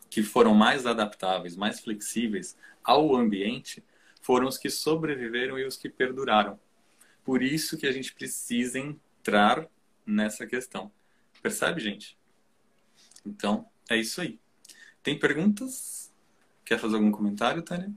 que 0.09 0.23
foram 0.23 0.53
mais 0.53 0.85
adaptáveis, 0.85 1.55
mais 1.55 1.79
flexíveis 1.79 2.57
ao 2.83 3.15
ambiente, 3.15 3.83
foram 4.23 4.47
os 4.47 4.57
que 4.57 4.69
sobreviveram 4.69 5.59
e 5.59 5.65
os 5.65 5.77
que 5.77 5.89
perduraram. 5.89 6.57
Por 7.23 7.43
isso 7.43 7.77
que 7.77 7.85
a 7.85 7.91
gente 7.91 8.13
precisa 8.15 8.79
entrar 8.79 9.67
nessa 10.05 10.47
questão. 10.47 10.91
Percebe, 11.41 11.81
gente? 11.81 12.17
Então, 13.25 13.67
é 13.89 13.97
isso 13.97 14.21
aí. 14.21 14.39
Tem 15.03 15.19
perguntas? 15.19 16.11
Quer 16.63 16.79
fazer 16.79 16.95
algum 16.95 17.11
comentário, 17.11 17.61
Tânia? 17.61 17.91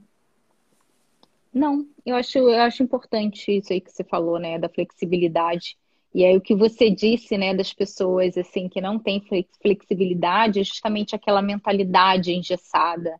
Não, 1.53 1.87
eu 2.05 2.15
acho, 2.15 2.37
eu 2.37 2.61
acho 2.61 2.83
importante 2.83 3.57
isso 3.57 3.71
aí 3.71 3.79
que 3.79 3.91
você 3.91 4.03
falou, 4.03 4.37
né, 4.37 4.59
da 4.59 4.67
flexibilidade. 4.67 5.77
E 6.13 6.25
aí 6.25 6.35
o 6.35 6.41
que 6.41 6.53
você 6.53 6.89
disse, 6.89 7.37
né, 7.37 7.53
das 7.53 7.73
pessoas 7.73 8.37
assim 8.37 8.67
que 8.67 8.81
não 8.81 8.99
têm 8.99 9.25
flexibilidade 9.61 10.59
é 10.59 10.63
justamente 10.63 11.15
aquela 11.15 11.41
mentalidade 11.41 12.33
engessada, 12.33 13.19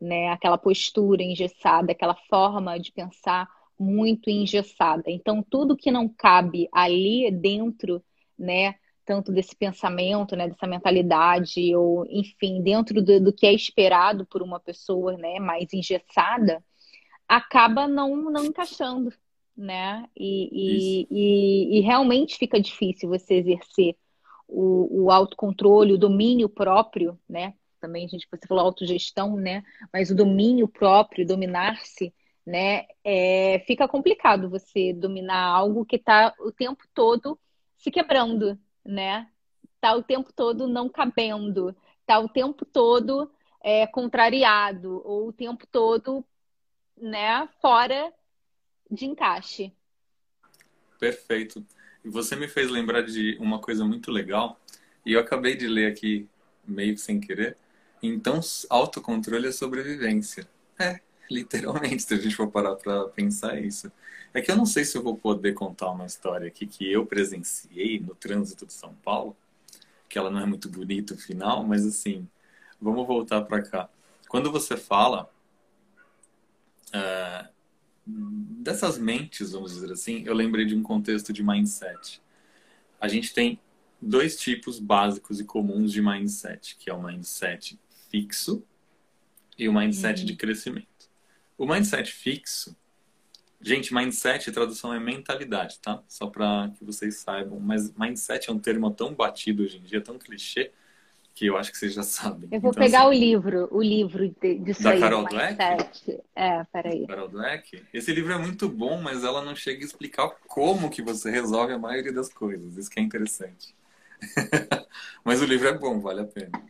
né, 0.00 0.28
aquela 0.30 0.58
postura 0.58 1.22
engessada, 1.22 1.92
aquela 1.92 2.14
forma 2.28 2.78
de 2.78 2.92
pensar 2.92 3.48
muito 3.78 4.30
engessada. 4.30 5.04
Então 5.06 5.42
tudo 5.42 5.76
que 5.76 5.90
não 5.90 6.08
cabe 6.08 6.68
ali 6.72 7.30
dentro 7.30 8.02
né? 8.38 8.74
Tanto 9.04 9.32
desse 9.32 9.54
pensamento, 9.54 10.34
né? 10.36 10.48
Dessa 10.48 10.66
mentalidade, 10.66 11.74
ou 11.74 12.04
enfim, 12.08 12.62
dentro 12.62 13.02
do, 13.02 13.20
do 13.20 13.32
que 13.32 13.46
é 13.46 13.52
esperado 13.52 14.26
por 14.26 14.42
uma 14.42 14.60
pessoa, 14.60 15.16
né? 15.16 15.38
Mais 15.38 15.72
engessada, 15.72 16.62
acaba 17.28 17.86
não, 17.88 18.30
não 18.30 18.44
encaixando, 18.44 19.12
né? 19.56 20.08
E, 20.16 20.50
e, 20.52 21.08
e, 21.10 21.78
e, 21.78 21.80
realmente 21.80 22.36
fica 22.36 22.60
difícil 22.60 23.08
você 23.08 23.34
exercer 23.34 23.96
o, 24.48 25.04
o 25.04 25.10
autocontrole, 25.10 25.92
o 25.92 25.98
domínio 25.98 26.48
próprio, 26.48 27.18
né? 27.28 27.54
Também 27.80 28.08
gente 28.08 28.26
você 28.30 28.46
falou 28.46 28.64
autogestão, 28.64 29.36
né? 29.36 29.62
Mas 29.92 30.10
o 30.10 30.14
domínio 30.14 30.66
próprio, 30.68 31.26
dominar-se, 31.26 32.14
né? 32.44 32.86
É, 33.04 33.62
fica 33.66 33.86
complicado 33.88 34.48
você 34.48 34.92
dominar 34.92 35.44
algo 35.44 35.84
que 35.84 35.96
está 35.96 36.34
o 36.40 36.52
tempo 36.52 36.84
todo 36.94 37.38
se 37.76 37.90
quebrando, 37.90 38.58
né? 38.84 39.28
Tá 39.80 39.94
o 39.94 40.02
tempo 40.02 40.32
todo 40.32 40.66
não 40.66 40.88
cabendo, 40.88 41.76
tá 42.06 42.18
o 42.18 42.28
tempo 42.28 42.64
todo 42.64 43.30
é, 43.62 43.86
contrariado, 43.86 45.02
ou 45.04 45.28
o 45.28 45.32
tempo 45.32 45.66
todo, 45.66 46.24
né, 46.96 47.48
fora 47.60 48.12
de 48.88 49.06
encaixe. 49.06 49.72
Perfeito. 51.00 51.66
Você 52.04 52.36
me 52.36 52.46
fez 52.46 52.70
lembrar 52.70 53.02
de 53.02 53.36
uma 53.40 53.60
coisa 53.60 53.84
muito 53.84 54.12
legal, 54.12 54.58
e 55.04 55.14
eu 55.14 55.20
acabei 55.20 55.56
de 55.56 55.66
ler 55.66 55.90
aqui 55.90 56.28
meio 56.64 56.96
sem 56.96 57.18
querer. 57.20 57.56
Então, 58.02 58.40
autocontrole 58.68 59.48
é 59.48 59.52
sobrevivência. 59.52 60.48
É, 60.78 61.00
literalmente, 61.30 62.02
se 62.02 62.14
a 62.14 62.16
gente 62.16 62.36
for 62.36 62.48
parar 62.48 62.76
para 62.76 63.08
pensar 63.08 63.58
isso. 63.60 63.90
É 64.34 64.40
que 64.40 64.50
eu 64.50 64.56
não 64.56 64.66
sei 64.66 64.84
se 64.84 64.96
eu 64.98 65.02
vou 65.02 65.16
poder 65.16 65.54
contar 65.54 65.90
uma 65.90 66.04
história 66.04 66.46
aqui 66.46 66.66
que 66.66 66.90
eu 66.90 67.06
presenciei 67.06 67.98
no 67.98 68.14
trânsito 68.14 68.66
de 68.66 68.72
São 68.72 68.94
Paulo, 69.02 69.36
que 70.08 70.18
ela 70.18 70.30
não 70.30 70.40
é 70.40 70.46
muito 70.46 70.68
bonita 70.68 71.14
o 71.14 71.18
final, 71.18 71.64
mas 71.64 71.86
assim, 71.86 72.28
vamos 72.80 73.06
voltar 73.06 73.42
para 73.42 73.62
cá. 73.62 73.88
Quando 74.28 74.52
você 74.52 74.76
fala 74.76 75.30
uh, 76.88 77.48
dessas 78.06 78.98
mentes, 78.98 79.52
vamos 79.52 79.72
dizer 79.72 79.90
assim, 79.90 80.22
eu 80.26 80.34
lembrei 80.34 80.66
de 80.66 80.76
um 80.76 80.82
contexto 80.82 81.32
de 81.32 81.42
mindset. 81.42 82.20
A 83.00 83.08
gente 83.08 83.32
tem 83.32 83.58
dois 84.00 84.36
tipos 84.36 84.78
básicos 84.78 85.40
e 85.40 85.44
comuns 85.44 85.92
de 85.92 86.02
mindset, 86.02 86.76
que 86.76 86.90
é 86.90 86.94
o 86.94 87.02
mindset 87.02 87.78
fixo 88.16 88.64
e 89.58 89.68
o 89.68 89.74
mindset 89.74 90.20
uhum. 90.20 90.26
de 90.26 90.36
crescimento. 90.36 90.86
O 91.58 91.66
mindset 91.66 92.10
fixo 92.10 92.74
Gente, 93.58 93.92
mindset, 93.92 94.52
tradução 94.52 94.92
é 94.92 95.00
mentalidade, 95.00 95.78
tá? 95.80 96.02
Só 96.06 96.26
para 96.26 96.70
que 96.78 96.84
vocês 96.84 97.16
saibam. 97.16 97.58
Mas 97.58 97.90
mindset 97.94 98.50
é 98.50 98.52
um 98.52 98.58
termo 98.58 98.90
tão 98.90 99.14
batido 99.14 99.62
hoje 99.62 99.78
em 99.78 99.80
dia, 99.80 100.00
tão 100.00 100.18
clichê, 100.18 100.70
que 101.34 101.46
eu 101.46 101.56
acho 101.56 101.72
que 101.72 101.78
vocês 101.78 101.94
já 101.94 102.02
sabem. 102.02 102.50
Eu 102.52 102.60
vou 102.60 102.70
então, 102.70 102.82
pegar 102.84 103.00
assim, 103.00 103.08
o 103.08 103.12
livro, 103.12 103.68
o 103.72 103.82
livro 103.82 104.28
disso 104.62 104.82
da 104.82 104.90
aí. 104.90 105.00
Carol 105.00 105.24
Dweck? 105.24 105.56
É, 106.36 106.64
peraí. 106.64 107.06
Carol 107.06 107.28
Dweck? 107.28 107.82
Esse 107.94 108.12
livro 108.12 108.32
é 108.32 108.38
muito 108.38 108.68
bom, 108.68 109.00
mas 109.00 109.24
ela 109.24 109.42
não 109.42 109.56
chega 109.56 109.82
a 109.82 109.86
explicar 109.86 110.28
como 110.46 110.90
que 110.90 111.00
você 111.00 111.30
resolve 111.30 111.72
a 111.72 111.78
maioria 111.78 112.12
das 112.12 112.28
coisas. 112.28 112.76
Isso 112.76 112.90
que 112.90 113.00
é 113.00 113.02
interessante. 113.02 113.74
mas 115.24 115.40
o 115.40 115.46
livro 115.46 115.66
é 115.66 115.76
bom, 115.76 115.98
vale 115.98 116.20
a 116.20 116.26
pena. 116.26 116.62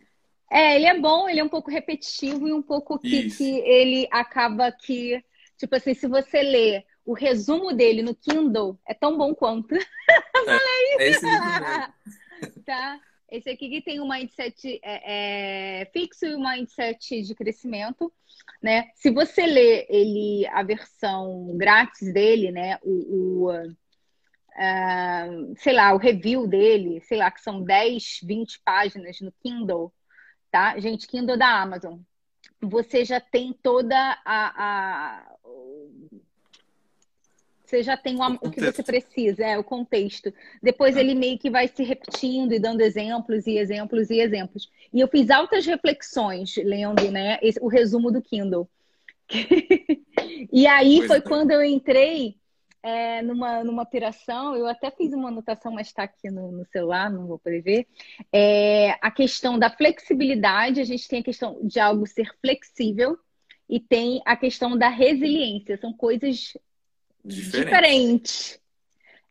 É, 0.51 0.77
ele 0.77 0.87
é 0.87 0.99
bom, 0.99 1.29
ele 1.29 1.41
é 1.41 1.45
um 1.45 1.49
pouco 1.49 1.71
repetitivo 1.71 2.47
e 2.47 2.53
um 2.53 2.63
pouco 2.63 2.99
que, 2.99 3.31
que 3.31 3.59
ele 3.61 4.07
acaba 4.11 4.71
que 4.71 5.23
Tipo 5.57 5.77
assim, 5.77 5.95
se 5.95 6.07
você 6.07 6.43
lê 6.43 6.85
o 7.05 7.15
resumo 7.15 7.73
dele 7.73 8.03
no 8.03 8.15
Kindle, 8.15 8.79
é 8.87 8.93
tão 8.93 9.17
bom 9.17 9.35
quanto. 9.35 9.75
É, 10.49 11.03
é 11.03 11.09
esse 11.09 11.25
livro 11.25 11.33
tá? 12.67 13.01
Esse 13.29 13.51
aqui 13.51 13.69
que 13.71 13.81
tem 13.81 14.01
um 14.01 14.09
mindset 14.09 14.79
é, 14.83 15.81
é, 15.81 15.85
fixo 15.87 16.27
e 16.27 16.37
um 16.37 16.49
mindset 16.49 17.23
de 17.23 17.35
crescimento, 17.35 18.13
né? 18.63 18.91
Se 18.95 19.11
você 19.11 19.47
lê 19.47 19.87
ele, 19.89 20.47
a 20.49 20.63
versão 20.63 21.57
grátis 21.57 22.13
dele, 22.13 22.53
né? 22.53 22.79
O, 22.83 23.47
o 23.47 23.51
uh, 23.51 23.75
sei 25.57 25.73
lá, 25.73 25.95
o 25.95 25.99
review 25.99 26.47
dele, 26.47 27.01
sei 27.01 27.17
lá, 27.19 27.31
que 27.31 27.41
são 27.41 27.63
10, 27.63 28.21
20 28.23 28.61
páginas 28.63 29.19
no 29.21 29.33
Kindle, 29.43 29.93
tá? 30.57 30.79
Gente, 30.81 31.07
Kindle 31.07 31.37
da 31.37 31.61
Amazon. 31.61 31.99
Você 32.63 33.05
já 33.05 33.21
tem 33.21 33.53
toda 33.53 33.95
a, 34.25 34.53
a 34.57 35.37
você 37.63 37.83
já 37.83 37.97
tem 37.97 38.17
o, 38.17 38.25
o, 38.41 38.51
que 38.51 38.61
você 38.61 38.83
precisa, 38.83 39.45
é 39.45 39.59
o 39.59 39.65
contexto. 39.65 40.33
Depois 40.63 40.97
ah. 40.97 41.01
ele 41.01 41.15
meio 41.15 41.37
que 41.37 41.51
vai 41.51 41.69
se 41.69 41.83
repetindo 41.83 42.55
e 42.55 42.61
dando 42.61 42.81
exemplos 42.81 43.47
e 43.47 43.59
exemplos 43.59 44.09
e 44.09 44.21
exemplos. 44.21 44.71
E 44.95 45.01
eu 45.01 45.09
fiz 45.09 45.29
altas 45.31 45.67
reflexões 45.67 46.57
lendo, 46.57 47.11
né, 47.11 47.39
esse, 47.43 47.61
o 47.61 47.67
resumo 47.67 48.11
do 48.11 48.23
Kindle. 48.23 48.67
e 50.51 50.67
aí 50.67 50.99
pois 50.99 51.07
foi 51.09 51.19
é. 51.19 51.21
quando 51.21 51.51
eu 51.51 51.63
entrei 51.63 52.37
é, 52.87 53.21
numa, 53.21 53.65
numa 53.65 53.83
operação, 53.83 54.55
eu 54.55 54.65
até 54.69 54.93
fiz 54.93 55.13
uma 55.13 55.27
anotação, 55.27 55.73
mas 55.73 55.89
está 55.89 56.05
aqui 56.05 56.31
no, 56.31 56.53
no, 56.53 56.65
celular, 56.67 57.11
não 57.11 57.27
vou 57.27 57.37
poder 57.37 57.61
ver. 57.61 57.89
É, 58.33 58.97
a 59.01 59.11
questão 59.11 59.59
da 59.59 59.69
flexibilidade, 59.69 60.81
a 60.81 60.85
gente 60.85 61.09
tem 61.09 61.19
a 61.19 61.25
questão 61.25 61.59
de 61.65 61.81
algo 61.81 62.07
ser 62.07 62.33
flexível 62.41 63.19
e 63.69 63.81
tem 63.81 64.23
a 64.25 64.37
questão 64.37 64.79
da 64.79 64.89
resiliência. 64.89 65.77
São 65.79 65.93
coisas 65.93 66.57
Diferente. 67.25 67.65
diferentes, 67.65 68.61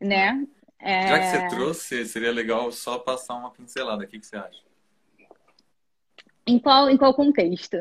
né? 0.01 0.45
É... 0.77 1.07
Já 1.07 1.19
que 1.19 1.25
você 1.25 1.47
trouxe, 1.55 2.05
seria 2.07 2.33
legal 2.33 2.69
só 2.73 2.99
passar 2.99 3.35
uma 3.35 3.51
pincelada. 3.51 4.03
O 4.03 4.07
que, 4.07 4.19
que 4.19 4.27
você 4.27 4.35
acha? 4.35 4.65
Em 6.47 6.59
qual, 6.59 6.89
em 6.89 6.95
qual 6.97 7.13
contexto? 7.13 7.77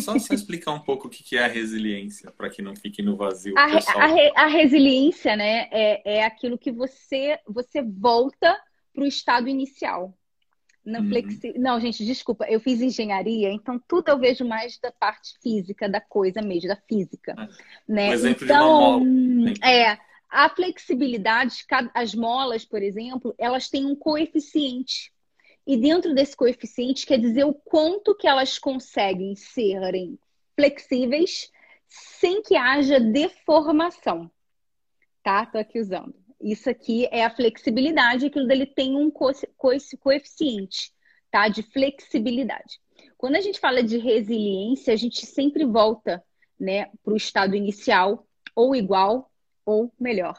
Só, 0.00 0.18
só 0.18 0.32
explicar 0.32 0.72
um 0.72 0.80
pouco 0.80 1.08
o 1.08 1.10
que 1.10 1.36
é 1.36 1.44
a 1.44 1.48
resiliência, 1.48 2.30
para 2.30 2.48
que 2.48 2.62
não 2.62 2.74
fique 2.74 3.02
no 3.02 3.16
vazio. 3.16 3.54
A, 3.58 3.64
a, 3.64 4.44
a, 4.44 4.46
resiliência, 4.46 5.36
né, 5.36 5.68
é, 5.70 6.18
é 6.18 6.24
aquilo 6.24 6.56
que 6.56 6.72
você, 6.72 7.38
você 7.46 7.82
volta 7.82 8.58
para 8.94 9.04
o 9.04 9.06
estado 9.06 9.46
inicial. 9.46 10.16
Não, 10.84 11.00
uhum. 11.00 11.08
flexi... 11.10 11.52
não, 11.58 11.78
gente, 11.78 12.04
desculpa, 12.04 12.46
eu 12.48 12.58
fiz 12.58 12.80
engenharia, 12.80 13.52
então 13.52 13.80
tudo 13.86 14.08
eu 14.08 14.18
vejo 14.18 14.44
mais 14.44 14.78
da 14.78 14.90
parte 14.90 15.38
física 15.40 15.88
da 15.88 16.00
coisa 16.00 16.42
mesmo, 16.42 16.68
da 16.68 16.76
física. 16.88 17.34
É. 17.38 17.92
Né? 17.92 18.08
Um 18.08 18.12
exemplo 18.12 18.44
então, 18.44 18.56
de 18.56 18.64
uma 18.64 18.88
mola. 18.88 19.04
Né? 19.04 19.54
É, 19.62 19.98
a 20.28 20.48
flexibilidade, 20.48 21.64
as 21.94 22.14
molas, 22.14 22.64
por 22.64 22.82
exemplo, 22.82 23.34
elas 23.38 23.68
têm 23.68 23.84
um 23.84 23.94
coeficiente 23.94 25.11
e 25.66 25.76
dentro 25.76 26.14
desse 26.14 26.36
coeficiente 26.36 27.06
quer 27.06 27.18
dizer 27.18 27.44
o 27.44 27.54
quanto 27.54 28.14
que 28.14 28.26
elas 28.26 28.58
conseguem 28.58 29.34
serem 29.36 30.18
flexíveis 30.54 31.50
sem 31.88 32.42
que 32.42 32.56
haja 32.56 32.98
deformação. 32.98 34.30
Tá? 35.22 35.46
Tô 35.46 35.58
aqui 35.58 35.78
usando. 35.78 36.14
Isso 36.40 36.68
aqui 36.68 37.06
é 37.12 37.24
a 37.24 37.30
flexibilidade, 37.30 38.26
aquilo 38.26 38.48
dele 38.48 38.66
tem 38.66 38.96
um 38.96 39.10
co 39.10 39.30
co 39.56 39.70
coeficiente, 40.00 40.92
tá? 41.30 41.48
De 41.48 41.62
flexibilidade. 41.62 42.80
Quando 43.16 43.36
a 43.36 43.40
gente 43.40 43.60
fala 43.60 43.82
de 43.82 43.98
resiliência, 43.98 44.92
a 44.92 44.96
gente 44.96 45.24
sempre 45.24 45.64
volta, 45.64 46.24
né, 46.58 46.90
para 47.04 47.12
o 47.12 47.16
estado 47.16 47.54
inicial, 47.54 48.26
ou 48.56 48.74
igual, 48.74 49.30
ou 49.64 49.92
melhor 50.00 50.36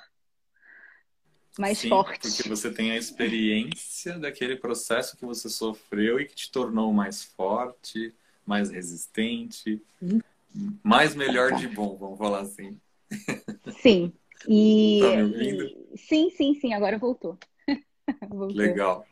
mais 1.57 1.77
Sim, 1.77 1.89
forte. 1.89 2.27
Porque 2.27 2.49
você 2.49 2.71
tem 2.71 2.91
a 2.91 2.97
experiência 2.97 4.17
daquele 4.17 4.55
processo 4.55 5.15
que 5.15 5.25
você 5.25 5.49
sofreu 5.49 6.19
e 6.19 6.25
que 6.25 6.35
te 6.35 6.51
tornou 6.51 6.91
mais 6.93 7.23
forte, 7.23 8.13
mais 8.45 8.69
resistente, 8.69 9.81
hum. 10.01 10.19
mais 10.83 11.15
melhor 11.15 11.53
de 11.55 11.67
bom, 11.67 11.95
vamos 11.95 12.17
falar 12.17 12.41
assim. 12.41 12.79
Sim. 13.81 14.13
E, 14.47 14.99
tá 15.03 15.15
me 15.15 15.23
ouvindo? 15.23 15.87
Sim, 15.95 16.29
sim, 16.31 16.55
sim, 16.55 16.73
agora 16.73 16.97
voltou. 16.97 17.37
voltou. 18.29 18.57
Legal. 18.57 19.05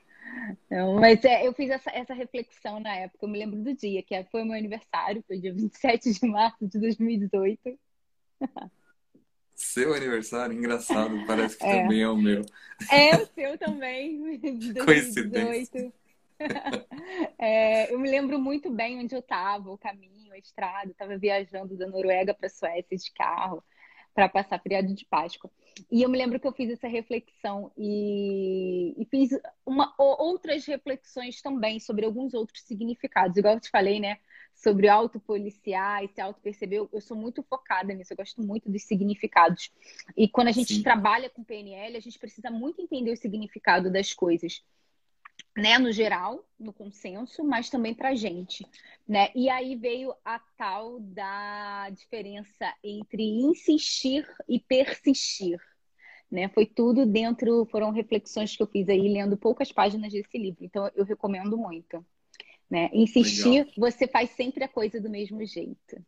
Não, 0.70 0.96
mas 0.96 1.24
é, 1.26 1.46
eu 1.46 1.54
fiz 1.54 1.70
essa, 1.70 1.92
essa 1.92 2.14
reflexão 2.14 2.80
na 2.80 2.96
época, 2.96 3.26
eu 3.26 3.30
me 3.30 3.38
lembro 3.38 3.62
do 3.62 3.76
dia, 3.76 4.02
que 4.02 4.24
foi 4.26 4.44
meu 4.44 4.58
aniversário, 4.58 5.24
foi 5.28 5.38
dia 5.38 5.54
27 5.54 6.14
de 6.14 6.28
março 6.28 6.68
de 6.68 6.80
2018. 6.80 7.78
Seu 9.62 9.93
aniversário? 9.93 10.57
Engraçado, 10.57 11.24
parece 11.28 11.57
que 11.57 11.66
é. 11.66 11.82
também 11.82 12.01
é 12.01 12.09
o 12.09 12.18
meu. 12.18 12.43
É 12.91 13.16
o 13.16 13.26
seu 13.28 13.57
também, 13.57 14.39
de 14.39 14.74
2018. 14.74 15.93
é, 17.38 17.93
eu 17.93 17.99
me 17.99 18.09
lembro 18.09 18.39
muito 18.39 18.72
bem 18.72 18.99
onde 18.99 19.14
eu 19.14 19.20
estava, 19.20 19.72
o 19.72 19.78
caminho, 19.78 20.34
a 20.34 20.38
estrada. 20.38 20.91
Estava 20.91 21.16
viajando 21.16 21.78
da 21.78 21.88
Noruega 21.88 22.34
para 22.34 22.47
a 22.47 22.49
Suécia 22.49 22.97
de 22.97 23.12
carro 23.14 23.64
para 24.16 24.28
passar 24.28 24.59
feriado 24.59 24.93
de 24.93 25.05
Páscoa. 25.05 25.49
E 25.89 26.01
eu 26.01 26.09
me 26.09 26.18
lembro 26.18 26.39
que 26.39 26.47
eu 26.47 26.51
fiz 26.51 26.70
essa 26.72 26.88
reflexão 26.88 27.72
e, 27.78 28.93
e 28.97 29.05
fiz 29.05 29.30
uma, 29.66 29.93
outras 29.97 30.66
reflexões 30.66 31.41
também 31.41 31.80
sobre 31.80 32.05
alguns 32.05 32.34
outros 32.34 32.62
significados. 32.64 33.38
Igual 33.38 33.53
eu 33.53 33.62
te 33.62 33.70
falei, 33.70 33.99
né? 33.99 34.18
Sobre 34.62 34.88
autopoliciar 34.88 36.03
e 36.03 36.07
se 36.09 36.22
auto-perceber, 36.22 36.88
eu 36.91 37.01
sou 37.01 37.18
muito 37.18 37.41
focada 37.43 37.93
nisso, 37.93 38.14
eu 38.14 38.18
gosto 38.18 38.41
muito 38.43 38.70
dos 38.70 38.84
significados. 38.84 39.72
E 40.16 40.28
quando 40.28 40.49
a 40.49 40.51
gente 40.51 40.76
Sim. 40.76 40.84
trabalha 40.84 41.30
com 41.30 41.43
PNL, 41.43 41.97
a 41.97 41.99
gente 41.99 42.20
precisa 42.20 42.51
muito 42.51 42.82
entender 42.82 43.12
o 43.12 43.18
significado 43.18 43.91
das 43.91 44.14
coisas 44.14 44.64
né, 45.55 45.78
no 45.78 45.91
geral, 45.91 46.45
no 46.59 46.72
consenso, 46.72 47.43
mas 47.43 47.70
também 47.70 47.93
para 47.93 48.09
a 48.09 48.16
gente, 48.16 48.66
né? 49.07 49.30
E 49.36 49.49
aí 49.49 49.76
veio 49.76 50.14
a 50.24 50.39
tal 50.57 50.99
da 50.99 51.89
diferença 51.89 52.74
entre 52.84 53.24
insistir 53.24 54.26
e 54.47 54.59
persistir, 54.59 55.59
né? 56.30 56.47
Foi 56.49 56.66
tudo 56.66 57.05
dentro, 57.05 57.66
foram 57.66 57.91
reflexões 57.91 58.55
que 58.55 58.64
eu 58.64 58.68
fiz 58.68 58.88
aí 58.88 59.12
lendo 59.12 59.36
poucas 59.36 59.72
páginas 59.72 60.14
desse 60.14 60.38
livro, 60.38 60.64
então 60.64 60.89
eu 60.95 61.03
recomendo 61.03 61.57
muito, 61.57 62.05
né? 62.72 62.89
Insistir, 62.93 63.65
Legal. 63.65 63.74
você 63.78 64.07
faz 64.07 64.30
sempre 64.30 64.63
a 64.63 64.69
coisa 64.69 65.01
do 65.01 65.09
mesmo 65.09 65.45
jeito. 65.45 66.01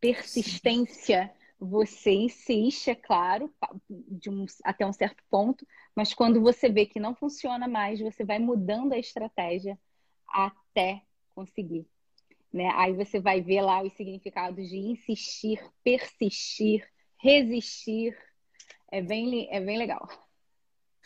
Persistência, 0.00 1.30
você 1.60 2.12
insiste, 2.12 2.88
é 2.88 2.94
claro, 2.94 3.52
um, 3.90 4.46
até 4.64 4.86
um 4.86 4.92
certo 4.92 5.22
ponto, 5.28 5.66
mas 5.94 6.14
quando 6.14 6.40
você 6.40 6.70
vê 6.70 6.86
que 6.86 6.98
não 6.98 7.14
funciona 7.14 7.68
mais, 7.68 8.00
você 8.00 8.24
vai 8.24 8.38
mudando 8.38 8.94
a 8.94 8.98
estratégia 8.98 9.78
até 10.26 11.02
conseguir. 11.34 11.86
Né? 12.50 12.70
Aí 12.76 12.94
você 12.94 13.20
vai 13.20 13.42
ver 13.42 13.60
lá 13.60 13.82
os 13.82 13.92
significados 13.92 14.66
de 14.66 14.78
insistir, 14.78 15.60
persistir, 15.84 16.88
resistir. 17.18 18.16
É 18.90 19.02
bem, 19.02 19.46
é 19.50 19.60
bem 19.60 19.76
legal. 19.76 20.08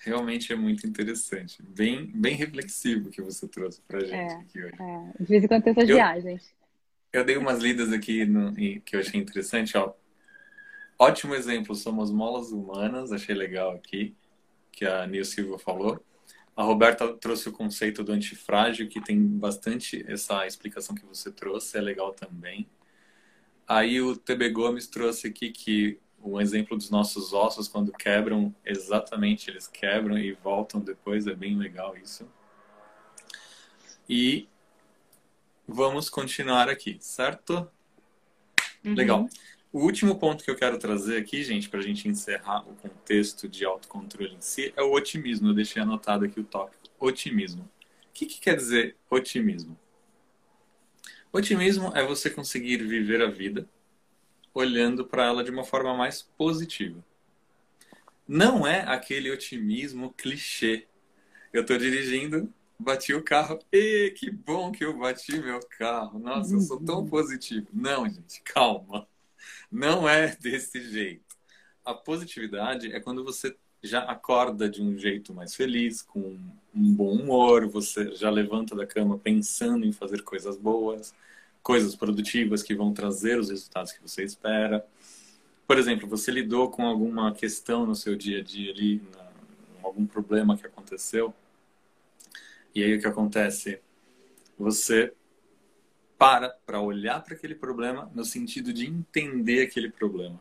Realmente 0.05 0.53
é 0.53 0.57
muito 0.57 0.87
interessante. 0.87 1.63
Bem, 1.63 2.07
bem 2.07 2.35
reflexivo 2.35 3.09
que 3.09 3.23
você 3.23 3.47
trouxe 3.47 3.81
para 3.87 4.01
gente 4.01 4.15
é, 4.15 4.35
aqui 4.35 4.63
hoje. 4.65 4.75
É. 4.81 5.23
De 5.23 5.27
vez 5.27 5.45
em 5.45 5.49
quando 5.49 5.63
tem 5.63 5.71
essas 5.71 5.89
eu, 5.89 5.95
viagens. 5.95 6.55
Eu 7.13 7.25
dei 7.25 7.37
umas 7.37 7.61
lidas 7.61 7.93
aqui 7.93 8.25
no, 8.25 8.53
que 8.53 8.97
eu 8.97 9.01
achei 9.01 9.21
interessante. 9.21 9.77
Ó. 9.77 9.93
Ótimo 10.99 11.35
exemplo, 11.35 11.75
somos 11.75 12.11
molas 12.11 12.51
humanas, 12.51 13.13
achei 13.13 13.35
legal 13.35 13.73
aqui 13.73 14.17
que 14.73 14.85
a 14.85 15.07
Nil 15.07 15.25
Silva 15.25 15.59
falou. 15.59 16.05
A 16.57 16.65
Roberta 16.65 17.13
trouxe 17.15 17.49
o 17.49 17.53
conceito 17.53 18.03
do 18.03 18.13
antifrágil, 18.13 18.89
que 18.89 19.01
tem 19.01 19.21
bastante 19.25 20.05
essa 20.09 20.47
explicação 20.47 20.97
que 20.97 21.07
você 21.07 21.31
trouxe, 21.31 21.79
é 21.79 21.81
legal 21.81 22.13
também. 22.13 22.69
Aí 23.69 24.01
o 24.01 24.17
TB 24.17 24.51
Gomes 24.51 24.87
trouxe 24.89 25.29
aqui 25.29 25.51
que 25.51 25.99
um 26.23 26.41
exemplo 26.41 26.77
dos 26.77 26.91
nossos 26.91 27.33
ossos, 27.33 27.69
quando 27.69 27.93
quebram, 27.93 28.55
exatamente 28.65 29.51
eles 29.51 29.67
quebram 29.67 30.19
e 30.19 30.33
voltam 30.33 30.81
depois, 30.81 31.27
é 31.27 31.35
bem 31.35 31.57
legal 31.57 31.97
isso. 31.97 32.29
E 34.09 34.49
vamos 35.67 36.09
continuar 36.09 36.69
aqui, 36.69 36.97
certo? 37.01 37.69
Uhum. 38.85 38.95
Legal. 38.95 39.29
O 39.73 39.81
último 39.81 40.19
ponto 40.19 40.45
que 40.45 40.51
eu 40.51 40.57
quero 40.57 40.79
trazer 40.79 41.17
aqui, 41.17 41.43
gente, 41.43 41.69
para 41.69 41.81
a 41.81 41.83
gente 41.83 42.07
encerrar 42.07 42.69
o 42.69 42.75
contexto 42.75 43.49
de 43.49 43.65
autocontrole 43.65 44.35
em 44.35 44.41
si, 44.41 44.73
é 44.77 44.83
o 44.83 44.93
otimismo. 44.93 45.49
Eu 45.49 45.55
deixei 45.55 45.81
anotado 45.81 46.25
aqui 46.25 46.39
o 46.39 46.45
tópico: 46.45 46.83
otimismo. 46.99 47.63
O 47.63 48.13
que, 48.13 48.27
que 48.27 48.39
quer 48.39 48.57
dizer 48.57 48.97
otimismo? 49.09 49.79
Otimismo 51.33 51.91
é 51.97 52.05
você 52.05 52.29
conseguir 52.29 52.83
viver 52.87 53.23
a 53.23 53.31
vida 53.31 53.67
olhando 54.55 55.05
para 55.05 55.27
ela 55.27 55.45
de 55.45 55.51
uma 55.51 55.65
forma 55.65 55.95
mais 55.95 56.23
positiva. 56.23 57.03
Não 58.27 58.67
é 58.67 58.81
aquele 58.81 59.31
otimismo 59.31 60.13
clichê. 60.13 60.87
Eu 61.53 61.63
estou 61.63 61.77
dirigindo, 61.77 62.53
bati 62.79 63.15
o 63.15 63.23
carro, 63.23 63.59
e 63.73 64.11
que 64.17 64.31
bom 64.31 64.73
que 64.73 64.85
eu 64.85 64.97
bati 64.97 65.39
meu 65.39 65.61
carro. 65.79 66.19
Nossa, 66.19 66.55
eu 66.55 66.61
sou 66.61 66.81
tão 66.81 67.01
uhum. 67.01 67.09
positivo. 67.09 67.67
Não, 67.73 68.09
gente, 68.09 68.41
calma. 68.43 69.07
Não 69.71 70.09
é 70.09 70.37
desse 70.41 70.83
jeito. 70.83 71.37
A 71.85 71.95
positividade 71.95 72.93
é 72.93 73.01
quando 73.01 73.25
você 73.25 73.57
já 73.83 74.01
acorda 74.05 74.69
de 74.69 74.81
um 74.81 74.97
jeito 74.97 75.35
mais 75.35 75.55
feliz, 75.55 76.03
com 76.03 76.39
um 76.75 76.93
bom 76.93 77.13
humor, 77.13 77.67
você 77.67 78.15
já 78.15 78.31
levanta 78.31 78.77
da 78.77 78.87
cama 78.87 79.19
pensando 79.19 79.85
em 79.85 79.93
fazer 79.93 80.23
coisas 80.23 80.57
boas, 80.57 81.15
coisas 81.63 81.95
produtivas 81.95 82.63
que 82.63 82.75
vão 82.75 82.93
trazer 82.93 83.39
os 83.39 83.51
resultados 83.51 83.93
que 83.93 84.03
você 84.03 84.25
espera. 84.25 84.85
Por 85.67 85.79
exemplo, 85.79 86.09
você 86.09 86.31
lidou 86.31 86.71
com 86.71 86.87
alguma 86.87 87.33
questão 87.33 87.87
no 87.87 87.95
seu 87.95 88.17
dia 88.17 88.41
a 88.41 88.43
dia 88.43 88.73
ali, 88.73 89.03
algum 89.83 90.07
problema 90.07 90.57
que 90.57 90.67
aconteceu, 90.67 91.35
e 92.75 92.83
aí 92.83 92.97
o 92.97 93.01
que 93.01 93.07
acontece? 93.07 93.81
Você 94.59 95.13
para 96.19 96.51
para 96.65 96.81
olhar 96.81 97.23
para 97.23 97.35
aquele 97.35 97.55
problema 97.55 98.11
no 98.15 98.25
sentido 98.25 98.73
de 98.73 98.87
entender 98.87 99.63
aquele 99.63 99.91
problema, 99.91 100.41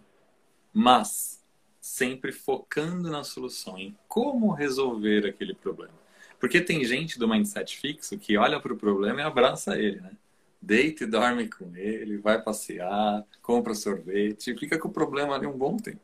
mas 0.72 1.43
sempre 1.80 2.32
focando 2.32 3.09
na 3.09 3.24
solução, 3.24 3.78
em 3.78 3.97
como 4.07 4.53
resolver 4.53 5.26
aquele 5.26 5.55
problema. 5.55 5.99
Porque 6.39 6.61
tem 6.61 6.84
gente 6.86 7.17
do 7.17 7.28
mindset 7.28 7.78
fixo 7.78 8.17
que 8.17 8.38
olha 8.38 8.59
para 8.59 8.74
o 8.74 8.78
problema 8.78 9.22
e 9.22 9.24
abraça 9.24 9.78
ele, 9.78 9.99
né? 9.99 10.11
Deita 10.62 11.03
e 11.03 11.07
dorme 11.07 11.49
com 11.49 11.76
ele, 11.76 12.18
vai 12.18 12.41
passear, 12.41 13.26
compra 13.41 13.74
sorvete, 13.74 14.55
fica 14.57 14.78
com 14.78 14.89
o 14.89 14.91
problema 14.91 15.36
ali 15.36 15.47
um 15.47 15.57
bom 15.57 15.76
tempo. 15.78 16.01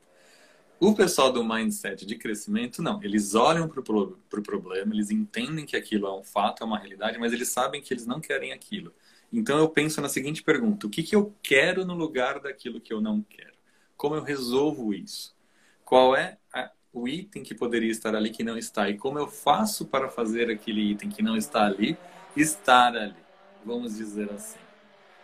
O 0.79 0.93
pessoal 0.93 1.31
do 1.31 1.43
mindset 1.43 2.05
de 2.05 2.15
crescimento, 2.15 2.83
não. 2.83 3.01
Eles 3.01 3.33
olham 3.33 3.67
para 3.67 3.79
o 3.79 4.17
pro 4.29 4.43
problema, 4.43 4.93
eles 4.93 5.09
entendem 5.09 5.65
que 5.65 5.75
aquilo 5.75 6.07
é 6.07 6.13
um 6.13 6.23
fato, 6.23 6.63
é 6.63 6.65
uma 6.65 6.77
realidade, 6.77 7.17
mas 7.17 7.33
eles 7.33 7.49
sabem 7.49 7.81
que 7.81 7.93
eles 7.93 8.05
não 8.05 8.19
querem 8.19 8.51
aquilo. 8.51 8.93
Então 9.33 9.57
eu 9.57 9.69
penso 9.69 9.99
na 10.01 10.09
seguinte 10.09 10.43
pergunta: 10.43 10.87
o 10.87 10.89
que, 10.89 11.03
que 11.03 11.15
eu 11.15 11.35
quero 11.41 11.85
no 11.85 11.95
lugar 11.95 12.39
daquilo 12.39 12.79
que 12.79 12.93
eu 12.93 13.01
não 13.01 13.21
quero? 13.23 13.57
Como 13.95 14.15
eu 14.15 14.21
resolvo 14.21 14.93
isso? 14.93 15.35
Qual 15.83 16.15
é 16.15 16.37
a, 16.53 16.71
o 16.93 17.07
item 17.07 17.43
que 17.43 17.55
poderia 17.55 17.91
estar 17.91 18.15
ali 18.15 18.29
que 18.29 18.43
não 18.43 18.57
está? 18.57 18.87
E 18.89 18.97
como 18.97 19.17
eu 19.17 19.27
faço 19.27 19.85
para 19.87 20.09
fazer 20.09 20.49
aquele 20.51 20.91
item 20.91 21.09
que 21.09 21.23
não 21.23 21.35
está 21.35 21.65
ali 21.65 21.97
estar 22.35 22.95
ali? 22.95 23.26
Vamos 23.65 23.95
dizer 23.95 24.31
assim. 24.31 24.59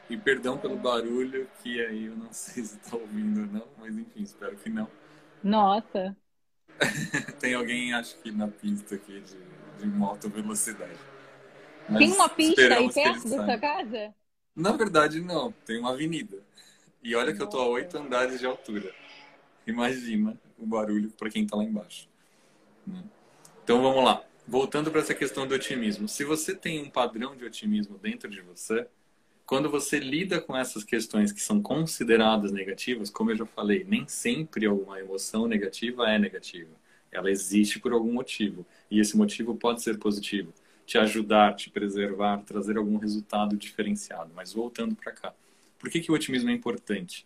E 0.09 0.17
perdão 0.17 0.57
pelo 0.57 0.77
barulho, 0.77 1.49
que 1.61 1.83
aí 1.85 2.05
eu 2.05 2.15
não 2.15 2.31
sei 2.33 2.63
se 2.63 2.77
está 2.77 2.95
ouvindo 2.97 3.41
ou 3.41 3.47
não, 3.47 3.67
mas 3.77 3.97
enfim, 3.97 4.21
espero 4.21 4.55
que 4.57 4.69
não. 4.69 4.87
Nossa! 5.43 6.15
Tem 7.39 7.53
alguém, 7.53 7.93
acho 7.93 8.17
que 8.17 8.31
na 8.31 8.47
pista 8.47 8.95
aqui 8.95 9.21
de, 9.21 9.37
de 9.79 9.87
uma 9.87 10.09
alta 10.09 10.27
velocidade. 10.27 10.99
Mas 11.89 11.99
tem 11.99 12.11
uma 12.13 12.29
pista 12.29 12.61
aí 12.61 12.91
perto 12.91 13.29
da 13.29 13.45
sua 13.45 13.57
casa? 13.59 14.15
Na 14.55 14.71
verdade, 14.71 15.19
não. 15.19 15.51
Tem 15.65 15.79
uma 15.79 15.91
avenida. 15.91 16.37
E 17.03 17.15
olha 17.15 17.33
que 17.33 17.39
Nossa. 17.39 17.43
eu 17.43 17.49
tô 17.49 17.61
a 17.61 17.67
oito 17.67 17.97
andares 17.97 18.39
de 18.39 18.45
altura. 18.45 18.93
Imagina 19.67 20.37
o 20.57 20.65
barulho 20.65 21.11
para 21.11 21.29
quem 21.29 21.43
está 21.43 21.57
lá 21.57 21.63
embaixo. 21.63 22.07
Né? 22.87 23.03
Então 23.63 23.81
vamos 23.81 24.03
lá. 24.03 24.23
Voltando 24.47 24.91
para 24.91 24.99
essa 24.99 25.13
questão 25.13 25.47
do 25.47 25.55
otimismo. 25.55 26.07
Se 26.07 26.23
você 26.23 26.53
tem 26.53 26.81
um 26.81 26.89
padrão 26.89 27.35
de 27.35 27.45
otimismo 27.45 27.97
dentro 27.97 28.29
de 28.29 28.41
você, 28.41 28.85
quando 29.45 29.69
você 29.69 29.99
lida 29.99 30.41
com 30.41 30.55
essas 30.55 30.83
questões 30.83 31.31
que 31.31 31.41
são 31.41 31.61
consideradas 31.61 32.51
negativas, 32.51 33.09
como 33.09 33.31
eu 33.31 33.37
já 33.37 33.45
falei, 33.45 33.85
nem 33.87 34.07
sempre 34.07 34.67
uma 34.67 34.99
emoção 34.99 35.47
negativa 35.47 36.09
é 36.09 36.19
negativa. 36.19 36.71
Ela 37.11 37.31
existe 37.31 37.79
por 37.79 37.93
algum 37.93 38.11
motivo. 38.11 38.65
E 38.89 38.99
esse 38.99 39.15
motivo 39.15 39.55
pode 39.55 39.81
ser 39.81 39.97
positivo. 39.97 40.53
Te 40.85 40.97
ajudar, 40.97 41.55
te 41.55 41.69
preservar, 41.69 42.39
trazer 42.39 42.77
algum 42.77 42.97
resultado 42.97 43.55
diferenciado. 43.55 44.31
Mas 44.35 44.53
voltando 44.53 44.95
para 44.95 45.11
cá. 45.11 45.33
Por 45.79 45.89
que, 45.89 45.99
que 45.99 46.11
o 46.11 46.15
otimismo 46.15 46.49
é 46.49 46.53
importante? 46.53 47.25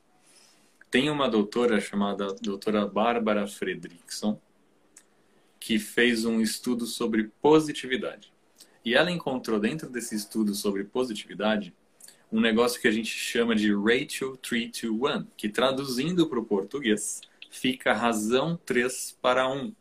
Tem 0.90 1.10
uma 1.10 1.30
doutora 1.30 1.80
chamada 1.80 2.28
doutora 2.42 2.86
Bárbara 2.86 3.46
Fredrickson, 3.48 4.40
que 5.68 5.78
fez 5.78 6.24
um 6.24 6.40
estudo 6.40 6.86
sobre 6.86 7.30
positividade. 7.42 8.32
E 8.86 8.96
ela 8.96 9.12
encontrou 9.12 9.60
dentro 9.60 9.90
desse 9.90 10.16
estudo 10.16 10.56
sobre 10.56 10.86
positividade 10.86 11.76
um 12.32 12.40
negócio 12.40 12.80
que 12.80 12.88
a 12.88 12.92
gente 12.92 13.10
chama 13.10 13.54
de 13.54 13.76
Ratio 13.76 14.38
3 14.38 14.72
to 14.72 15.06
1, 15.06 15.26
que 15.36 15.50
traduzindo 15.50 16.30
para 16.30 16.40
o 16.40 16.46
português 16.46 17.20
fica 17.52 17.92
razão 17.92 18.58
3 18.66 19.18
para 19.22 19.50
1. 19.50 19.76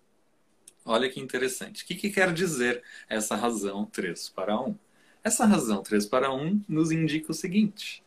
Olha 0.85 1.09
que 1.09 1.21
interessante. 1.21 1.85
O 1.85 1.87
que, 1.87 1.95
que 1.95 2.11
quer 2.11 2.33
dizer 2.33 2.83
essa 3.09 3.37
razão 3.37 3.87
3 3.87 4.29
para 4.31 4.61
1? 4.61 4.77
Essa 5.23 5.47
razão 5.47 5.85
3 5.85 6.05
para 6.07 6.35
1 6.35 6.65
nos 6.69 6.91
indica 6.91 7.31
o 7.31 7.35
seguinte: 7.35 8.03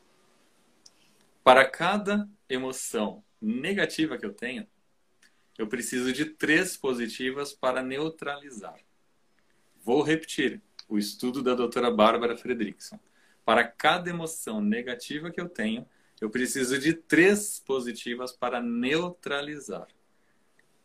para 1.46 1.64
cada 1.64 2.28
emoção 2.50 3.24
negativa 3.42 4.18
que 4.18 4.26
eu 4.26 4.34
tenho, 4.34 4.68
eu 5.60 5.68
preciso 5.68 6.14
de 6.14 6.24
três 6.24 6.78
positivas 6.78 7.52
para 7.52 7.84
neutralizar. 7.84 8.80
Vou 9.84 10.02
repetir 10.02 10.62
o 10.88 10.98
estudo 10.98 11.44
da 11.44 11.54
doutora 11.54 11.92
Bárbara 11.92 12.38
Fredrickson. 12.38 12.98
Para 13.44 13.66
cada 13.66 14.10
emoção 14.10 14.62
negativa 14.62 15.30
que 15.30 15.42
eu 15.42 15.50
tenho, 15.50 15.86
eu 16.22 16.30
preciso 16.30 16.80
de 16.80 16.94
três 16.94 17.60
positivas 17.60 18.32
para 18.32 18.62
neutralizar. 18.62 19.88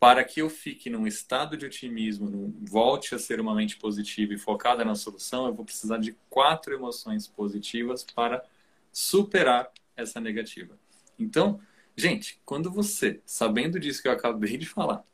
Para 0.01 0.25
que 0.25 0.43
eu 0.43 0.51
fique 0.51 0.91
num 0.91 1.07
estado 1.07 1.57
de 1.57 1.65
otimismo, 1.65 2.53
volte 2.61 3.15
a 3.15 3.19
ser 3.19 3.41
uma 3.41 3.55
mente 3.55 3.77
positiva 3.77 4.35
e 4.35 4.39
focada 4.39 4.85
na 4.85 4.97
solução, 4.97 5.47
eu 5.47 5.55
vou 5.55 5.65
precisar 5.65 5.99
de 5.99 6.17
quatro 6.29 6.75
emoções 6.75 7.29
positivas 7.29 8.03
para 8.03 8.45
superar 8.93 9.71
essa 9.97 10.21
negativa. 10.21 10.77
Então, 11.17 11.61
gente, 11.97 12.41
quando 12.45 12.71
você, 12.71 13.21
sabendo 13.25 13.79
disso 13.79 14.03
que 14.03 14.09
eu 14.09 14.13
acabei 14.13 14.57
de 14.57 14.67
falar, 14.67 15.05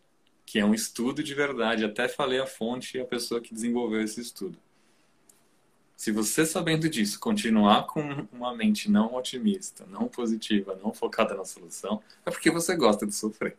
que 0.44 0.58
é 0.58 0.64
um 0.64 0.74
estudo 0.74 1.22
de 1.22 1.34
verdade, 1.34 1.84
até 1.84 2.08
falei 2.08 2.40
a 2.40 2.46
fonte 2.46 2.96
e 2.96 3.00
a 3.00 3.04
pessoa 3.04 3.40
que 3.40 3.54
desenvolveu 3.54 4.02
esse 4.02 4.20
estudo 4.20 4.58
se 6.00 6.10
você 6.10 6.46
sabendo 6.46 6.88
disso 6.88 7.20
continuar 7.20 7.86
com 7.86 8.26
uma 8.32 8.56
mente 8.56 8.90
não 8.90 9.14
otimista, 9.14 9.84
não 9.84 10.08
positiva, 10.08 10.74
não 10.82 10.94
focada 10.94 11.34
na 11.34 11.44
solução, 11.44 12.02
é 12.24 12.30
porque 12.30 12.50
você 12.50 12.74
gosta 12.74 13.06
de 13.06 13.14
sofrer. 13.14 13.54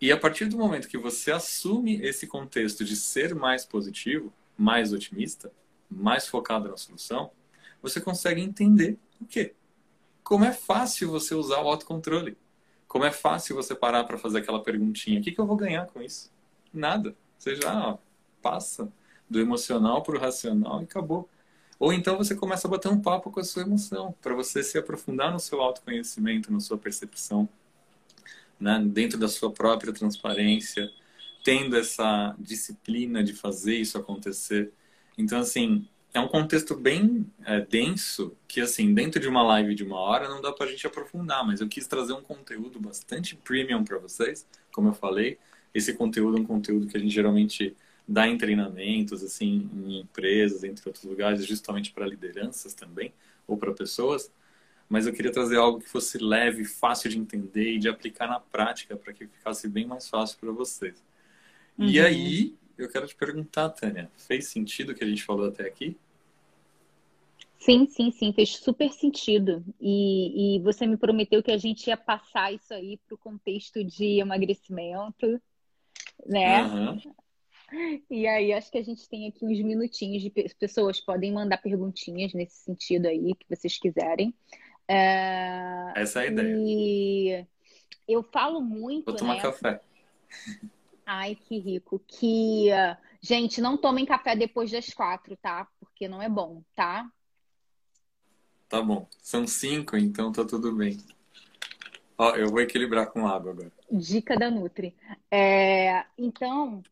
E 0.00 0.12
a 0.12 0.16
partir 0.16 0.44
do 0.44 0.56
momento 0.56 0.86
que 0.86 0.96
você 0.96 1.32
assume 1.32 2.00
esse 2.00 2.28
contexto 2.28 2.84
de 2.84 2.94
ser 2.94 3.34
mais 3.34 3.64
positivo, 3.64 4.32
mais 4.56 4.92
otimista, 4.92 5.50
mais 5.90 6.28
focado 6.28 6.68
na 6.68 6.76
solução, 6.76 7.32
você 7.82 8.00
consegue 8.00 8.40
entender 8.40 8.96
o 9.20 9.26
quê? 9.26 9.56
Como 10.28 10.44
é 10.44 10.52
fácil 10.52 11.10
você 11.10 11.34
usar 11.34 11.62
o 11.62 11.68
autocontrole. 11.68 12.36
Como 12.86 13.02
é 13.02 13.10
fácil 13.10 13.56
você 13.56 13.74
parar 13.74 14.04
para 14.04 14.18
fazer 14.18 14.40
aquela 14.40 14.62
perguntinha: 14.62 15.18
o 15.18 15.22
que, 15.22 15.32
que 15.32 15.40
eu 15.40 15.46
vou 15.46 15.56
ganhar 15.56 15.86
com 15.86 16.02
isso? 16.02 16.30
Nada. 16.70 17.16
Você 17.38 17.56
já 17.56 17.92
ó, 17.92 17.98
passa 18.42 18.92
do 19.26 19.40
emocional 19.40 20.02
para 20.02 20.16
o 20.16 20.20
racional 20.20 20.82
e 20.82 20.84
acabou. 20.84 21.26
Ou 21.78 21.94
então 21.94 22.18
você 22.18 22.34
começa 22.34 22.68
a 22.68 22.70
bater 22.70 22.90
um 22.90 23.00
papo 23.00 23.30
com 23.30 23.40
a 23.40 23.44
sua 23.44 23.62
emoção, 23.62 24.14
para 24.20 24.34
você 24.34 24.62
se 24.62 24.76
aprofundar 24.76 25.32
no 25.32 25.40
seu 25.40 25.62
autoconhecimento, 25.62 26.52
na 26.52 26.60
sua 26.60 26.76
percepção, 26.76 27.48
né? 28.60 28.84
dentro 28.84 29.18
da 29.18 29.28
sua 29.28 29.50
própria 29.50 29.94
transparência, 29.94 30.90
tendo 31.42 31.74
essa 31.74 32.36
disciplina 32.38 33.24
de 33.24 33.32
fazer 33.32 33.76
isso 33.76 33.96
acontecer. 33.96 34.74
Então, 35.16 35.38
assim, 35.38 35.88
é 36.12 36.20
um 36.20 36.28
contexto 36.28 36.74
bem 36.74 37.26
é, 37.44 37.60
denso, 37.60 38.36
que, 38.46 38.60
assim, 38.60 38.94
dentro 38.94 39.20
de 39.20 39.28
uma 39.28 39.42
live 39.42 39.74
de 39.74 39.84
uma 39.84 39.98
hora 39.98 40.28
não 40.28 40.40
dá 40.40 40.52
para 40.52 40.66
a 40.66 40.70
gente 40.70 40.86
aprofundar, 40.86 41.46
mas 41.46 41.60
eu 41.60 41.68
quis 41.68 41.86
trazer 41.86 42.12
um 42.12 42.22
conteúdo 42.22 42.80
bastante 42.80 43.36
premium 43.36 43.84
para 43.84 43.98
vocês, 43.98 44.46
como 44.72 44.88
eu 44.88 44.94
falei. 44.94 45.38
Esse 45.74 45.92
conteúdo 45.92 46.38
é 46.38 46.40
um 46.40 46.46
conteúdo 46.46 46.86
que 46.86 46.96
a 46.96 47.00
gente 47.00 47.12
geralmente 47.12 47.76
dá 48.06 48.26
em 48.26 48.38
treinamentos, 48.38 49.22
assim, 49.22 49.68
em 49.74 50.00
empresas, 50.00 50.64
entre 50.64 50.88
outros 50.88 51.04
lugares, 51.04 51.44
justamente 51.44 51.92
para 51.92 52.06
lideranças 52.06 52.72
também, 52.72 53.12
ou 53.46 53.58
para 53.58 53.72
pessoas. 53.72 54.32
Mas 54.88 55.06
eu 55.06 55.12
queria 55.12 55.30
trazer 55.30 55.56
algo 55.56 55.80
que 55.80 55.88
fosse 55.88 56.16
leve, 56.16 56.64
fácil 56.64 57.10
de 57.10 57.18
entender 57.18 57.74
e 57.74 57.78
de 57.78 57.88
aplicar 57.88 58.26
na 58.26 58.40
prática, 58.40 58.96
para 58.96 59.12
que 59.12 59.26
ficasse 59.26 59.68
bem 59.68 59.86
mais 59.86 60.08
fácil 60.08 60.38
para 60.38 60.50
vocês. 60.50 60.96
Uhum. 61.76 61.86
E 61.86 62.00
aí, 62.00 62.56
eu 62.78 62.88
quero 62.88 63.06
te 63.06 63.14
perguntar, 63.14 63.68
Tânia, 63.70 64.10
fez 64.16 64.46
sentido 64.46 64.92
o 64.92 64.94
que 64.94 65.04
a 65.04 65.06
gente 65.06 65.22
falou 65.22 65.48
até 65.48 65.66
aqui? 65.66 65.96
Sim, 67.58 67.86
sim, 67.86 68.10
sim, 68.12 68.32
fez 68.32 68.56
super 68.56 68.90
sentido. 68.92 69.64
E, 69.80 70.56
e 70.56 70.60
você 70.60 70.86
me 70.86 70.96
prometeu 70.96 71.42
que 71.42 71.50
a 71.50 71.58
gente 71.58 71.88
ia 71.88 71.96
passar 71.96 72.52
isso 72.52 72.72
aí 72.72 72.98
para 73.06 73.14
o 73.14 73.18
contexto 73.18 73.82
de 73.82 74.20
emagrecimento, 74.20 75.40
né? 76.24 76.62
Uhum. 76.62 77.00
E 78.08 78.26
aí, 78.26 78.52
acho 78.52 78.70
que 78.70 78.78
a 78.78 78.82
gente 78.82 79.06
tem 79.08 79.28
aqui 79.28 79.44
uns 79.44 79.60
minutinhos 79.60 80.22
de 80.22 80.30
pessoas 80.30 81.00
podem 81.00 81.32
mandar 81.32 81.58
perguntinhas 81.58 82.32
nesse 82.32 82.56
sentido 82.64 83.06
aí, 83.06 83.34
que 83.34 83.46
vocês 83.48 83.76
quiserem. 83.78 84.32
É... 84.86 85.92
Essa 85.94 86.22
é 86.22 86.28
a 86.28 86.30
ideia. 86.30 86.56
E 86.56 87.46
eu 88.06 88.22
falo 88.22 88.62
muito. 88.62 89.04
Vou 89.04 89.16
tomar 89.16 89.34
né? 89.34 89.42
café. 89.42 89.80
Ai, 91.10 91.34
que 91.36 91.58
rico. 91.58 91.98
Que, 92.06 92.66
gente, 93.22 93.62
não 93.62 93.78
tomem 93.78 94.04
café 94.04 94.36
depois 94.36 94.70
das 94.70 94.92
quatro, 94.92 95.34
tá? 95.38 95.66
Porque 95.80 96.06
não 96.06 96.20
é 96.20 96.28
bom, 96.28 96.62
tá? 96.74 97.10
Tá 98.68 98.82
bom. 98.82 99.08
São 99.22 99.46
cinco, 99.46 99.96
então 99.96 100.30
tá 100.30 100.44
tudo 100.44 100.70
bem. 100.70 100.98
Ó, 102.18 102.36
eu 102.36 102.48
vou 102.48 102.60
equilibrar 102.60 103.10
com 103.10 103.26
água 103.26 103.52
agora. 103.52 103.72
Dica 103.90 104.36
da 104.36 104.50
Nutri. 104.50 104.94
É, 105.30 106.04
então, 106.18 106.82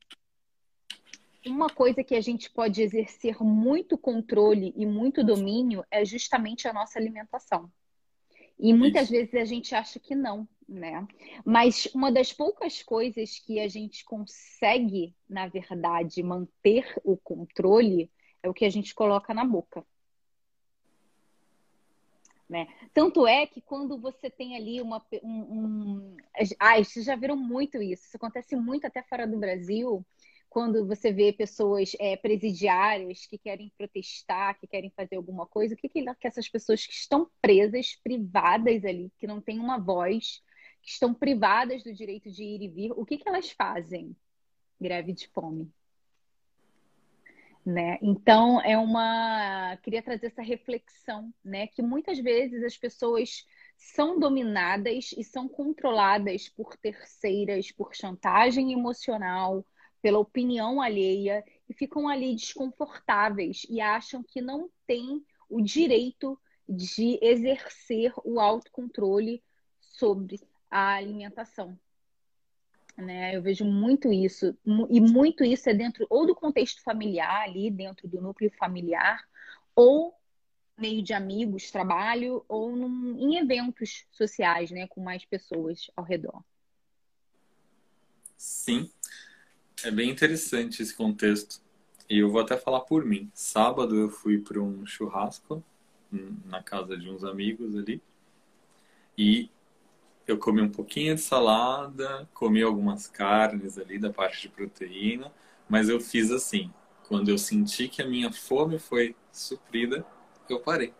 uma 1.44 1.68
coisa 1.68 2.02
que 2.02 2.14
a 2.14 2.20
gente 2.22 2.50
pode 2.50 2.80
exercer 2.80 3.36
muito 3.42 3.98
controle 3.98 4.72
e 4.74 4.86
muito 4.86 5.22
domínio 5.22 5.84
é 5.90 6.06
justamente 6.06 6.66
a 6.66 6.72
nossa 6.72 6.98
alimentação. 6.98 7.70
E 8.58 8.72
muitas 8.72 9.02
Isso. 9.02 9.12
vezes 9.12 9.34
a 9.34 9.44
gente 9.44 9.74
acha 9.74 10.00
que 10.00 10.14
não, 10.14 10.48
né? 10.68 11.06
Mas 11.44 11.86
uma 11.94 12.10
das 12.10 12.32
poucas 12.32 12.82
coisas 12.82 13.38
que 13.38 13.60
a 13.60 13.68
gente 13.68 14.04
consegue, 14.04 15.14
na 15.28 15.46
verdade, 15.46 16.22
manter 16.22 16.92
o 17.04 17.16
controle 17.16 18.10
é 18.42 18.48
o 18.48 18.54
que 18.54 18.64
a 18.64 18.70
gente 18.70 18.94
coloca 18.94 19.32
na 19.32 19.44
boca. 19.44 19.84
Né? 22.48 22.68
Tanto 22.94 23.26
é 23.26 23.44
que 23.46 23.60
quando 23.60 23.98
você 23.98 24.30
tem 24.30 24.56
ali 24.56 24.80
uma. 24.80 25.04
Um, 25.22 25.40
um... 25.40 26.16
Ai, 26.60 26.84
vocês 26.84 27.04
já 27.04 27.16
viram 27.16 27.36
muito 27.36 27.82
isso. 27.82 28.06
Isso 28.06 28.16
acontece 28.16 28.54
muito 28.54 28.86
até 28.86 29.02
fora 29.02 29.26
do 29.26 29.38
Brasil 29.38 30.04
quando 30.48 30.86
você 30.86 31.12
vê 31.12 31.34
pessoas 31.34 31.92
é, 32.00 32.16
presidiárias 32.16 33.26
que 33.26 33.36
querem 33.36 33.70
protestar, 33.76 34.58
que 34.58 34.66
querem 34.66 34.90
fazer 34.90 35.16
alguma 35.16 35.46
coisa, 35.46 35.74
o 35.74 35.76
que, 35.76 35.86
que, 35.86 36.02
que 36.02 36.26
essas 36.26 36.48
pessoas 36.48 36.86
que 36.86 36.94
estão 36.94 37.28
presas, 37.42 37.96
privadas 38.02 38.82
ali, 38.84 39.12
que 39.18 39.26
não 39.26 39.38
têm 39.38 39.58
uma 39.58 39.76
voz, 39.76 40.40
que 40.86 40.92
estão 40.92 41.12
privadas 41.12 41.82
do 41.82 41.92
direito 41.92 42.30
de 42.30 42.44
ir 42.44 42.62
e 42.62 42.68
vir, 42.68 42.92
o 42.92 43.04
que, 43.04 43.18
que 43.18 43.28
elas 43.28 43.50
fazem? 43.50 44.16
Greve 44.80 45.12
de 45.12 45.26
fome. 45.26 45.68
Né? 47.64 47.98
Então 48.00 48.60
é 48.62 48.78
uma 48.78 49.76
queria 49.82 50.00
trazer 50.00 50.28
essa 50.28 50.42
reflexão, 50.42 51.34
né, 51.44 51.66
que 51.66 51.82
muitas 51.82 52.16
vezes 52.20 52.62
as 52.62 52.78
pessoas 52.78 53.44
são 53.76 54.20
dominadas 54.20 55.10
e 55.18 55.24
são 55.24 55.48
controladas 55.48 56.48
por 56.48 56.76
terceiras, 56.76 57.72
por 57.72 57.92
chantagem 57.92 58.72
emocional, 58.72 59.66
pela 60.00 60.20
opinião 60.20 60.80
alheia 60.80 61.44
e 61.68 61.74
ficam 61.74 62.08
ali 62.08 62.36
desconfortáveis 62.36 63.66
e 63.68 63.80
acham 63.80 64.22
que 64.22 64.40
não 64.40 64.70
têm 64.86 65.20
o 65.50 65.60
direito 65.60 66.40
de 66.68 67.18
exercer 67.20 68.12
o 68.24 68.38
autocontrole 68.38 69.42
sobre 69.80 70.38
a 70.70 70.94
alimentação. 70.94 71.78
Né? 72.96 73.36
Eu 73.36 73.42
vejo 73.42 73.64
muito 73.64 74.12
isso, 74.12 74.56
e 74.88 75.00
muito 75.00 75.44
isso 75.44 75.68
é 75.68 75.74
dentro 75.74 76.06
ou 76.08 76.26
do 76.26 76.34
contexto 76.34 76.82
familiar, 76.82 77.42
ali 77.42 77.70
dentro 77.70 78.08
do 78.08 78.20
núcleo 78.20 78.50
familiar, 78.58 79.22
ou 79.74 80.14
meio 80.78 81.02
de 81.02 81.12
amigos, 81.12 81.70
trabalho, 81.70 82.44
ou 82.48 82.74
num, 82.74 83.16
em 83.18 83.36
eventos 83.38 84.06
sociais, 84.10 84.70
né, 84.70 84.86
com 84.88 85.02
mais 85.02 85.24
pessoas 85.24 85.90
ao 85.96 86.04
redor. 86.04 86.42
Sim, 88.36 88.90
é 89.82 89.90
bem 89.90 90.10
interessante 90.10 90.82
esse 90.82 90.94
contexto. 90.94 91.60
E 92.08 92.18
eu 92.18 92.30
vou 92.30 92.40
até 92.40 92.56
falar 92.56 92.80
por 92.80 93.04
mim. 93.04 93.30
Sábado 93.34 93.96
eu 93.96 94.08
fui 94.08 94.38
para 94.38 94.60
um 94.60 94.86
churrasco 94.86 95.64
hum, 96.12 96.36
na 96.44 96.62
casa 96.62 96.96
de 96.96 97.10
uns 97.10 97.24
amigos 97.24 97.74
ali. 97.74 98.00
E 99.18 99.50
eu 100.26 100.38
comi 100.38 100.60
um 100.60 100.70
pouquinho 100.70 101.14
de 101.14 101.20
salada, 101.20 102.28
comi 102.34 102.62
algumas 102.62 103.06
carnes 103.06 103.78
ali 103.78 103.98
da 103.98 104.12
parte 104.12 104.42
de 104.42 104.48
proteína, 104.48 105.32
mas 105.68 105.88
eu 105.88 106.00
fiz 106.00 106.30
assim. 106.30 106.72
Quando 107.06 107.28
eu 107.28 107.38
senti 107.38 107.88
que 107.88 108.02
a 108.02 108.06
minha 108.06 108.32
fome 108.32 108.78
foi 108.78 109.14
suprida, 109.30 110.04
eu 110.48 110.58
parei. 110.58 110.92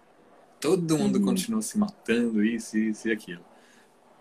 Todo 0.60 0.96
mundo 0.96 1.20
continuou 1.20 1.60
se 1.60 1.76
matando, 1.76 2.44
isso, 2.44 2.78
isso 2.78 3.08
e 3.08 3.12
aquilo. 3.12 3.44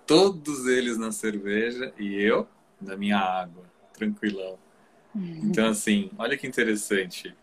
Todos 0.05 0.65
eles 0.65 0.97
na 0.97 1.11
cerveja 1.11 1.93
e 1.97 2.15
eu 2.15 2.47
na 2.81 2.97
minha 2.97 3.17
água, 3.17 3.63
tranquilão. 3.93 4.57
Uhum. 5.13 5.41
Então, 5.43 5.69
assim, 5.69 6.11
olha 6.17 6.37
que 6.37 6.45
interessante. 6.45 7.35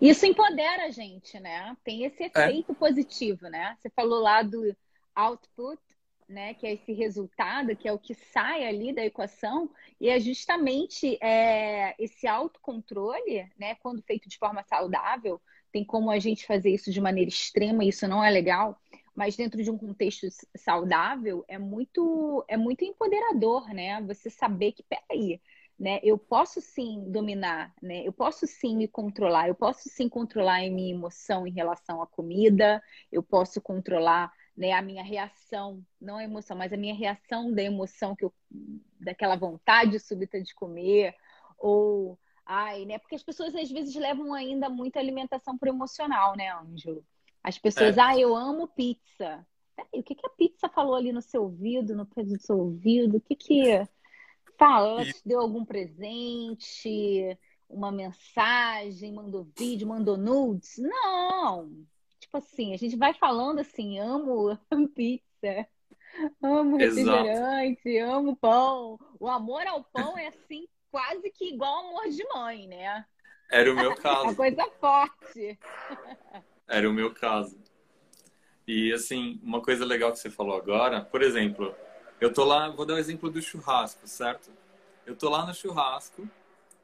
Isso 0.00 0.24
empodera 0.24 0.86
a 0.86 0.90
gente, 0.90 1.38
né? 1.40 1.76
Tem 1.84 2.04
esse 2.04 2.22
é. 2.22 2.26
efeito 2.26 2.72
é. 2.72 2.74
positivo, 2.74 3.48
né? 3.48 3.76
Você 3.78 3.90
falou 3.90 4.20
lá 4.20 4.42
do 4.42 4.74
output, 5.14 5.80
né, 6.28 6.54
que 6.54 6.66
é 6.66 6.74
esse 6.74 6.92
resultado, 6.92 7.74
que 7.74 7.88
é 7.88 7.92
o 7.92 7.98
que 7.98 8.14
sai 8.14 8.66
ali 8.66 8.92
da 8.92 9.04
equação, 9.04 9.70
e 10.00 10.08
é 10.08 10.20
justamente 10.20 11.18
é, 11.22 11.94
esse 11.98 12.26
autocontrole, 12.26 13.50
né, 13.58 13.74
quando 13.76 14.02
feito 14.02 14.28
de 14.28 14.36
forma 14.38 14.62
saudável, 14.62 15.40
tem 15.72 15.84
como 15.84 16.10
a 16.10 16.18
gente 16.18 16.46
fazer 16.46 16.70
isso 16.70 16.90
de 16.90 17.00
maneira 17.00 17.28
extrema, 17.28 17.84
isso 17.84 18.06
não 18.06 18.22
é 18.22 18.30
legal, 18.30 18.78
mas 19.14 19.36
dentro 19.36 19.62
de 19.62 19.70
um 19.70 19.76
contexto 19.76 20.26
saudável 20.56 21.44
é 21.48 21.58
muito 21.58 22.44
é 22.46 22.56
muito 22.56 22.84
empoderador, 22.84 23.68
né? 23.74 24.00
Você 24.02 24.30
saber 24.30 24.70
que 24.72 24.84
peraí, 24.84 25.40
né? 25.78 25.98
Eu 26.04 26.16
posso 26.16 26.60
sim 26.60 27.04
dominar, 27.10 27.74
né? 27.82 28.06
Eu 28.06 28.12
posso 28.12 28.46
sim 28.46 28.76
me 28.76 28.86
controlar, 28.86 29.48
eu 29.48 29.56
posso 29.56 29.88
sim 29.88 30.08
controlar 30.08 30.58
a 30.64 30.70
minha 30.70 30.94
emoção 30.94 31.46
em 31.48 31.52
relação 31.52 32.00
à 32.00 32.06
comida, 32.06 32.80
eu 33.10 33.22
posso 33.22 33.60
controlar 33.60 34.32
né, 34.58 34.72
a 34.72 34.82
minha 34.82 35.04
reação, 35.04 35.80
não 36.00 36.16
a 36.16 36.24
emoção, 36.24 36.56
mas 36.56 36.72
a 36.72 36.76
minha 36.76 36.94
reação 36.94 37.52
da 37.52 37.62
emoção 37.62 38.16
que 38.16 38.24
eu, 38.24 38.34
daquela 38.98 39.36
vontade 39.36 40.00
súbita 40.00 40.42
de 40.42 40.52
comer, 40.52 41.14
ou 41.56 42.18
ai, 42.44 42.84
né? 42.84 42.98
Porque 42.98 43.14
as 43.14 43.22
pessoas 43.22 43.54
às 43.54 43.70
vezes 43.70 43.94
levam 43.94 44.34
ainda 44.34 44.68
muita 44.68 44.98
alimentação 44.98 45.56
por 45.56 45.68
emocional, 45.68 46.36
né, 46.36 46.52
Ângelo? 46.52 47.06
As 47.40 47.56
pessoas, 47.56 47.96
é. 47.96 48.00
ah, 48.00 48.18
eu 48.18 48.34
amo 48.34 48.66
pizza. 48.66 49.46
Peraí, 49.76 50.00
o 50.00 50.02
que, 50.02 50.16
que 50.16 50.26
a 50.26 50.30
pizza 50.30 50.68
falou 50.68 50.96
ali 50.96 51.12
no 51.12 51.22
seu 51.22 51.44
ouvido, 51.44 51.94
no 51.94 52.04
peso 52.04 52.34
do 52.34 52.42
seu 52.42 52.58
ouvido? 52.58 53.18
O 53.18 53.20
que 53.20 53.36
que 53.36 53.86
fala? 54.58 54.88
Ela 54.88 55.04
te 55.04 55.22
deu 55.24 55.38
algum 55.38 55.64
presente? 55.64 57.38
Uma 57.68 57.92
mensagem? 57.92 59.12
Mandou 59.12 59.46
vídeo? 59.56 59.86
Mandou 59.86 60.16
nudes? 60.16 60.78
Não! 60.78 61.86
Tipo 62.28 62.36
assim, 62.36 62.74
a 62.74 62.76
gente 62.76 62.94
vai 62.94 63.14
falando 63.14 63.58
assim, 63.58 63.98
amo 63.98 64.56
pizza, 64.94 65.66
amo 66.42 66.76
refrigerante, 66.76 67.88
Exato. 67.88 68.12
amo 68.12 68.36
pão. 68.36 69.00
O 69.18 69.26
amor 69.26 69.66
ao 69.66 69.82
pão 69.82 70.16
é 70.16 70.28
assim, 70.28 70.68
quase 70.90 71.30
que 71.30 71.46
igual 71.46 71.88
amor 71.88 72.08
de 72.08 72.22
mãe, 72.28 72.68
né? 72.68 73.04
Era 73.50 73.72
o 73.72 73.74
meu 73.74 73.94
caso. 73.96 74.28
a 74.28 74.34
coisa 74.34 74.70
forte. 74.78 75.58
Era 76.68 76.88
o 76.88 76.92
meu 76.92 77.14
caso. 77.14 77.58
E 78.66 78.92
assim, 78.92 79.40
uma 79.42 79.62
coisa 79.62 79.86
legal 79.86 80.12
que 80.12 80.18
você 80.18 80.28
falou 80.28 80.54
agora, 80.54 81.00
por 81.00 81.22
exemplo, 81.22 81.74
eu 82.20 82.30
tô 82.30 82.44
lá, 82.44 82.68
vou 82.68 82.84
dar 82.84 82.94
o 82.94 82.98
exemplo 82.98 83.30
do 83.30 83.40
churrasco, 83.40 84.06
certo? 84.06 84.50
Eu 85.06 85.16
tô 85.16 85.30
lá 85.30 85.46
no 85.46 85.54
churrasco, 85.54 86.28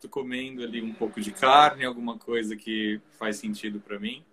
tô 0.01 0.09
comendo 0.09 0.63
ali 0.63 0.81
um 0.81 0.95
pouco 0.95 1.21
de 1.21 1.31
carne, 1.31 1.85
alguma 1.85 2.19
coisa 2.19 2.57
que 2.57 2.99
faz 3.19 3.37
sentido 3.37 3.79
para 3.79 3.99
mim 3.99 4.25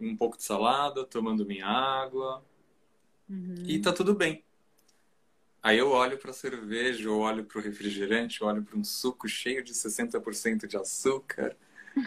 um 0.00 0.16
pouco 0.16 0.36
de 0.36 0.44
salada, 0.44 1.04
tomando 1.04 1.46
minha 1.46 1.66
água. 1.66 2.44
Uhum. 3.28 3.64
E 3.66 3.80
tá 3.80 3.92
tudo 3.92 4.14
bem. 4.14 4.44
Aí 5.62 5.78
eu 5.78 5.90
olho 5.90 6.16
para 6.16 6.30
a 6.30 6.34
cerveja, 6.34 7.08
eu 7.08 7.18
olho 7.18 7.44
para 7.44 7.58
o 7.58 7.62
refrigerante, 7.62 8.40
eu 8.40 8.46
olho 8.46 8.62
para 8.62 8.78
um 8.78 8.84
suco 8.84 9.28
cheio 9.28 9.64
de 9.64 9.74
60% 9.74 10.66
de 10.66 10.76
açúcar. 10.76 11.56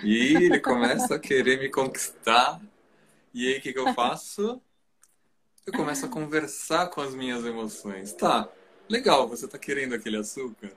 E 0.03 0.35
ele 0.35 0.59
começa 0.61 1.15
a 1.15 1.19
querer 1.19 1.59
me 1.59 1.69
conquistar. 1.69 2.61
E 3.33 3.47
aí 3.47 3.57
o 3.57 3.61
que, 3.61 3.73
que 3.73 3.79
eu 3.79 3.93
faço? 3.93 4.61
Eu 5.65 5.73
começo 5.73 6.05
a 6.05 6.09
conversar 6.09 6.87
com 6.87 7.01
as 7.01 7.13
minhas 7.13 7.43
emoções. 7.45 8.13
Tá, 8.13 8.49
legal, 8.87 9.27
você 9.27 9.47
tá 9.47 9.57
querendo 9.57 9.93
aquele 9.93 10.17
açúcar? 10.17 10.71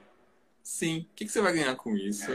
Sim. 0.63 1.07
O 1.13 1.15
que, 1.15 1.25
que 1.25 1.33
você 1.33 1.41
vai 1.41 1.53
ganhar 1.53 1.77
com 1.77 1.97
isso? 1.97 2.31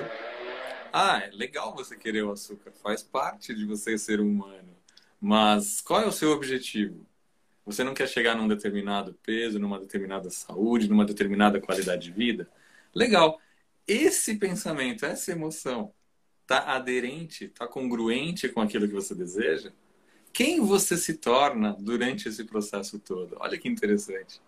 Ah, 0.91 1.19
é 1.19 1.29
legal 1.31 1.75
você 1.75 1.95
querer 1.95 2.23
o 2.23 2.31
açúcar, 2.31 2.71
faz 2.71 3.03
parte 3.03 3.53
de 3.53 3.65
você 3.65 3.97
ser 3.97 4.19
humano. 4.19 4.75
Mas 5.19 5.81
qual 5.81 6.01
é 6.01 6.05
o 6.05 6.11
seu 6.11 6.31
objetivo? 6.31 7.05
Você 7.65 7.83
não 7.83 7.93
quer 7.93 8.07
chegar 8.07 8.35
num 8.35 8.47
determinado 8.47 9.13
peso, 9.23 9.59
numa 9.59 9.79
determinada 9.79 10.29
saúde, 10.29 10.87
numa 10.87 11.05
determinada 11.05 11.59
qualidade 11.59 12.03
de 12.03 12.11
vida? 12.11 12.49
Legal. 12.93 13.39
Esse 13.87 14.35
pensamento, 14.35 15.05
essa 15.05 15.31
emoção, 15.31 15.93
está 16.41 16.75
aderente, 16.75 17.45
está 17.45 17.67
congruente 17.67 18.47
com 18.47 18.61
aquilo 18.61 18.87
que 18.87 18.93
você 18.93 19.13
deseja? 19.13 19.71
Quem 20.31 20.61
você 20.61 20.95
se 20.95 21.15
torna 21.15 21.75
durante 21.79 22.29
esse 22.29 22.43
processo 22.45 22.99
todo? 22.99 23.35
Olha 23.39 23.57
que 23.57 23.67
interessante. 23.67 24.39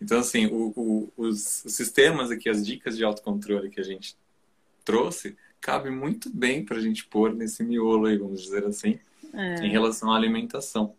Então, 0.00 0.18
assim, 0.18 0.46
o, 0.46 0.72
o, 0.74 1.12
os 1.16 1.40
sistemas 1.40 2.30
aqui, 2.30 2.48
as 2.48 2.64
dicas 2.64 2.96
de 2.96 3.04
autocontrole 3.04 3.70
que 3.70 3.80
a 3.80 3.84
gente 3.84 4.16
trouxe, 4.84 5.36
cabe 5.64 5.88
muito 5.88 6.28
bem 6.28 6.62
para 6.62 6.76
a 6.76 6.80
gente 6.80 7.06
pôr 7.06 7.34
nesse 7.34 7.64
miolo 7.64 8.04
aí, 8.04 8.18
vamos 8.18 8.42
dizer 8.42 8.66
assim, 8.66 8.98
é. 9.32 9.64
em 9.64 9.70
relação 9.70 10.12
à 10.12 10.16
alimentação, 10.16 10.94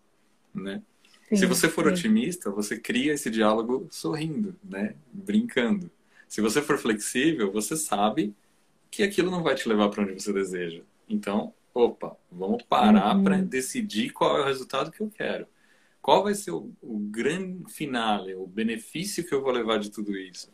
né? 0.51 0.81
Sim, 1.29 1.35
Se 1.35 1.45
você 1.45 1.69
for 1.69 1.85
sim. 1.85 1.91
otimista, 1.91 2.49
você 2.49 2.75
cria 2.75 3.13
esse 3.13 3.29
diálogo 3.29 3.87
sorrindo, 3.91 4.55
né? 4.63 4.95
Brincando. 5.13 5.91
Se 6.27 6.41
você 6.41 6.63
for 6.63 6.79
flexível, 6.79 7.51
você 7.51 7.77
sabe 7.77 8.33
que 8.89 9.03
aquilo 9.03 9.29
não 9.29 9.43
vai 9.43 9.53
te 9.53 9.69
levar 9.69 9.89
para 9.89 10.01
onde 10.01 10.19
você 10.19 10.33
deseja. 10.33 10.81
Então, 11.07 11.53
opa, 11.71 12.17
vamos 12.31 12.63
parar 12.63 13.15
uhum. 13.15 13.23
para 13.23 13.37
decidir 13.43 14.13
qual 14.13 14.35
é 14.39 14.41
o 14.41 14.45
resultado 14.45 14.91
que 14.91 15.01
eu 15.01 15.11
quero. 15.15 15.45
Qual 16.01 16.23
vai 16.23 16.33
ser 16.33 16.49
o, 16.49 16.71
o 16.81 16.97
grande 16.97 17.71
finale, 17.71 18.33
o 18.33 18.47
benefício 18.47 19.23
que 19.23 19.33
eu 19.33 19.43
vou 19.43 19.51
levar 19.51 19.77
de 19.77 19.91
tudo 19.91 20.17
isso? 20.17 20.51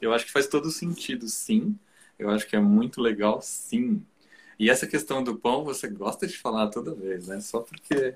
Eu 0.00 0.14
acho 0.14 0.24
que 0.24 0.32
faz 0.32 0.46
todo 0.46 0.70
sentido, 0.70 1.28
sim, 1.28 1.78
eu 2.20 2.30
acho 2.30 2.46
que 2.46 2.56
é 2.56 2.60
muito 2.60 3.00
legal, 3.00 3.40
sim. 3.42 4.04
E 4.58 4.68
essa 4.68 4.86
questão 4.86 5.22
do 5.24 5.38
pão, 5.38 5.64
você 5.64 5.88
gosta 5.88 6.26
de 6.26 6.36
falar 6.36 6.68
toda 6.68 6.94
vez, 6.94 7.28
né? 7.28 7.40
Só 7.40 7.60
porque. 7.60 8.14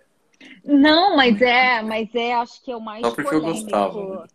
Não, 0.63 1.17
mas 1.17 1.41
é, 1.41 1.83
mas 1.83 2.15
é, 2.15 2.35
acho 2.35 2.63
que 2.63 2.71
é 2.71 2.77
o 2.77 2.81
mais 2.81 3.01
Só 3.01 3.15
porque 3.15 3.31
polêmico. 3.31 3.51
eu 3.51 3.63
gostava. 3.63 4.21
Né? 4.23 4.27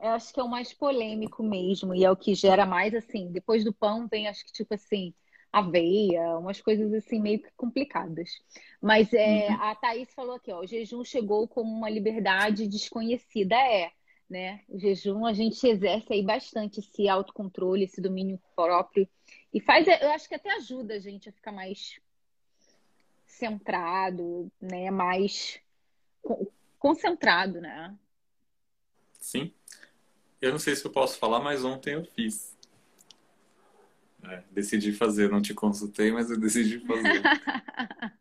Eu 0.00 0.10
acho 0.10 0.32
que 0.32 0.38
é 0.38 0.42
o 0.42 0.48
mais 0.48 0.72
polêmico 0.72 1.42
mesmo. 1.42 1.94
E 1.94 2.04
é 2.04 2.10
o 2.10 2.16
que 2.16 2.34
gera 2.34 2.66
mais, 2.66 2.94
assim, 2.94 3.32
depois 3.32 3.64
do 3.64 3.72
pão 3.72 4.06
vem, 4.06 4.28
acho 4.28 4.44
que, 4.44 4.52
tipo 4.52 4.74
assim, 4.74 5.14
aveia, 5.52 6.38
umas 6.38 6.60
coisas 6.60 6.92
assim 6.92 7.20
meio 7.20 7.40
que 7.40 7.50
complicadas. 7.56 8.30
Mas 8.80 9.12
é, 9.12 9.48
uhum. 9.48 9.62
a 9.62 9.74
Thaís 9.74 10.12
falou 10.14 10.34
aqui, 10.36 10.52
ó, 10.52 10.60
o 10.60 10.66
jejum 10.66 11.04
chegou 11.04 11.48
como 11.48 11.72
uma 11.72 11.90
liberdade 11.90 12.68
desconhecida. 12.68 13.56
É, 13.56 13.90
né? 14.28 14.60
O 14.68 14.78
jejum 14.78 15.24
a 15.24 15.32
gente 15.32 15.66
exerce 15.66 16.12
aí 16.12 16.22
bastante 16.22 16.80
esse 16.80 17.08
autocontrole, 17.08 17.84
esse 17.84 18.00
domínio 18.00 18.38
próprio 18.54 19.08
e 19.52 19.60
faz, 19.60 19.86
eu 19.86 20.10
acho 20.10 20.28
que 20.28 20.34
até 20.34 20.50
ajuda 20.56 20.94
a 20.94 20.98
gente 20.98 21.28
a 21.28 21.32
ficar 21.32 21.52
mais 21.52 21.98
centrado, 23.26 24.50
né? 24.60 24.90
Mais 24.90 25.60
concentrado, 26.78 27.60
né? 27.60 27.96
Sim. 29.20 29.52
Eu 30.40 30.52
não 30.52 30.58
sei 30.58 30.76
se 30.76 30.84
eu 30.84 30.90
posso 30.90 31.18
falar, 31.18 31.40
mas 31.40 31.64
ontem 31.64 31.94
eu 31.94 32.04
fiz. 32.04 32.56
É, 34.22 34.42
decidi 34.50 34.92
fazer, 34.92 35.30
não 35.30 35.40
te 35.40 35.54
consultei, 35.54 36.12
mas 36.12 36.30
eu 36.30 36.38
decidi 36.38 36.80
fazer. 36.80 37.22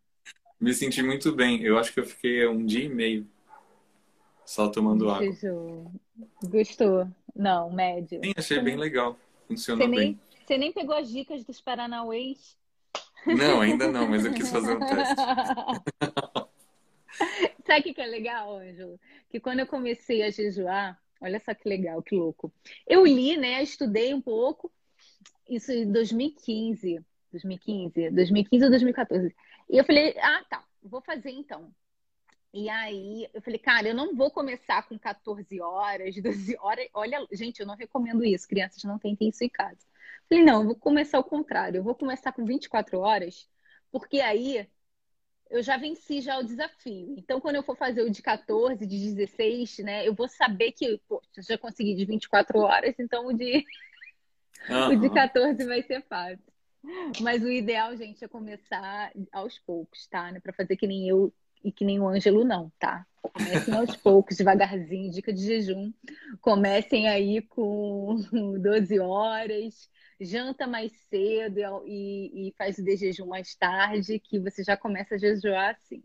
Me 0.59 0.73
senti 0.73 1.03
muito 1.03 1.35
bem. 1.35 1.61
Eu 1.61 1.77
acho 1.77 1.93
que 1.93 1.99
eu 1.99 2.05
fiquei 2.05 2.47
um 2.47 2.65
dia 2.65 2.85
e 2.85 2.89
meio 2.89 3.29
só 4.47 4.69
tomando 4.69 5.09
água. 5.11 5.27
Gostou? 6.43 7.07
Não, 7.35 7.69
médio. 7.69 8.21
Sim, 8.23 8.33
achei 8.35 8.59
bem 8.59 8.77
legal. 8.77 9.19
Funcionou 9.47 9.85
você 9.85 9.95
bem. 9.95 9.99
Nem, 9.99 10.19
você 10.45 10.57
nem 10.57 10.71
pegou 10.71 10.95
as 10.95 11.09
dicas 11.09 11.43
dos 11.43 11.59
Paranauês? 11.59 12.57
Não, 13.25 13.59
ainda 13.59 13.91
não, 13.91 14.07
mas 14.07 14.23
eu 14.25 14.33
quis 14.33 14.49
fazer 14.49 14.77
um 14.77 14.79
teste. 14.87 15.15
Sabe 17.65 17.91
o 17.91 17.93
que 17.93 18.01
é 18.01 18.05
legal, 18.05 18.57
Ângelo? 18.57 18.97
Que 19.29 19.39
quando 19.39 19.59
eu 19.59 19.67
comecei 19.67 20.23
a 20.23 20.31
jejuar, 20.31 20.97
olha 21.21 21.39
só 21.41 21.53
que 21.53 21.67
legal, 21.67 22.01
que 22.01 22.15
louco. 22.15 22.51
Eu 22.87 23.05
li, 23.05 23.35
né? 23.35 23.61
Estudei 23.61 24.13
um 24.13 24.21
pouco, 24.21 24.71
isso 25.49 25.73
em 25.73 25.91
2015. 25.91 27.03
2015, 27.33 28.11
2015 28.11 28.63
ou 28.63 28.69
2014. 28.69 29.35
E 29.69 29.77
eu 29.77 29.83
falei, 29.83 30.17
ah, 30.19 30.45
tá, 30.49 30.63
vou 30.81 31.01
fazer 31.01 31.31
então. 31.31 31.69
E 32.53 32.69
aí 32.69 33.29
eu 33.33 33.41
falei, 33.41 33.59
cara, 33.59 33.89
eu 33.89 33.95
não 33.95 34.15
vou 34.15 34.31
começar 34.31 34.87
com 34.87 34.97
14 34.97 35.59
horas, 35.61 36.15
12 36.21 36.57
horas. 36.59 36.87
Olha, 36.93 37.25
gente, 37.31 37.59
eu 37.59 37.65
não 37.65 37.75
recomendo 37.75 38.23
isso. 38.23 38.47
Crianças 38.47 38.83
não 38.83 38.97
tentem 38.97 39.29
isso 39.29 39.43
em 39.43 39.49
casa. 39.49 39.79
Falei, 40.29 40.43
não, 40.43 40.61
eu 40.61 40.67
vou 40.67 40.75
começar 40.75 41.17
ao 41.17 41.23
contrário. 41.23 41.77
Eu 41.77 41.83
vou 41.83 41.95
começar 41.95 42.31
com 42.31 42.45
24 42.45 42.99
horas, 42.99 43.47
porque 43.91 44.19
aí 44.19 44.67
eu 45.49 45.63
já 45.63 45.77
venci 45.77 46.21
já 46.21 46.37
o 46.37 46.43
desafio. 46.43 47.15
Então, 47.17 47.39
quando 47.39 47.55
eu 47.55 47.63
for 47.63 47.77
fazer 47.77 48.01
o 48.01 48.09
de 48.09 48.21
14, 48.21 48.85
de 48.85 49.13
16, 49.13 49.79
né, 49.79 50.07
eu 50.07 50.13
vou 50.13 50.27
saber 50.27 50.71
que, 50.71 50.99
pô, 51.07 51.21
já 51.37 51.57
consegui 51.57 51.95
de 51.95 52.05
24 52.05 52.59
horas, 52.59 52.95
então 52.99 53.27
o 53.27 53.33
de, 53.33 53.65
uhum. 54.69 54.89
o 54.97 54.99
de 54.99 55.09
14 55.09 55.63
vai 55.65 55.81
ser 55.83 56.03
fácil. 56.03 56.43
Mas 57.21 57.43
o 57.43 57.49
ideal, 57.49 57.95
gente, 57.95 58.23
é 58.23 58.27
começar 58.27 59.11
aos 59.31 59.59
poucos, 59.59 60.07
tá? 60.07 60.31
Né? 60.31 60.39
Para 60.39 60.53
fazer 60.53 60.77
que 60.77 60.87
nem 60.87 61.07
eu 61.07 61.33
e 61.67 61.71
que 61.71 61.83
nem 61.83 61.99
o 61.99 62.07
Ângelo, 62.07 62.45
não, 62.45 62.71
tá? 62.79 63.05
Comecem 63.21 63.73
aos 63.73 63.93
poucos, 63.97 64.37
devagarzinho, 64.37 65.11
dica 65.11 65.33
de 65.33 65.43
jejum. 65.43 65.91
Comecem 66.39 67.09
aí 67.09 67.41
com 67.41 68.15
12 68.61 68.99
horas, 68.99 69.89
janta 70.19 70.65
mais 70.65 70.93
cedo 71.09 71.59
e, 71.85 72.47
e 72.47 72.53
faz 72.57 72.77
o 72.77 72.83
de 72.83 72.95
jejum 72.95 73.25
mais 73.25 73.53
tarde, 73.53 74.17
que 74.17 74.39
você 74.39 74.63
já 74.63 74.77
começa 74.77 75.15
a 75.15 75.17
jejuar 75.17 75.75
assim. 75.75 76.01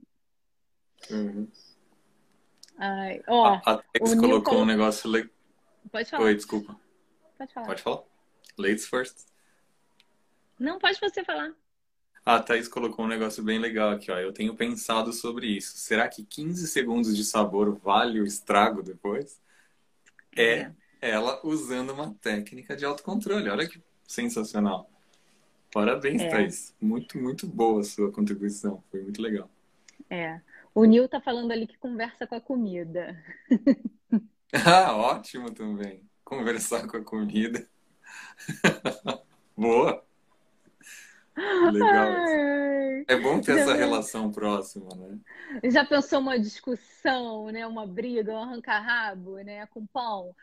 Uhum. 1.09 1.49
Ai, 2.77 3.23
ó, 3.29 3.61
a, 3.65 3.75
a 3.75 3.77
Tex 3.79 4.17
colocou 4.17 4.63
um 4.63 4.67
negócio 4.67 5.09
legal. 5.09 5.31
Pode 5.93 6.11
falar. 6.11 6.25
Oi, 6.25 6.35
desculpa. 6.35 6.77
Pode 7.39 7.53
falar. 7.55 7.67
Pode 7.67 7.83
falar. 7.83 8.03
Ladies 8.59 8.87
first. 8.89 9.27
Não, 10.59 10.81
pode 10.81 10.99
você 10.99 11.23
falar. 11.23 11.55
A 12.25 12.39
Thaís 12.41 12.69
colocou 12.69 13.05
um 13.05 13.09
negócio 13.09 13.43
bem 13.43 13.59
legal 13.59 13.91
aqui, 13.91 14.11
ó. 14.11 14.17
Eu 14.17 14.33
tenho 14.33 14.55
pensado 14.55 15.13
sobre 15.13 15.47
isso. 15.49 15.77
Será 15.77 16.09
que 16.09 16.25
15 16.25 16.69
segundos 16.69 17.17
de 17.17 17.25
sabor 17.25 17.77
vale 17.79 18.21
o 18.21 18.27
estrago 18.27 18.83
depois? 18.83 19.41
É, 20.37 20.71
é 21.01 21.11
ela 21.11 21.41
usando 21.45 21.91
uma 21.91 22.15
técnica 22.15 22.77
de 22.77 22.85
autocontrole. 22.85 23.49
Olha 23.49 23.69
que 23.69 23.83
sensacional. 24.07 24.89
Parabéns, 25.73 26.23
é. 26.23 26.29
Thaís. 26.29 26.75
Muito, 26.81 27.19
muito 27.19 27.47
boa 27.47 27.81
a 27.81 27.85
sua 27.85 28.13
contribuição. 28.13 28.85
Foi 28.91 29.03
muito 29.03 29.21
legal. 29.21 29.51
É. 30.09 30.41
O 30.75 30.85
Nil 30.85 31.09
tá 31.09 31.21
falando 31.21 31.51
ali 31.51 31.67
que 31.67 31.77
conversa 31.77 32.27
com 32.27 32.37
a 32.37 32.41
comida. 32.41 33.21
ah, 34.65 34.95
ótimo 34.95 35.51
também. 35.51 36.09
Conversar 36.25 36.87
com 36.87 36.99
a 36.99 37.03
comida. 37.03 37.69
boa. 39.57 40.05
Legal. 41.73 42.13
É 43.09 43.17
bom 43.17 43.41
ter 43.41 43.59
essa 43.59 43.75
relação 43.75 44.31
próxima, 44.31 44.89
né? 44.95 45.19
Já 45.71 45.85
pensou 45.85 46.21
uma 46.21 46.39
discussão, 46.39 47.47
né? 47.47 47.67
Uma 47.67 47.87
briga, 47.87 48.33
um 48.33 48.43
arranca-rabo, 48.43 49.37
né? 49.39 49.67
Com 49.67 49.87
pão. 49.87 50.35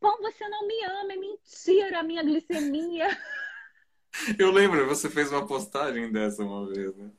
Pão, 0.00 0.18
você 0.20 0.48
não 0.48 0.66
me 0.66 0.84
ama, 0.84 1.12
é 1.12 1.16
mentira, 1.16 2.00
a 2.00 2.02
minha 2.02 2.22
glicemia. 2.22 3.06
Eu 4.38 4.50
lembro, 4.50 4.86
você 4.86 5.10
fez 5.10 5.30
uma 5.30 5.46
postagem 5.46 6.10
dessa 6.10 6.42
uma 6.42 6.66
vez, 6.66 6.96
né? 6.96 7.10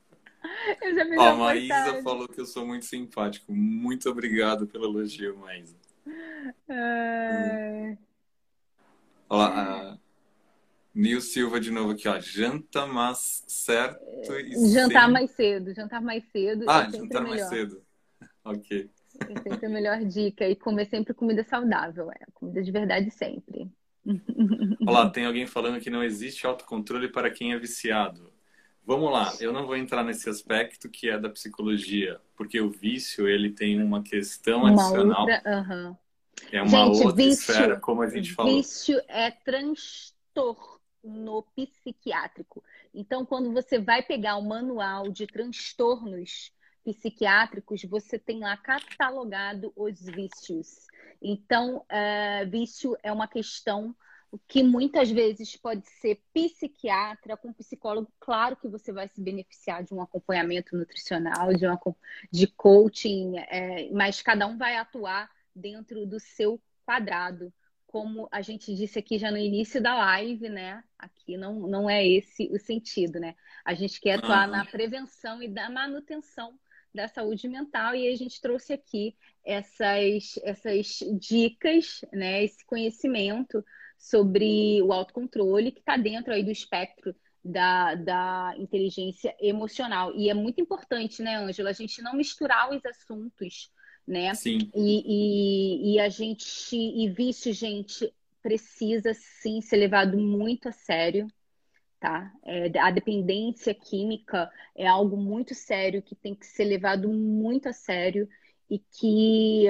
Eu 0.82 0.94
já 0.94 1.04
fiz 1.04 1.18
Ó, 1.18 1.28
a 1.28 1.34
Maísa 1.34 2.02
falou 2.02 2.28
que 2.28 2.40
eu 2.40 2.46
sou 2.46 2.66
muito 2.66 2.86
simpático. 2.86 3.52
Muito 3.52 4.08
obrigado 4.08 4.66
pelo 4.66 4.84
elogio, 4.84 5.36
Maísa. 5.38 5.76
É... 6.68 7.96
Olha 9.28 9.48
lá, 9.48 9.90
a 9.92 9.97
Nil 10.94 11.20
Silva 11.20 11.60
de 11.60 11.70
novo 11.70 11.92
aqui, 11.92 12.08
ó. 12.08 12.18
Janta 12.20 12.86
mais 12.86 13.44
certo 13.46 14.02
e 14.34 14.70
Jantar 14.72 15.04
sem... 15.04 15.12
mais 15.12 15.30
cedo, 15.30 15.74
jantar 15.74 16.00
mais 16.00 16.24
cedo. 16.30 16.64
Ah, 16.68 16.82
é 16.82 16.90
jantar 16.96 17.22
mais 17.22 17.48
cedo. 17.48 17.82
Ok. 18.44 18.88
É 19.20 19.42
sempre 19.42 19.66
a 19.66 19.68
melhor 19.68 20.02
dica. 20.04 20.48
E 20.48 20.56
comer 20.56 20.86
sempre 20.86 21.12
comida 21.12 21.44
saudável, 21.44 22.10
é. 22.10 22.24
Comida 22.32 22.62
de 22.62 22.72
verdade 22.72 23.10
sempre. 23.10 23.70
Olá, 24.86 25.10
tem 25.10 25.26
alguém 25.26 25.46
falando 25.46 25.80
que 25.80 25.90
não 25.90 26.02
existe 26.02 26.46
autocontrole 26.46 27.08
para 27.08 27.30
quem 27.30 27.52
é 27.52 27.58
viciado. 27.58 28.32
Vamos 28.86 29.12
lá, 29.12 29.34
eu 29.38 29.52
não 29.52 29.66
vou 29.66 29.76
entrar 29.76 30.02
nesse 30.02 30.30
aspecto 30.30 30.88
que 30.88 31.10
é 31.10 31.18
da 31.18 31.28
psicologia, 31.28 32.18
porque 32.34 32.58
o 32.58 32.70
vício 32.70 33.28
ele 33.28 33.50
tem 33.50 33.82
uma 33.82 34.02
questão 34.02 34.60
uma 34.60 34.70
adicional. 34.70 35.20
Outra, 35.20 35.42
uh 35.44 35.70
-huh. 35.70 35.96
É 36.50 36.62
uma 36.62 36.86
gente, 36.86 37.04
outra 37.04 37.12
vício, 37.12 37.50
esfera, 37.50 37.78
como 37.78 38.00
a 38.00 38.08
gente 38.08 38.32
falou. 38.32 38.56
Vício 38.56 38.98
é 39.08 39.30
transtorno 39.30 40.77
psiquiátrico. 41.54 42.62
Então, 42.94 43.24
quando 43.24 43.52
você 43.52 43.78
vai 43.78 44.02
pegar 44.02 44.36
o 44.36 44.42
manual 44.42 45.10
de 45.10 45.26
transtornos 45.26 46.52
psiquiátricos, 46.84 47.82
você 47.84 48.18
tem 48.18 48.40
lá 48.40 48.56
catalogado 48.56 49.72
os 49.76 50.00
vícios. 50.00 50.86
Então, 51.20 51.78
uh, 51.78 52.50
vício 52.50 52.96
é 53.02 53.12
uma 53.12 53.28
questão 53.28 53.94
que 54.46 54.62
muitas 54.62 55.10
vezes 55.10 55.56
pode 55.56 55.88
ser 55.88 56.22
psiquiatra 56.32 57.36
com 57.36 57.52
psicólogo. 57.52 58.12
Claro 58.20 58.56
que 58.56 58.68
você 58.68 58.92
vai 58.92 59.08
se 59.08 59.20
beneficiar 59.20 59.82
de 59.82 59.94
um 59.94 60.02
acompanhamento 60.02 60.76
nutricional, 60.76 61.54
de, 61.54 61.66
uma, 61.66 61.80
de 62.30 62.46
coaching, 62.46 63.38
é, 63.38 63.90
mas 63.90 64.20
cada 64.20 64.46
um 64.46 64.58
vai 64.58 64.76
atuar 64.76 65.30
dentro 65.54 66.06
do 66.06 66.20
seu 66.20 66.60
quadrado. 66.84 67.52
Como 67.88 68.28
a 68.30 68.42
gente 68.42 68.74
disse 68.74 68.98
aqui 68.98 69.18
já 69.18 69.30
no 69.30 69.36
início 69.36 69.82
da 69.82 69.94
live, 69.96 70.48
né? 70.48 70.84
Aqui 70.98 71.36
não, 71.36 71.60
não 71.66 71.90
é 71.90 72.06
esse 72.06 72.48
o 72.52 72.58
sentido, 72.58 73.18
né? 73.18 73.34
A 73.64 73.74
gente 73.74 74.00
quer 74.00 74.18
atuar 74.18 74.46
uhum. 74.46 74.56
na 74.56 74.64
prevenção 74.64 75.42
e 75.42 75.48
da 75.48 75.68
manutenção 75.68 76.56
da 76.94 77.08
saúde 77.08 77.48
mental 77.48 77.94
e 77.94 78.08
a 78.08 78.16
gente 78.16 78.40
trouxe 78.40 78.72
aqui 78.72 79.16
essas, 79.44 80.38
essas 80.42 80.98
dicas, 81.18 82.00
né, 82.12 82.44
esse 82.44 82.64
conhecimento 82.64 83.64
sobre 83.98 84.80
o 84.82 84.92
autocontrole 84.92 85.72
que 85.72 85.80
está 85.80 85.96
dentro 85.96 86.32
aí 86.32 86.42
do 86.42 86.50
espectro 86.50 87.14
da, 87.44 87.94
da 87.94 88.54
inteligência 88.58 89.34
emocional. 89.40 90.14
E 90.14 90.28
é 90.28 90.34
muito 90.34 90.60
importante, 90.60 91.22
né, 91.22 91.36
Ângela, 91.36 91.70
a 91.70 91.74
gente 91.74 92.02
não 92.02 92.14
misturar 92.14 92.70
os 92.70 92.84
assuntos, 92.84 93.70
né? 94.08 94.34
Sim. 94.34 94.70
E, 94.74 95.92
e, 95.92 95.94
e 95.94 96.00
a 96.00 96.08
gente, 96.08 96.74
e 96.74 97.08
vício, 97.10 97.52
gente, 97.52 98.12
precisa 98.42 99.12
sim 99.12 99.60
ser 99.60 99.76
levado 99.76 100.16
muito 100.16 100.68
a 100.68 100.72
sério, 100.72 101.28
tá? 102.00 102.32
É, 102.42 102.78
a 102.78 102.90
dependência 102.90 103.74
química 103.74 104.50
é 104.74 104.86
algo 104.86 105.16
muito 105.16 105.54
sério 105.54 106.02
que 106.02 106.14
tem 106.14 106.34
que 106.34 106.46
ser 106.46 106.64
levado 106.64 107.08
muito 107.10 107.68
a 107.68 107.72
sério 107.72 108.26
e 108.70 108.78
que 108.78 109.66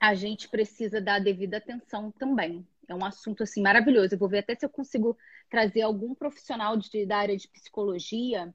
a 0.00 0.14
gente 0.14 0.48
precisa 0.48 1.00
dar 1.00 1.16
a 1.16 1.20
devida 1.20 1.58
atenção 1.58 2.10
também. 2.10 2.66
É 2.88 2.94
um 2.94 3.04
assunto 3.04 3.44
assim 3.44 3.62
maravilhoso. 3.62 4.14
Eu 4.14 4.18
vou 4.18 4.28
ver 4.28 4.38
até 4.38 4.56
se 4.56 4.64
eu 4.64 4.70
consigo 4.70 5.16
trazer 5.48 5.82
algum 5.82 6.14
profissional 6.14 6.76
de, 6.76 7.06
da 7.06 7.18
área 7.18 7.36
de 7.36 7.46
psicologia 7.46 8.52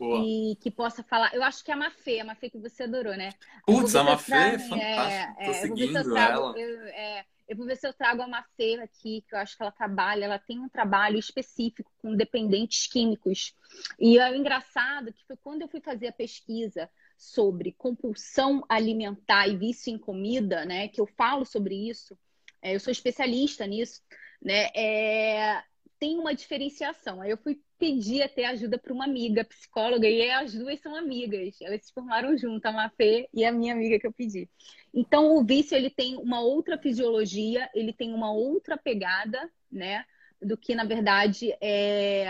e 0.00 0.56
que 0.60 0.70
possa 0.70 1.02
falar. 1.02 1.34
Eu 1.34 1.42
acho 1.42 1.64
que 1.64 1.70
é 1.70 1.74
a 1.74 1.76
Mafê, 1.76 2.20
a 2.20 2.24
Mafê 2.24 2.50
que 2.50 2.58
você 2.58 2.82
adorou, 2.82 3.16
né? 3.16 3.30
Putz, 3.66 3.94
a 3.94 4.04
Mafê 4.04 4.34
é 4.34 4.58
fantástica. 4.58 5.36
É, 5.38 5.44
é, 5.44 5.46
Tô 5.46 5.52
seguindo 5.54 6.04
trago, 6.04 6.42
ela. 6.42 6.58
Eu, 6.58 6.86
é, 6.88 7.24
eu 7.48 7.56
vou 7.56 7.66
ver 7.66 7.76
se 7.76 7.86
eu 7.86 7.92
trago 7.92 8.22
a 8.22 8.26
Macê 8.26 8.80
aqui, 8.82 9.24
que 9.28 9.34
eu 9.34 9.38
acho 9.38 9.56
que 9.56 9.62
ela 9.62 9.70
trabalha, 9.70 10.24
ela 10.24 10.38
tem 10.38 10.58
um 10.58 10.68
trabalho 10.68 11.16
específico 11.16 11.90
com 11.98 12.14
dependentes 12.14 12.88
químicos. 12.88 13.54
E 13.98 14.18
é 14.18 14.36
engraçado 14.36 15.12
que 15.12 15.24
foi 15.26 15.36
quando 15.36 15.62
eu 15.62 15.68
fui 15.68 15.80
fazer 15.80 16.08
a 16.08 16.12
pesquisa 16.12 16.90
sobre 17.16 17.72
compulsão 17.72 18.64
alimentar 18.68 19.46
e 19.46 19.56
vício 19.56 19.92
em 19.92 19.98
comida, 19.98 20.64
né, 20.64 20.88
que 20.88 21.00
eu 21.00 21.06
falo 21.06 21.46
sobre 21.46 21.74
isso, 21.88 22.18
é, 22.60 22.74
eu 22.74 22.80
sou 22.80 22.90
especialista 22.90 23.66
nisso, 23.66 24.02
né, 24.42 24.68
é, 24.74 25.62
tem 25.98 26.18
uma 26.18 26.34
diferenciação. 26.34 27.20
Aí 27.20 27.30
eu 27.30 27.38
fui 27.38 27.60
pedir 27.78 28.22
até 28.22 28.46
ajuda 28.46 28.78
para 28.78 28.92
uma 28.92 29.04
amiga 29.04 29.44
psicóloga 29.44 30.08
e 30.08 30.30
as 30.30 30.54
duas 30.54 30.80
são 30.80 30.94
amigas. 30.94 31.56
Elas 31.60 31.84
se 31.84 31.92
formaram 31.92 32.36
juntas, 32.36 32.72
a 32.72 32.76
Mafê 32.76 33.28
e 33.32 33.44
a 33.44 33.52
minha 33.52 33.74
amiga 33.74 33.98
que 33.98 34.06
eu 34.06 34.12
pedi. 34.12 34.48
Então 34.94 35.36
o 35.36 35.44
vício 35.44 35.76
ele 35.76 35.90
tem 35.90 36.16
uma 36.16 36.40
outra 36.40 36.78
fisiologia, 36.78 37.68
ele 37.74 37.92
tem 37.92 38.12
uma 38.14 38.32
outra 38.32 38.76
pegada, 38.76 39.50
né, 39.70 40.04
do 40.40 40.56
que 40.56 40.74
na 40.74 40.84
verdade 40.84 41.54
é 41.60 42.26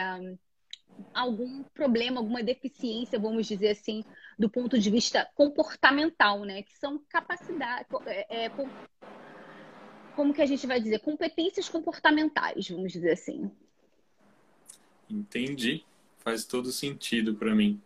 algum 1.12 1.62
problema, 1.74 2.20
alguma 2.20 2.42
deficiência, 2.42 3.18
vamos 3.18 3.46
dizer 3.46 3.70
assim, 3.70 4.02
do 4.38 4.48
ponto 4.48 4.78
de 4.78 4.90
vista 4.90 5.28
comportamental, 5.34 6.44
né, 6.44 6.62
que 6.62 6.76
são 6.78 6.98
capacidades, 7.08 7.86
é, 8.06 8.44
é, 8.44 8.50
como 10.16 10.32
que 10.32 10.40
a 10.40 10.46
gente 10.46 10.66
vai 10.66 10.80
dizer, 10.80 10.98
competências 11.00 11.68
comportamentais, 11.68 12.68
vamos 12.70 12.90
dizer 12.90 13.12
assim. 13.12 13.50
Entendi. 15.08 15.84
Faz 16.18 16.44
todo 16.44 16.72
sentido 16.72 17.34
para 17.36 17.54
mim. 17.54 17.80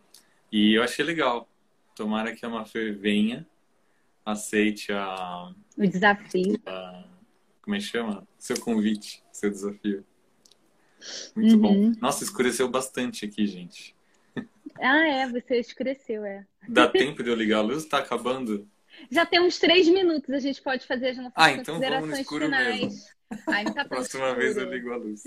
E 0.51 0.75
eu 0.75 0.83
achei 0.83 1.05
legal. 1.05 1.49
Tomara 1.95 2.35
que 2.35 2.47
a 2.47 2.49
Mafê 2.49 2.93
venha, 2.93 3.47
aceite 4.25 4.93
a... 4.93 5.53
O 5.77 5.87
desafio. 5.87 6.59
A... 6.65 7.05
Como 7.61 7.77
é 7.77 7.79
que 7.79 7.85
chama? 7.85 8.27
Seu 8.39 8.59
convite, 8.59 9.23
seu 9.33 9.51
desafio. 9.51 10.05
Muito 11.35 11.55
uhum. 11.55 11.61
bom. 11.61 11.93
Nossa, 12.01 12.25
escureceu 12.25 12.69
bastante 12.69 13.25
aqui, 13.25 13.47
gente. 13.47 13.95
Ah, 14.81 15.07
é, 15.09 15.29
você 15.29 15.59
escureceu, 15.59 16.25
é. 16.25 16.47
Dá 16.69 16.89
tempo 16.89 17.23
de 17.23 17.29
eu 17.29 17.35
ligar 17.35 17.59
a 17.59 17.63
luz? 17.63 17.85
Tá 17.85 17.99
acabando? 17.99 18.67
Já 19.11 19.25
temos 19.25 19.59
três 19.59 19.89
minutos, 19.89 20.31
a 20.35 20.39
gente 20.39 20.61
pode 20.63 20.87
fazer 20.87 21.11
as 21.11 21.17
nossas 21.17 21.33
ah, 21.37 21.53
então 21.53 21.75
considerações 21.75 22.27
vamos 22.27 22.31
no 22.31 22.39
finais. 22.39 22.81
Mesmo. 22.81 23.21
Ai, 23.49 23.65
não 23.65 23.75
tá 23.75 23.85
Próxima 23.85 24.27
escuro. 24.27 24.41
vez 24.41 24.57
eu 24.57 24.71
ligo 24.71 24.93
a 24.93 24.97
luz. 24.97 25.23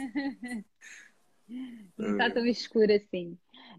não 1.98 2.18
tá 2.18 2.30
tão 2.30 2.46
escuro 2.46 2.94
assim. 2.94 3.38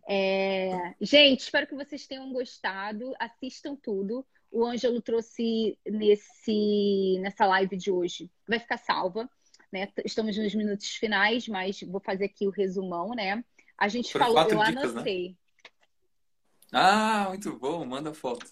É... 0.09 0.95
Gente, 1.01 1.41
espero 1.41 1.67
que 1.67 1.75
vocês 1.75 2.07
tenham 2.07 2.33
gostado. 2.33 3.15
Assistam 3.19 3.77
tudo. 3.77 4.27
O 4.51 4.65
Ângelo 4.65 5.03
trouxe 5.03 5.77
nesse, 5.85 7.19
nessa 7.21 7.47
live 7.47 7.77
de 7.77 7.91
hoje. 7.91 8.31
Vai 8.47 8.59
ficar 8.59 8.79
salva. 8.79 9.29
Né? 9.73 9.89
Estamos 10.05 10.37
nos 10.39 10.55
minutos 10.55 10.91
finais, 10.91 11.49
mas 11.49 11.81
vou 11.83 12.01
fazer 12.01 12.27
aqui 12.27 12.47
o 12.47 12.51
resumão, 12.51 13.11
né? 13.11 13.45
A 13.77 13.89
gente 13.89 14.13
falou, 14.13 14.39
eu 14.39 14.59
dicas, 14.59 14.75
né? 14.75 14.81
anotei. 14.83 15.29
Né? 15.31 15.37
Ah, 16.73 17.27
muito 17.31 17.59
bom, 17.59 17.85
manda 17.85 18.15
foto. 18.15 18.47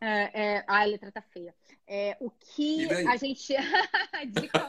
É, 0.00 0.42
é, 0.42 0.64
a 0.66 0.84
letra 0.84 1.12
tá 1.12 1.22
feia. 1.22 1.54
É, 1.86 2.16
o 2.20 2.30
que 2.30 2.90
a 3.06 3.16
gente. 3.16 3.54
Dica 4.32 4.68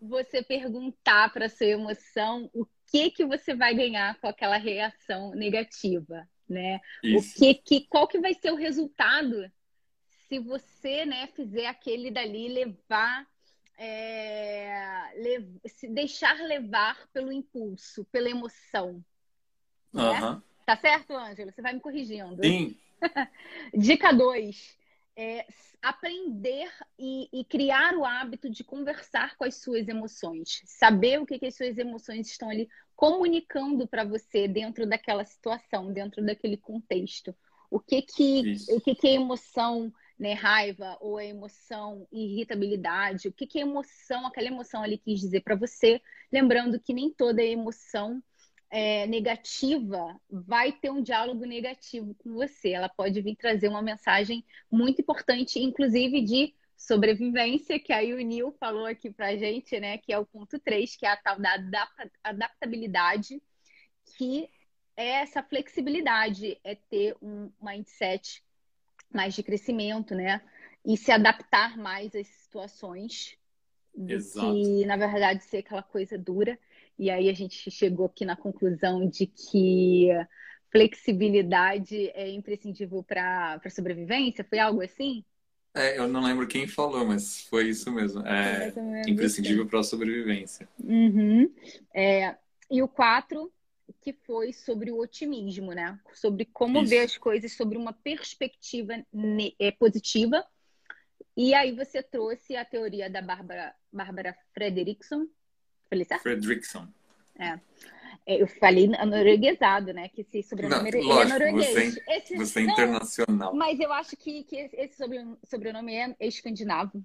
1. 0.00 0.08
Você 0.08 0.42
perguntar 0.42 1.32
para 1.32 1.48
sua 1.48 1.66
emoção 1.66 2.50
o 2.54 2.66
que 2.90 3.10
que 3.10 3.24
você 3.24 3.54
vai 3.54 3.74
ganhar 3.74 4.18
com 4.18 4.26
aquela 4.26 4.56
reação 4.56 5.30
negativa, 5.32 6.28
né? 6.48 6.80
Isso. 7.02 7.36
O 7.36 7.38
que, 7.38 7.54
que 7.54 7.86
qual 7.86 8.08
que 8.08 8.18
vai 8.18 8.34
ser 8.34 8.50
o 8.50 8.56
resultado 8.56 9.50
se 10.28 10.38
você, 10.38 11.04
né, 11.04 11.26
fizer 11.34 11.66
aquele 11.66 12.10
dali 12.10 12.48
levar 12.48 13.26
é, 13.76 15.10
le, 15.16 15.58
se 15.66 15.88
deixar 15.88 16.36
levar 16.42 17.08
pelo 17.14 17.32
impulso, 17.32 18.04
pela 18.12 18.28
emoção. 18.28 19.02
Né? 19.90 20.42
Tá 20.66 20.76
certo, 20.76 21.14
Ângelo? 21.14 21.50
Você 21.50 21.62
vai 21.62 21.72
me 21.72 21.80
corrigindo. 21.80 22.44
Sim. 22.44 22.76
Dica 23.74 24.12
2. 24.12 24.78
É 25.16 25.46
aprender 25.82 26.70
e, 26.98 27.28
e, 27.32 27.44
criar 27.44 27.96
o 27.96 28.04
hábito 28.04 28.50
de 28.50 28.62
conversar 28.62 29.36
com 29.36 29.44
as 29.44 29.56
suas 29.56 29.88
emoções. 29.88 30.60
Saber 30.66 31.20
o 31.20 31.26
que, 31.26 31.38
que 31.38 31.46
as 31.46 31.56
suas 31.56 31.78
emoções 31.78 32.28
estão 32.28 32.50
ali 32.50 32.68
comunicando 32.94 33.86
para 33.86 34.04
você 34.04 34.46
dentro 34.46 34.86
daquela 34.86 35.24
situação, 35.24 35.92
dentro 35.92 36.24
daquele 36.24 36.56
contexto. 36.56 37.34
O 37.70 37.80
que 37.80 38.02
que, 38.02 38.56
o 38.68 38.80
que, 38.80 38.94
que 38.94 39.08
é 39.08 39.14
emoção, 39.14 39.92
né, 40.18 40.34
raiva, 40.34 40.98
ou 41.00 41.18
é 41.18 41.28
emoção 41.28 42.06
irritabilidade, 42.12 43.28
o 43.28 43.32
que, 43.32 43.46
que 43.46 43.58
é 43.58 43.62
emoção, 43.62 44.26
aquela 44.26 44.48
emoção 44.48 44.82
ali 44.82 44.98
quis 44.98 45.20
dizer 45.20 45.40
para 45.40 45.56
você. 45.56 46.02
Lembrando 46.30 46.78
que 46.78 46.92
nem 46.92 47.10
toda 47.10 47.42
emoção 47.42 48.22
é, 48.70 49.06
negativa 49.06 50.18
vai 50.30 50.72
ter 50.72 50.90
um 50.90 51.02
diálogo 51.02 51.44
negativo 51.44 52.14
com 52.14 52.32
você. 52.34 52.70
Ela 52.70 52.88
pode 52.88 53.20
vir 53.20 53.36
trazer 53.36 53.68
uma 53.68 53.82
mensagem 53.82 54.44
muito 54.70 55.02
importante, 55.02 55.58
inclusive 55.58 56.22
de 56.22 56.54
sobrevivência, 56.76 57.78
que 57.78 57.92
aí 57.92 58.14
o 58.14 58.20
Nil 58.20 58.52
falou 58.58 58.86
aqui 58.86 59.10
pra 59.10 59.36
gente, 59.36 59.78
né? 59.78 59.98
Que 59.98 60.12
é 60.12 60.18
o 60.18 60.24
ponto 60.24 60.58
3, 60.58 60.96
que 60.96 61.04
é 61.04 61.10
a 61.10 61.16
tal 61.16 61.38
da 61.38 61.58
adaptabilidade, 62.22 63.42
que 64.16 64.48
é 64.96 65.22
essa 65.22 65.42
flexibilidade, 65.42 66.58
é 66.64 66.74
ter 66.74 67.16
um 67.20 67.50
mindset 67.60 68.42
mais 69.12 69.34
de 69.34 69.42
crescimento, 69.42 70.14
né? 70.14 70.40
E 70.84 70.96
se 70.96 71.10
adaptar 71.10 71.76
mais 71.76 72.14
às 72.14 72.26
situações. 72.26 73.36
Exato. 73.94 74.52
Que, 74.52 74.86
na 74.86 74.96
verdade, 74.96 75.42
ser 75.44 75.58
aquela 75.58 75.82
coisa 75.82 76.16
dura. 76.16 76.58
E 77.00 77.08
aí 77.08 77.30
a 77.30 77.32
gente 77.32 77.70
chegou 77.70 78.04
aqui 78.04 78.26
na 78.26 78.36
conclusão 78.36 79.08
de 79.08 79.26
que 79.26 80.08
flexibilidade 80.70 82.10
é 82.10 82.28
imprescindível 82.28 83.02
para 83.02 83.58
a 83.64 83.70
sobrevivência? 83.70 84.44
Foi 84.44 84.58
algo 84.58 84.82
assim? 84.82 85.24
É, 85.74 85.98
eu 85.98 86.06
não 86.06 86.22
lembro 86.22 86.46
quem 86.46 86.68
falou, 86.68 87.06
mas 87.06 87.40
foi 87.48 87.70
isso 87.70 87.90
mesmo. 87.90 88.20
É, 88.26 88.74
é 88.76 89.10
imprescindível 89.10 89.66
para 89.66 89.80
a 89.80 89.82
sobrevivência. 89.82 90.68
Uhum. 90.78 91.50
É, 91.94 92.36
e 92.70 92.82
o 92.82 92.88
quatro, 92.88 93.50
que 94.02 94.12
foi 94.12 94.52
sobre 94.52 94.92
o 94.92 94.98
otimismo, 94.98 95.72
né? 95.72 95.98
Sobre 96.12 96.44
como 96.52 96.82
isso. 96.82 96.90
ver 96.90 96.98
as 96.98 97.16
coisas 97.16 97.50
sobre 97.52 97.78
uma 97.78 97.94
perspectiva 97.94 99.02
é, 99.58 99.70
positiva. 99.70 100.44
E 101.34 101.54
aí 101.54 101.74
você 101.74 102.02
trouxe 102.02 102.56
a 102.56 102.64
teoria 102.64 103.08
da 103.08 103.22
Bárbara 103.22 104.36
Frederickson, 104.52 105.26
Falei 105.90 106.04
certo? 106.04 106.22
Fredrickson. 106.22 106.86
É. 107.36 107.58
é. 108.24 108.40
Eu 108.40 108.46
falei 108.46 108.86
norueguesado, 108.86 109.92
né? 109.92 110.08
Que 110.08 110.20
esse 110.20 110.42
sobrenome 110.44 110.90
não, 110.92 111.00
lógico, 111.00 111.36
é 111.36 111.38
norueguês. 111.38 111.94
Você, 111.94 112.04
esse, 112.08 112.36
você 112.36 112.60
é 112.60 112.62
internacional. 112.62 113.54
Mas 113.54 113.80
eu 113.80 113.92
acho 113.92 114.16
que, 114.16 114.44
que 114.44 114.70
esse 114.72 114.96
sobrenome 115.44 115.94
é 115.94 116.14
escandinavo. 116.20 117.04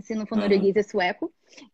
Se 0.00 0.14
não 0.14 0.26
for 0.26 0.36
norueguês, 0.38 0.74
é 0.76 0.82
sueco. 0.82 1.32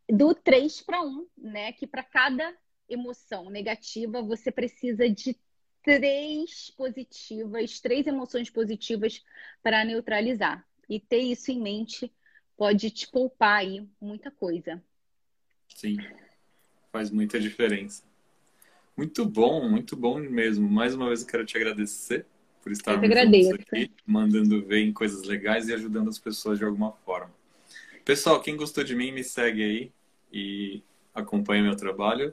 Do 0.09 0.35
3 0.35 0.81
para 0.81 1.01
1, 1.01 1.27
né? 1.39 1.73
Que 1.73 1.87
para 1.87 2.03
cada 2.03 2.53
emoção 2.89 3.49
negativa, 3.49 4.21
você 4.21 4.51
precisa 4.51 5.09
de 5.09 5.39
três 5.85 6.71
positivas, 6.77 7.81
três 7.81 8.07
emoções 8.07 8.51
positivas 8.51 9.23
para 9.63 9.85
neutralizar. 9.85 10.67
E 10.89 10.99
ter 10.99 11.21
isso 11.21 11.53
em 11.53 11.61
mente 11.61 12.13
pode 12.57 12.91
te 12.91 13.09
poupar 13.09 13.61
aí 13.61 13.89
muita 14.01 14.31
coisa. 14.31 14.83
Sim 15.69 15.97
faz 16.93 17.11
muita 17.11 17.41
diferença. 17.41 18.05
Muito 18.97 19.25
bom, 19.25 19.69
muito 19.69 19.97
bom 19.97 20.21
mesmo. 20.21 20.69
Mais 20.69 20.95
uma 20.95 21.09
vez 21.09 21.23
eu 21.23 21.27
quero 21.27 21.47
te 21.47 21.57
agradecer 21.57 22.27
por 22.63 22.71
estar 22.71 22.95
aqui, 22.95 23.91
mandando 24.07 24.63
ver 24.63 24.81
em 24.81 24.93
coisas 24.93 25.25
legais 25.25 25.69
e 25.69 25.75
ajudando 25.75 26.09
as 26.09 26.19
pessoas 26.19 26.59
de 26.59 26.65
alguma 26.65 26.93
forma. 26.93 27.33
Pessoal, 28.05 28.41
quem 28.41 28.57
gostou 28.57 28.85
de 28.85 28.95
mim, 28.95 29.11
me 29.11 29.25
segue 29.25 29.63
aí 29.63 29.93
e 30.33 30.83
acompanha 31.15 31.63
meu 31.63 31.75
trabalho. 31.75 32.33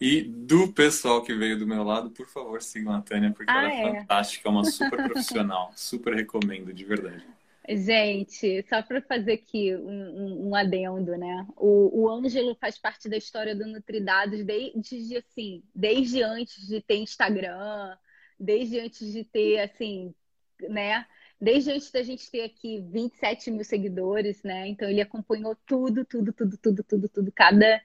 E 0.00 0.22
do 0.22 0.72
pessoal 0.72 1.22
que 1.22 1.32
veio 1.32 1.58
do 1.58 1.66
meu 1.66 1.82
lado, 1.82 2.10
por 2.10 2.26
favor, 2.26 2.60
sigam 2.60 2.92
a 2.92 3.00
Tânia, 3.00 3.30
porque 3.30 3.50
ah, 3.50 3.62
ela 3.62 3.72
é, 3.72 3.82
é 3.82 4.00
fantástica, 4.00 4.48
é 4.48 4.50
uma 4.50 4.64
super 4.64 4.96
profissional. 5.08 5.72
super 5.76 6.14
recomendo, 6.14 6.72
de 6.72 6.84
verdade. 6.84 7.24
Gente, 7.68 8.64
só 8.68 8.82
para 8.82 9.00
fazer 9.02 9.34
aqui 9.34 9.74
um, 9.76 10.48
um, 10.48 10.54
adendo, 10.54 11.16
né? 11.16 11.46
O, 11.56 12.02
o 12.02 12.10
Ângelo 12.10 12.56
faz 12.56 12.76
parte 12.76 13.08
da 13.08 13.16
história 13.16 13.54
do 13.54 13.66
Nutridados 13.66 14.44
desde, 14.44 15.16
assim, 15.16 15.62
desde 15.72 16.24
antes 16.24 16.66
de 16.66 16.80
ter 16.80 16.96
Instagram, 16.96 17.96
desde 18.38 18.80
antes 18.80 19.12
de 19.12 19.24
ter, 19.24 19.60
assim, 19.60 20.12
né? 20.60 21.06
Desde 21.40 21.70
antes 21.70 21.90
da 21.92 22.02
gente 22.02 22.28
ter 22.30 22.42
aqui 22.42 22.84
27 22.90 23.52
mil 23.52 23.64
seguidores, 23.64 24.42
né? 24.42 24.66
Então 24.66 24.88
ele 24.88 25.00
acompanhou 25.00 25.56
tudo, 25.64 26.04
tudo, 26.04 26.32
tudo, 26.32 26.56
tudo, 26.56 26.82
tudo, 26.82 27.08
tudo, 27.08 27.32
cada, 27.32 27.80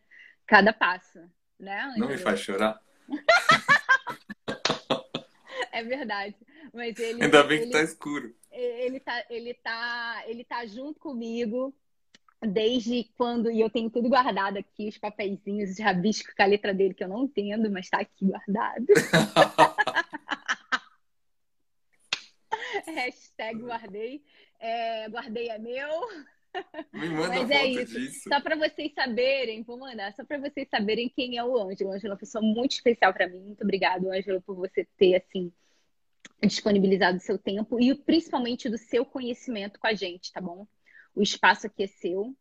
cada 0.47 0.73
passo, 0.73 1.19
né? 1.59 1.81
Ângelo? 1.81 1.99
Não 1.99 2.07
me 2.07 2.17
faz 2.17 2.39
chorar. 2.39 2.81
é 5.71 5.83
verdade. 5.83 6.35
Mas 6.73 6.97
ele. 6.97 7.23
Ainda 7.23 7.43
bem 7.43 7.59
ele... 7.59 7.67
que 7.67 7.73
tá 7.73 7.83
escuro 7.83 8.35
ele 8.61 8.99
tá, 8.99 9.25
ele 9.29 9.53
tá, 9.53 10.23
ele 10.27 10.43
tá 10.43 10.65
junto 10.65 10.99
comigo 10.99 11.73
desde 12.41 13.05
quando, 13.17 13.49
e 13.51 13.59
eu 13.59 13.69
tenho 13.69 13.89
tudo 13.89 14.09
guardado 14.09 14.57
aqui, 14.57 14.87
os 14.87 14.97
papeizinhos, 14.97 15.71
os 15.71 15.79
rabiscos 15.79 16.33
com 16.33 16.43
a 16.43 16.45
letra 16.45 16.73
dele, 16.73 16.93
que 16.93 17.03
eu 17.03 17.07
não 17.07 17.23
entendo, 17.23 17.69
mas 17.71 17.89
tá 17.89 17.99
aqui 17.99 18.25
guardado. 18.25 18.85
Hashtag 22.85 23.61
guardei. 23.61 24.23
É, 24.59 25.09
guardei 25.09 25.49
é 25.49 25.57
meu. 25.57 26.07
Me 26.93 27.09
manda 27.09 27.27
Mas 27.29 27.51
é 27.51 27.65
isso. 27.65 27.99
disso. 27.99 28.29
Só 28.29 28.41
para 28.41 28.55
vocês 28.55 28.93
saberem, 28.93 29.63
vou 29.63 29.77
mandar, 29.77 30.13
só 30.13 30.23
para 30.23 30.37
vocês 30.37 30.67
saberem 30.69 31.09
quem 31.09 31.37
é 31.37 31.43
o 31.43 31.57
Ângelo. 31.57 31.89
O 31.89 31.93
Ângelo 31.93 32.11
é 32.11 32.13
uma 32.13 32.19
pessoa 32.19 32.41
muito 32.41 32.71
especial 32.71 33.13
para 33.13 33.27
mim. 33.27 33.39
Muito 33.39 33.63
obrigado, 33.63 34.11
Ângelo, 34.11 34.41
por 34.41 34.55
você 34.55 34.87
ter, 34.97 35.15
assim, 35.15 35.51
disponibilizado 36.41 37.17
o 37.17 37.21
seu 37.21 37.37
tempo 37.37 37.79
e 37.79 37.93
principalmente 37.95 38.69
do 38.69 38.77
seu 38.77 39.05
conhecimento 39.05 39.79
com 39.79 39.87
a 39.87 39.93
gente, 39.93 40.31
tá 40.31 40.39
bom? 40.39 40.67
O 41.15 41.21
espaço 41.21 41.67
aqui 41.67 41.83
é 41.83 41.87
seu, 41.87 42.35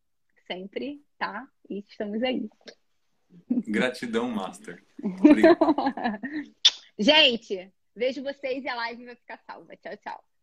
sempre, 0.47 1.03
tá? 1.19 1.49
E 1.69 1.79
estamos 1.89 2.23
aí. 2.23 2.49
Gratidão, 3.51 4.29
Master. 4.31 4.85
Obrigado. 5.03 5.59
gente, 6.99 7.73
vejo 7.95 8.23
vocês 8.23 8.65
e 8.65 8.69
a 8.69 8.75
live 8.75 9.07
vai 9.07 9.17
ficar 9.17 9.39
salva. 9.39 9.77
Tchau, 9.77 9.97
tchau. 9.97 10.36